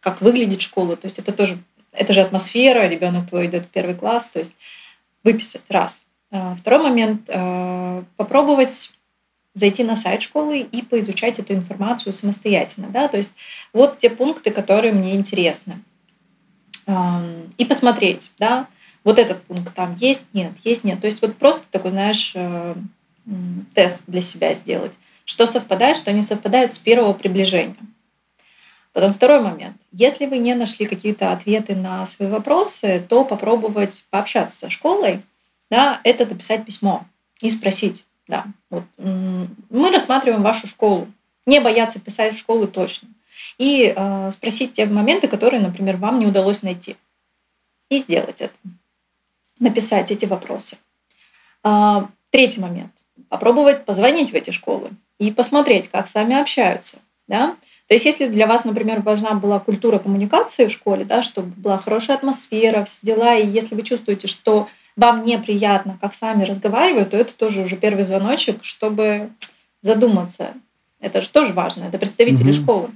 [0.00, 0.96] как выглядит школа.
[0.96, 1.58] То есть это тоже,
[1.92, 4.52] это же атмосфера, ребенок твой идет в первый класс, то есть
[5.24, 6.02] выписать раз.
[6.30, 8.92] А, второй момент а, попробовать
[9.54, 12.88] зайти на сайт школы и поизучать эту информацию самостоятельно.
[12.88, 13.08] Да?
[13.08, 13.32] То есть
[13.72, 15.80] вот те пункты, которые мне интересны.
[16.86, 18.66] И посмотреть, да,
[19.04, 21.00] вот этот пункт там есть, нет, есть, нет.
[21.00, 22.74] То есть вот просто такой, знаешь, э,
[23.74, 24.92] тест для себя сделать,
[25.24, 27.76] что совпадает, что не совпадает с первого приближения.
[28.92, 29.76] Потом второй момент.
[29.92, 35.22] Если вы не нашли какие-то ответы на свои вопросы, то попробовать пообщаться со школой,
[35.70, 37.06] да, это написать письмо
[37.40, 41.08] и спросить, да, вот, мы рассматриваем вашу школу.
[41.46, 43.08] Не бояться писать в школу точно.
[43.58, 46.96] И э, спросить те моменты, которые, например, вам не удалось найти.
[47.88, 48.54] И сделать это.
[49.58, 50.76] Написать эти вопросы.
[51.64, 52.92] Э, третий момент.
[53.28, 56.98] Попробовать позвонить в эти школы и посмотреть, как с вами общаются.
[57.28, 57.56] Да?
[57.90, 61.76] То есть, если для вас, например, важна была культура коммуникации в школе, да, чтобы была
[61.76, 67.10] хорошая атмосфера, все дела, и если вы чувствуете, что вам неприятно, как с вами разговаривают,
[67.10, 69.30] то это тоже уже первый звоночек, чтобы
[69.82, 70.54] задуматься.
[71.00, 72.62] Это же тоже важно, это представители mm-hmm.
[72.62, 72.90] школы.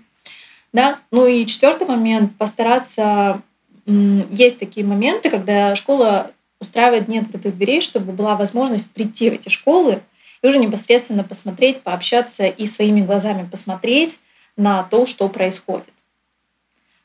[0.75, 0.99] Да?
[1.11, 3.41] Ну и четвертый момент, постараться...
[3.87, 9.51] Есть такие моменты, когда школа устраивает нет открытых дверей, чтобы была возможность прийти в эти
[9.51, 10.03] школы
[10.43, 14.19] и уже непосредственно посмотреть, пообщаться и своими глазами посмотреть
[14.57, 15.93] на то, что происходит.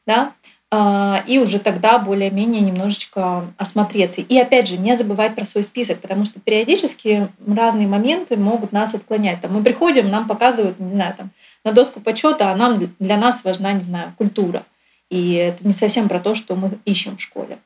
[0.05, 0.33] Да?
[0.71, 4.21] А, и уже тогда более-менее немножечко осмотреться.
[4.21, 8.93] И опять же, не забывать про свой список, потому что периодически разные моменты могут нас
[8.93, 9.41] отклонять.
[9.41, 11.31] Там мы приходим, нам показывают, не знаю, там,
[11.63, 14.63] на доску почета, а нам для нас важна, не знаю, культура.
[15.09, 17.57] И это не совсем про то, что мы ищем в школе.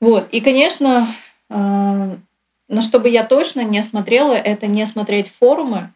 [0.00, 0.28] Вот.
[0.32, 1.06] И, конечно,
[1.48, 2.16] а,
[2.68, 5.92] но чтобы я точно не смотрела, это не смотреть форумы,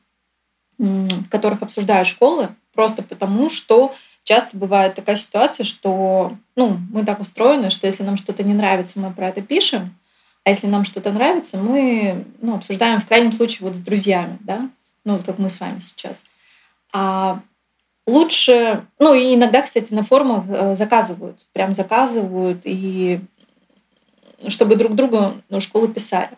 [0.79, 3.95] в которых обсуждают школы, просто потому что
[4.27, 8.99] часто бывает такая ситуация, что ну, мы так устроены, что если нам что-то не нравится,
[8.99, 9.97] мы про это пишем,
[10.45, 14.69] а если нам что-то нравится, мы ну, обсуждаем в крайнем случае вот с друзьями, да,
[15.05, 16.23] ну вот как мы с вами сейчас.
[16.93, 17.41] А
[18.07, 23.21] лучше, ну и иногда, кстати, на форумах э, заказывают, прям заказывают, и
[24.49, 26.37] чтобы друг другу ну, школу писали.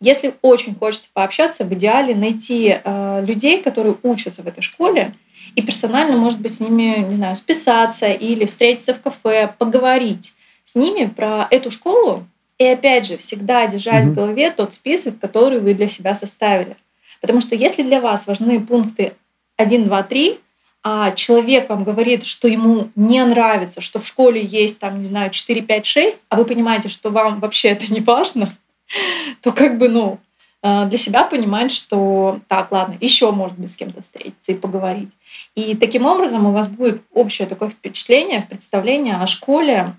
[0.00, 5.14] Если очень хочется пообщаться, в идеале найти э, людей, которые учатся в этой школе,
[5.54, 10.32] и персонально, может быть, с ними, не знаю, списаться или встретиться в кафе, поговорить
[10.64, 12.24] с ними про эту школу.
[12.58, 14.10] И опять же, всегда держать mm-hmm.
[14.10, 16.76] в голове тот список, который вы для себя составили.
[17.20, 19.12] Потому что если для вас важны пункты
[19.56, 20.40] 1, 2, 3,
[20.82, 25.30] а человек вам говорит, что ему не нравится, что в школе есть там, не знаю,
[25.30, 28.48] 4, 5, 6, а вы понимаете, что вам вообще это не важно,
[29.42, 30.20] то как бы, ну,
[30.62, 35.12] Э, для себя понимать, что так, ладно, еще может быть с кем-то встретиться и поговорить.
[35.54, 39.94] И таким образом у вас будет общее такое впечатление, представление о школе,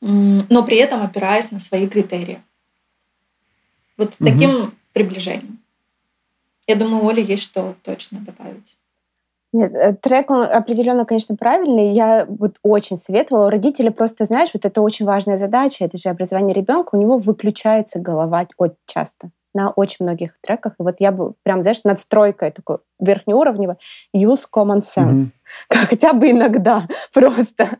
[0.00, 2.42] но при этом опираясь на свои критерии.
[3.96, 4.28] Вот угу.
[4.28, 5.60] таким приближением.
[6.66, 8.76] Я думаю, Оля есть что точно добавить.
[9.54, 11.92] Нет, э, трек, он определенно, конечно, правильный.
[11.92, 13.46] Я вот очень советовала.
[13.46, 17.18] У родителей просто, знаешь, вот это очень важная задача, это же образование ребенка, у него
[17.18, 20.72] выключается голова очень часто на очень многих треках.
[20.80, 23.76] И вот я бы прям, знаешь, надстройкой такой верхнеуровневой
[24.12, 25.30] use common sense.
[25.70, 25.86] Mm-hmm.
[25.88, 27.78] Хотя бы иногда просто.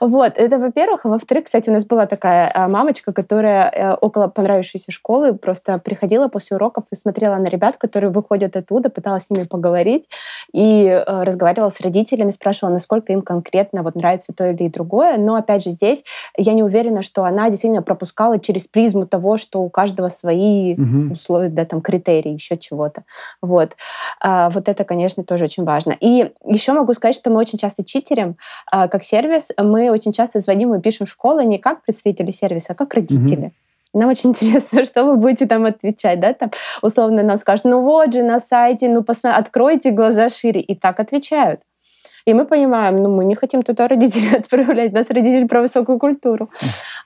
[0.00, 1.04] Вот, это во-первых.
[1.04, 5.78] А во-вторых, кстати, у нас была такая а, мамочка, которая э, около понравившейся школы просто
[5.78, 10.08] приходила после уроков и смотрела на ребят, которые выходят оттуда, пыталась с ними поговорить
[10.52, 15.16] и э, разговаривала с родителями, спрашивала, насколько им конкретно вот нравится то или другое.
[15.16, 16.04] Но, опять же, здесь
[16.36, 21.14] я не уверена, что она действительно пропускала через призму того, что у каждого свои угу.
[21.14, 23.04] условия, да, там, критерии, еще чего-то.
[23.40, 23.76] Вот.
[24.20, 25.96] А, вот это, конечно, тоже очень важно.
[25.98, 28.36] И еще могу сказать, что мы очень часто читерим
[28.70, 32.72] а, как сервис, мы очень часто звоним и пишем в школу не как представители сервиса,
[32.72, 33.46] а как родители.
[33.46, 33.66] Mm-hmm.
[33.92, 36.50] Нам очень интересно, что вы будете там отвечать, да, там
[36.82, 41.00] условно нам скажут, ну вот же на сайте, ну посмотрите, откройте глаза шире, и так
[41.00, 41.60] отвечают.
[42.26, 45.98] И мы понимаем, ну мы не хотим туда родителей отправлять, у нас родители про высокую
[45.98, 46.50] культуру.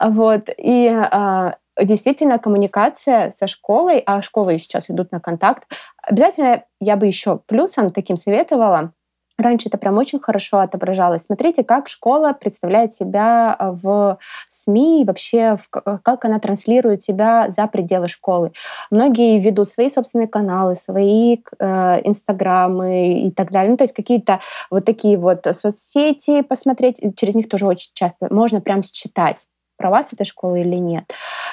[0.01, 0.49] Вот.
[0.57, 5.65] И а, действительно коммуникация со школой, а школы сейчас идут на контакт,
[6.03, 8.93] обязательно я бы еще плюсом таким советовала
[9.41, 11.25] Раньше это прям очень хорошо отображалось.
[11.25, 14.19] Смотрите, как школа представляет себя а, в
[14.49, 18.53] СМИ, вообще в, как она транслирует себя за пределы школы.
[18.91, 23.71] Многие ведут свои собственные каналы, свои э, инстаграмы и так далее.
[23.71, 24.41] Ну, то есть какие-то
[24.71, 29.47] вот такие вот соцсети посмотреть, через них тоже очень часто можно прям считать
[29.81, 31.05] про вас эта школа или нет,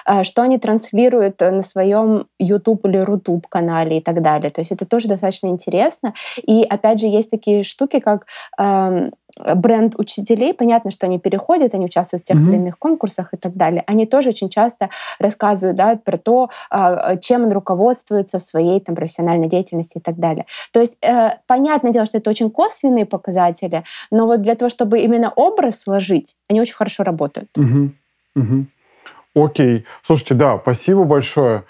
[0.05, 4.49] э, что они транслируют на своем YouTube или Рутуб канале и так далее.
[4.49, 6.13] То есть это тоже достаточно интересно.
[6.35, 8.25] И опять же есть такие штуки, как
[8.59, 9.09] э,
[9.55, 10.53] бренд учителей.
[10.53, 12.49] Понятно, что они переходят, они участвуют в тех mm-hmm.
[12.49, 13.83] или иных конкурсах и так далее.
[13.87, 14.89] Они тоже очень часто
[15.19, 20.17] рассказывают да, про то, э, чем он руководствуется в своей там, профессиональной деятельности и так
[20.17, 20.45] далее.
[20.73, 24.99] То есть э, понятное дело, что это очень косвенные показатели, но вот для того, чтобы
[24.99, 27.49] именно образ сложить, они очень хорошо работают.
[27.57, 27.89] Mm-hmm.
[28.37, 29.45] Угу.
[29.45, 29.85] Окей.
[30.03, 31.63] Слушайте, да, спасибо большое.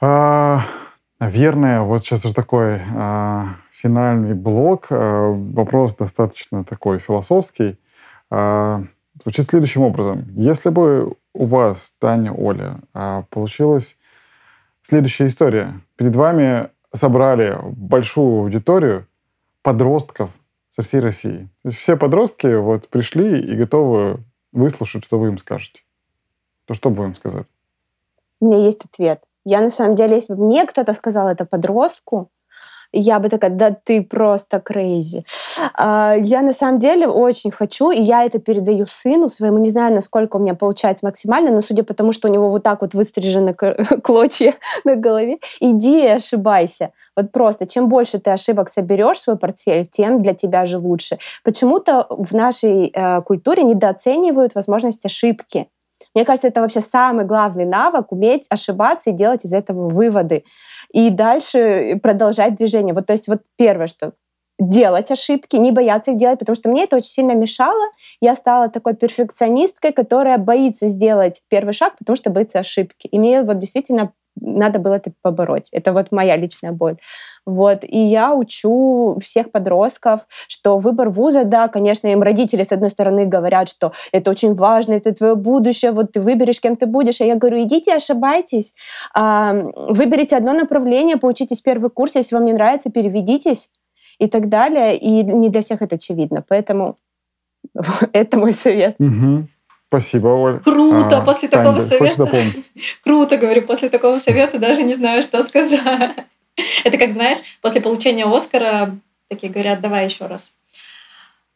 [0.00, 0.62] А,
[1.20, 4.86] наверное, вот сейчас уже такой а, финальный блок.
[4.90, 7.78] А, вопрос достаточно такой философский.
[8.30, 8.84] А,
[9.22, 10.26] звучит следующим образом.
[10.34, 13.96] Если бы у вас, Таня, Оля, а, получилась
[14.82, 15.80] следующая история.
[15.96, 19.06] Перед вами собрали большую аудиторию
[19.62, 20.30] подростков
[20.70, 21.48] со всей России.
[21.62, 24.20] То есть все подростки вот пришли и готовы
[24.52, 25.80] выслушают, что вы им скажете,
[26.64, 27.46] то что бы вы им сказали?
[28.40, 29.22] У меня есть ответ.
[29.44, 32.30] Я на самом деле, если бы мне кто-то сказал это подростку,
[32.92, 35.24] я бы такая, да ты просто крейзи.
[35.74, 39.94] А, я на самом деле очень хочу, и я это передаю сыну своему, не знаю,
[39.94, 42.94] насколько у меня получается максимально, но судя по тому, что у него вот так вот
[42.94, 43.54] выстрижены
[44.02, 44.54] клочья
[44.84, 46.92] на голове, иди и ошибайся.
[47.16, 51.18] Вот просто, чем больше ты ошибок соберешь в свой портфель, тем для тебя же лучше.
[51.44, 55.68] Почему-то в нашей э, культуре недооценивают возможность ошибки.
[56.18, 60.42] Мне кажется, это вообще самый главный навык— уметь ошибаться и делать из этого выводы.
[60.92, 62.92] И дальше продолжать движение.
[62.92, 64.14] Вот, то есть вот первое, что
[64.58, 67.84] делать ошибки, не бояться их делать, потому что мне это очень сильно мешало.
[68.20, 73.06] Я стала такой перфекционисткой, которая боится сделать первый шаг, потому что боится ошибки.
[73.06, 75.68] И мне вот действительно надо было это побороть.
[75.72, 76.96] Это вот моя личная боль.
[77.46, 77.82] Вот.
[77.82, 83.24] И я учу всех подростков, что выбор вуза, да, конечно, им родители, с одной стороны,
[83.24, 87.20] говорят, что это очень важно, это твое будущее, вот ты выберешь, кем ты будешь.
[87.20, 88.74] А я говорю, идите, ошибайтесь,
[89.14, 93.70] выберите одно направление, поучитесь первый курс, если вам не нравится, переведитесь
[94.18, 94.96] и так далее.
[94.96, 96.44] И не для всех это очевидно.
[96.46, 96.98] Поэтому
[98.12, 98.96] это мой совет.
[98.98, 99.48] Угу.
[99.88, 100.60] Спасибо, Оль.
[100.60, 102.30] Круто, а, после Тань, такого совета.
[103.02, 106.14] Круто, говорю, после такого совета даже не знаю, что сказать.
[106.84, 108.94] Это как, знаешь, после получения Оскара
[109.28, 110.52] такие говорят, давай еще раз.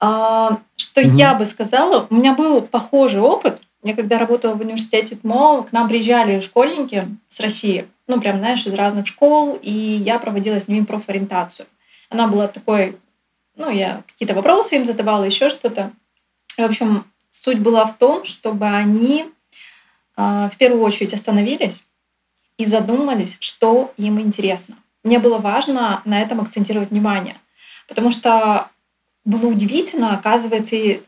[0.01, 1.11] А, что угу.
[1.11, 3.61] я бы сказала, у меня был похожий опыт.
[3.85, 8.65] Я когда работала в университете ТМО, к нам приезжали школьники с России, ну прям, знаешь,
[8.67, 11.67] из разных школ, и я проводила с ними профориентацию.
[12.09, 12.97] Она была такой,
[13.57, 15.91] ну, я какие-то вопросы им задавала, еще что-то.
[16.57, 19.25] В общем, Суть была в том, чтобы они
[20.17, 21.87] а, в первую очередь остановились
[22.59, 24.77] и задумались, что им интересно.
[25.03, 27.39] Мне было важно на этом акцентировать внимание,
[27.89, 28.69] потому что
[29.25, 31.03] было удивительно, оказывается, и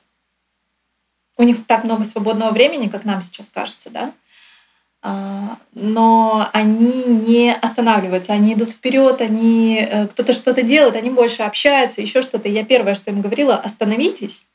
[1.36, 4.14] у них так много свободного времени, как нам сейчас кажется, да,
[5.02, 11.42] а, но они не останавливаются, они идут вперед, они э, кто-то что-то делает, они больше
[11.42, 12.48] общаются, еще что-то.
[12.48, 14.46] Я первое, что им говорила, остановитесь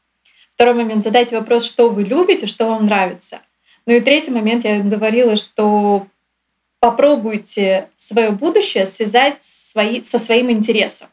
[0.59, 3.39] Второй момент, задайте вопрос, что вы любите, что вам нравится.
[3.85, 6.05] Ну и третий момент, я говорила, что
[6.81, 11.07] попробуйте свое будущее связать свои, со своим интересом.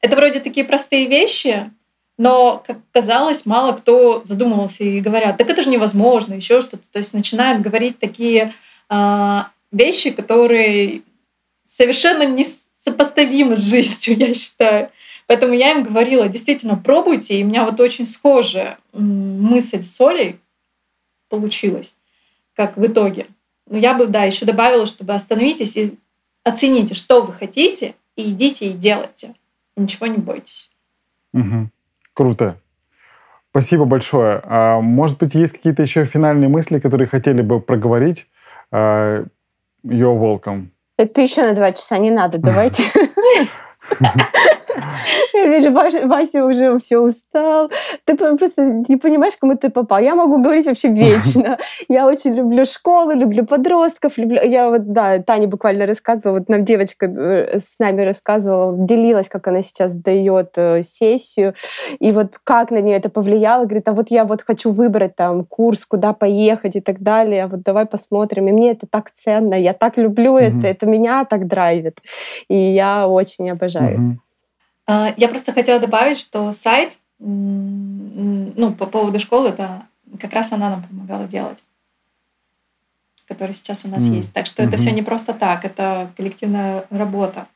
[0.00, 1.70] Это вроде такие простые вещи,
[2.18, 6.82] но, как казалось, мало кто задумывался и говорят, так это же невозможно, еще что-то.
[6.90, 8.54] То есть начинают говорить такие
[8.90, 9.38] э,
[9.70, 11.02] вещи, которые
[11.64, 12.44] совершенно не
[12.76, 14.90] сопоставимы с жизнью, я считаю.
[15.26, 17.38] Поэтому я им говорила, действительно, пробуйте.
[17.38, 20.40] И у меня вот очень схожая мысль с Олей
[21.28, 21.94] получилась,
[22.54, 23.26] как в итоге.
[23.68, 25.98] Но я бы, да, еще добавила, чтобы остановитесь и
[26.44, 29.34] оцените, что вы хотите, и идите и делайте.
[29.76, 30.70] ничего не бойтесь.
[31.32, 31.70] Угу.
[32.12, 32.58] Круто.
[33.50, 34.40] Спасибо большое.
[34.44, 38.26] А, может быть, есть какие-то еще финальные мысли, которые хотели бы проговорить?
[38.70, 39.24] А,
[39.84, 40.68] you're welcome.
[40.96, 42.84] Это еще на два часа не надо, давайте.
[45.62, 47.70] Вижу, Вася уже все устал.
[48.04, 49.98] Ты просто не понимаешь, кому ты попал.
[49.98, 51.58] Я могу говорить вообще вечно.
[51.88, 54.18] Я очень люблю школу, люблю подростков.
[54.18, 54.40] Люблю...
[54.42, 59.48] Я вот, да, Таня буквально рассказывала, вот нам девочка э, с нами рассказывала, делилась, как
[59.48, 61.54] она сейчас дает э, сессию,
[61.98, 63.64] и вот как на нее это повлияло.
[63.64, 67.44] Говорит, а вот я вот хочу выбрать там курс, куда поехать и так далее.
[67.44, 68.48] А вот давай посмотрим.
[68.48, 70.58] И мне это так ценно, я так люблю mm-hmm.
[70.58, 72.00] это, это меня так драйвит.
[72.48, 73.98] И я очень обожаю.
[73.98, 74.21] Mm-hmm.
[74.92, 79.86] А, я просто хотела добавить, что сайт, ну, по поводу школы, это
[80.20, 81.58] как раз она нам помогала делать
[83.28, 84.16] который сейчас у нас mm.
[84.16, 84.32] есть.
[84.34, 84.68] Так что mm-hmm.
[84.68, 87.46] это все не просто так, это коллективная работа.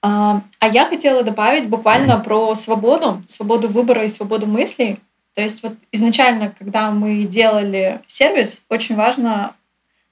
[0.00, 4.98] А, а я хотела добавить буквально про свободу, свободу выбора и свободу мыслей.
[5.34, 9.54] То есть вот изначально, когда мы делали сервис, очень важно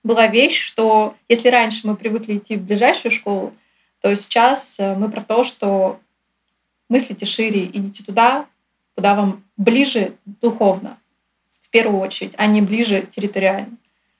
[0.04, 3.52] была вещь, что если раньше мы привыкли идти в ближайшую школу,
[4.00, 5.98] то сейчас э, мы про то, что
[6.90, 8.46] мыслите шире, идите туда,
[8.94, 10.98] куда вам ближе духовно,
[11.62, 13.78] в первую очередь, а не ближе территориально.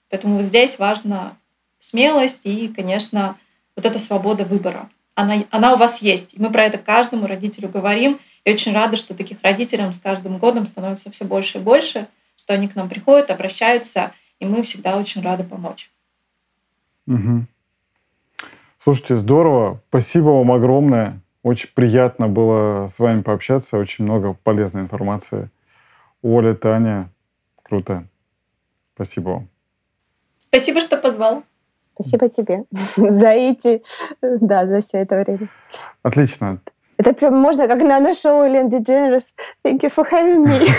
[0.09, 1.37] Поэтому вот здесь важна
[1.79, 3.37] смелость и, конечно,
[3.75, 4.89] вот эта свобода выбора.
[5.15, 6.33] Она, она у вас есть.
[6.33, 8.19] И мы про это каждому родителю говорим.
[8.43, 12.07] И очень рада, что таких родителей с каждым годом становится все больше и больше,
[12.37, 15.91] что они к нам приходят, обращаются, и мы всегда очень рады помочь.
[17.07, 17.45] Угу.
[18.79, 19.81] Слушайте, здорово.
[19.89, 21.21] Спасибо вам огромное.
[21.43, 23.77] Очень приятно было с вами пообщаться.
[23.77, 25.49] Очень много полезной информации.
[26.21, 27.09] Оля, Таня,
[27.63, 28.05] круто.
[28.93, 29.49] Спасибо вам.
[30.49, 31.43] Спасибо, что позвал.
[31.79, 32.65] Спасибо тебе
[32.95, 33.81] за эти,
[34.21, 35.49] да, за все это время.
[36.03, 36.61] Отлично.
[36.97, 39.33] Это прям можно как на наше шоу Ellen DeGeneres.
[39.65, 40.69] Thank you for having me.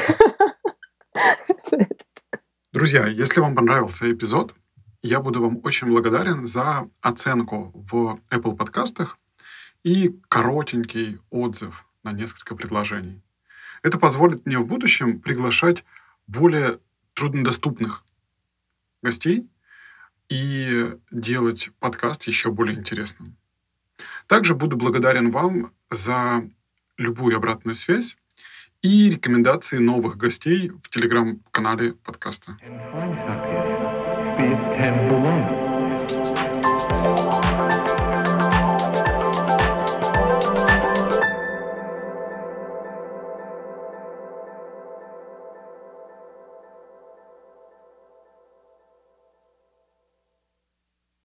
[2.73, 4.55] Друзья, если вам понравился эпизод,
[5.03, 9.19] я буду вам очень благодарен за оценку в Apple подкастах
[9.85, 13.23] и коротенький отзыв на несколько предложений.
[13.83, 15.85] Это позволит мне в будущем приглашать
[16.27, 16.79] более
[17.15, 18.05] труднодоступных
[19.03, 19.49] гостей
[20.29, 23.37] и делать подкаст еще более интересным.
[24.27, 26.49] Также буду благодарен вам за
[26.97, 28.17] любую обратную связь
[28.83, 32.57] и рекомендации новых гостей в телеграм-канале подкаста.